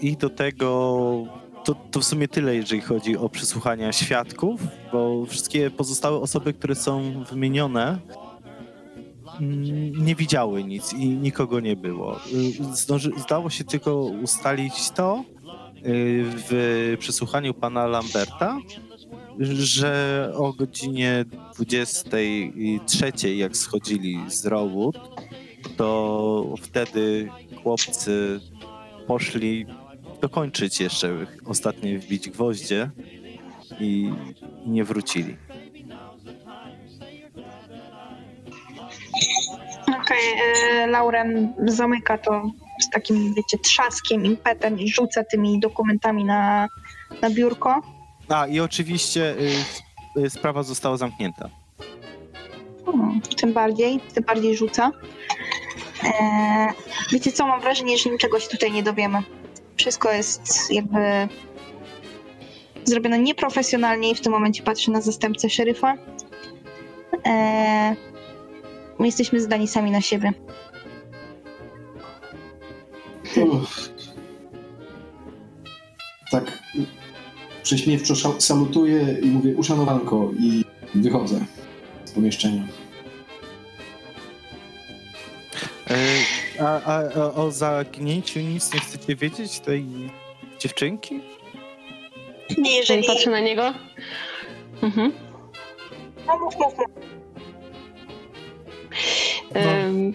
[0.02, 1.26] I do tego
[1.64, 4.60] to, to w sumie tyle, jeżeli chodzi o przesłuchania świadków,
[4.92, 7.98] bo wszystkie pozostałe osoby, które są wymienione,
[9.40, 12.20] mm, nie widziały nic i nikogo nie było.
[12.72, 15.24] Zdąży, zdało się tylko ustalić to
[15.76, 18.58] y, w przesłuchaniu pana Lamberta,
[19.38, 21.24] że o godzinie
[21.54, 24.96] 23, jak schodzili z Rowood,
[25.76, 27.28] to wtedy
[27.62, 28.40] chłopcy
[29.06, 29.66] poszli
[30.20, 32.90] dokończyć jeszcze ostatnie wbić gwoździe
[33.80, 34.10] i
[34.66, 35.36] nie wrócili.
[40.02, 40.18] Okej,
[40.72, 42.50] e, Lauren zamyka to
[42.80, 46.68] z takim, wiecie, trzaskiem, impetem i rzuca tymi dokumentami na,
[47.22, 47.82] na biurko.
[48.28, 49.34] A i oczywiście
[50.16, 51.50] y, y, sprawa została zamknięta.
[53.36, 54.92] Tym bardziej, tym bardziej rzuca.
[56.04, 56.72] E,
[57.12, 59.18] wiecie co, mam wrażenie, że niczego się tutaj nie dowiemy.
[59.76, 61.28] Wszystko jest jakby
[62.84, 65.94] zrobione nieprofesjonalnie i w tym momencie patrzę na zastępcę szeryfa.
[67.26, 67.96] E,
[68.98, 70.32] my jesteśmy zdani sami na siebie.
[73.36, 73.90] Uff.
[76.30, 76.58] Tak
[77.62, 81.44] prześmiewczo salutuję i mówię uszanowanko i wychodzę
[82.04, 82.68] z pomieszczenia.
[86.60, 89.84] A, a, a o zaginięciu nic nie chcecie wiedzieć tej
[90.58, 91.20] dziewczynki?
[92.58, 93.04] Nie, jeżeli...
[93.06, 93.74] Patrzę na niego.
[94.82, 95.12] Mhm.
[96.26, 96.86] No, mów, mów, mów.
[99.54, 99.60] No.
[99.60, 100.14] Ym,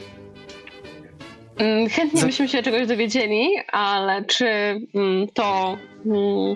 [1.58, 4.46] mm, Chętnie Za- byśmy się czegoś dowiedzieli, ale czy
[4.96, 6.56] mm, to mm,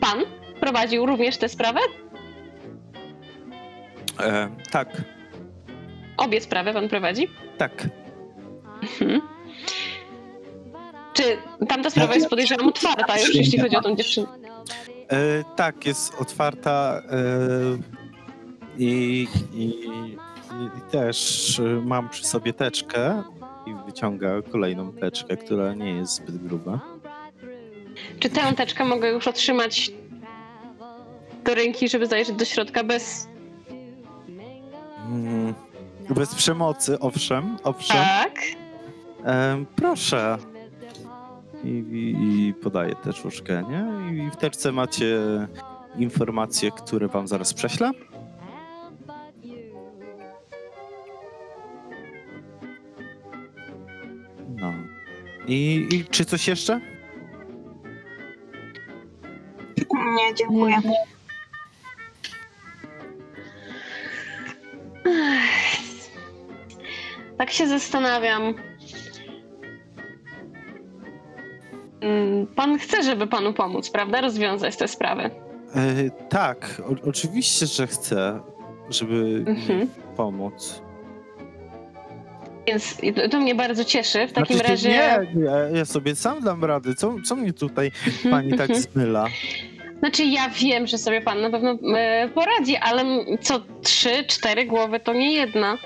[0.00, 0.18] pan
[0.60, 1.80] prowadził również tę sprawę?
[4.20, 4.88] E, tak,
[6.20, 7.28] Obie sprawy pan prowadzi?
[7.58, 7.88] tak.
[8.82, 9.20] Mhm.
[11.12, 11.22] Czy
[11.68, 14.26] tamta sprawa jest podejrzewam otwarta już, jeśli chodzi o tą dziewczynę?
[15.08, 17.18] E, tak, jest otwarta e,
[18.78, 20.16] i, i, i,
[20.90, 23.22] też e, mam przy sobie teczkę
[23.66, 26.80] i wyciąga kolejną teczkę, która nie jest zbyt gruba.
[28.20, 29.90] Czy tę teczkę mogę już otrzymać
[31.44, 33.28] do ręki, żeby zajrzeć do środka bez...
[35.06, 35.54] Mm,
[36.14, 37.96] bez przemocy, owszem, owszem.
[37.96, 38.38] Tak.
[39.24, 40.38] E, proszę.
[41.64, 44.12] I, i, I podaję teczuszkę, nie?
[44.26, 45.18] I w teczce macie
[45.96, 47.90] informacje, które wam zaraz prześlę.
[54.48, 54.72] No.
[55.46, 56.80] I, I czy coś jeszcze?
[60.16, 60.76] Nie, dziękuję.
[67.40, 68.54] Tak się zastanawiam.
[72.00, 74.20] Mm, Pan chce, żeby panu pomóc, prawda?
[74.20, 75.30] Rozwiązać tę sprawę.
[75.74, 78.40] E, tak, o, oczywiście, że chcę,
[78.90, 79.88] żeby Mhm.
[80.16, 80.82] pomóc.
[82.66, 84.26] Więc to- to mnie bardzo cieszy.
[84.28, 84.88] W takim Znaczy, razie.
[84.88, 86.94] Nie, nie, ja sobie sam dam rady.
[86.94, 87.92] Co, co mnie tutaj
[88.30, 89.26] pani tak zmyla?
[90.00, 93.04] Znaczy, ja wiem, że sobie pan na pewno e, poradzi, ale
[93.40, 95.78] co trzy, cztery głowy to nie jedna.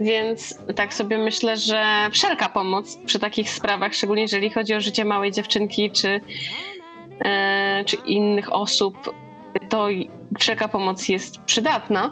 [0.00, 5.04] Więc tak sobie myślę, że wszelka pomoc przy takich sprawach, szczególnie jeżeli chodzi o życie
[5.04, 6.20] małej dziewczynki czy,
[7.24, 9.14] e, czy innych osób,
[9.68, 9.88] to
[10.38, 12.10] wszelka pomoc jest przydatna.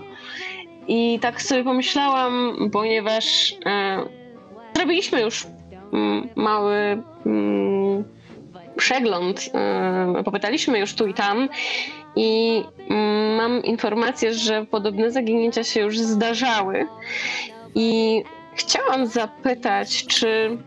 [0.88, 4.02] I tak sobie pomyślałam, ponieważ e,
[4.74, 5.46] zrobiliśmy już
[6.36, 7.02] mały.
[8.76, 9.50] Przegląd,
[10.16, 11.48] yy, popytaliśmy już tu i tam
[12.16, 16.86] i mm, mam informację, że podobne zaginięcia się już zdarzały
[17.74, 18.22] i
[18.54, 20.58] chciałam zapytać, czy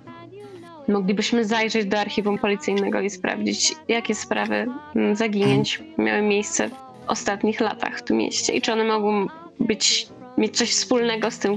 [0.88, 6.74] moglibyśmy zajrzeć do archiwum policyjnego i sprawdzić, jakie sprawy mm, zaginięć miały miejsce w
[7.08, 9.28] ostatnich latach w tym mieście i czy one mogą
[9.60, 10.08] być,
[10.38, 11.56] mieć coś wspólnego z tym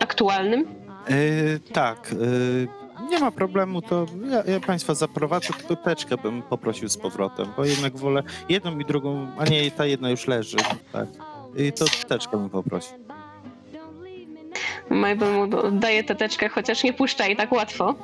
[0.00, 0.66] aktualnym?
[1.08, 1.14] E,
[1.72, 6.96] tak, e, nie ma problemu, to ja, ja państwa zaprowadzę, tylko teczkę bym poprosił z
[6.96, 10.56] powrotem, bo jednak wolę jedną i drugą, a nie, ta jedna już leży,
[10.92, 11.08] tak.
[11.56, 12.96] I to teczkę bym poprosił.
[14.90, 17.94] Mabel mu daje teteczkę, chociaż nie puszcza jej tak łatwo.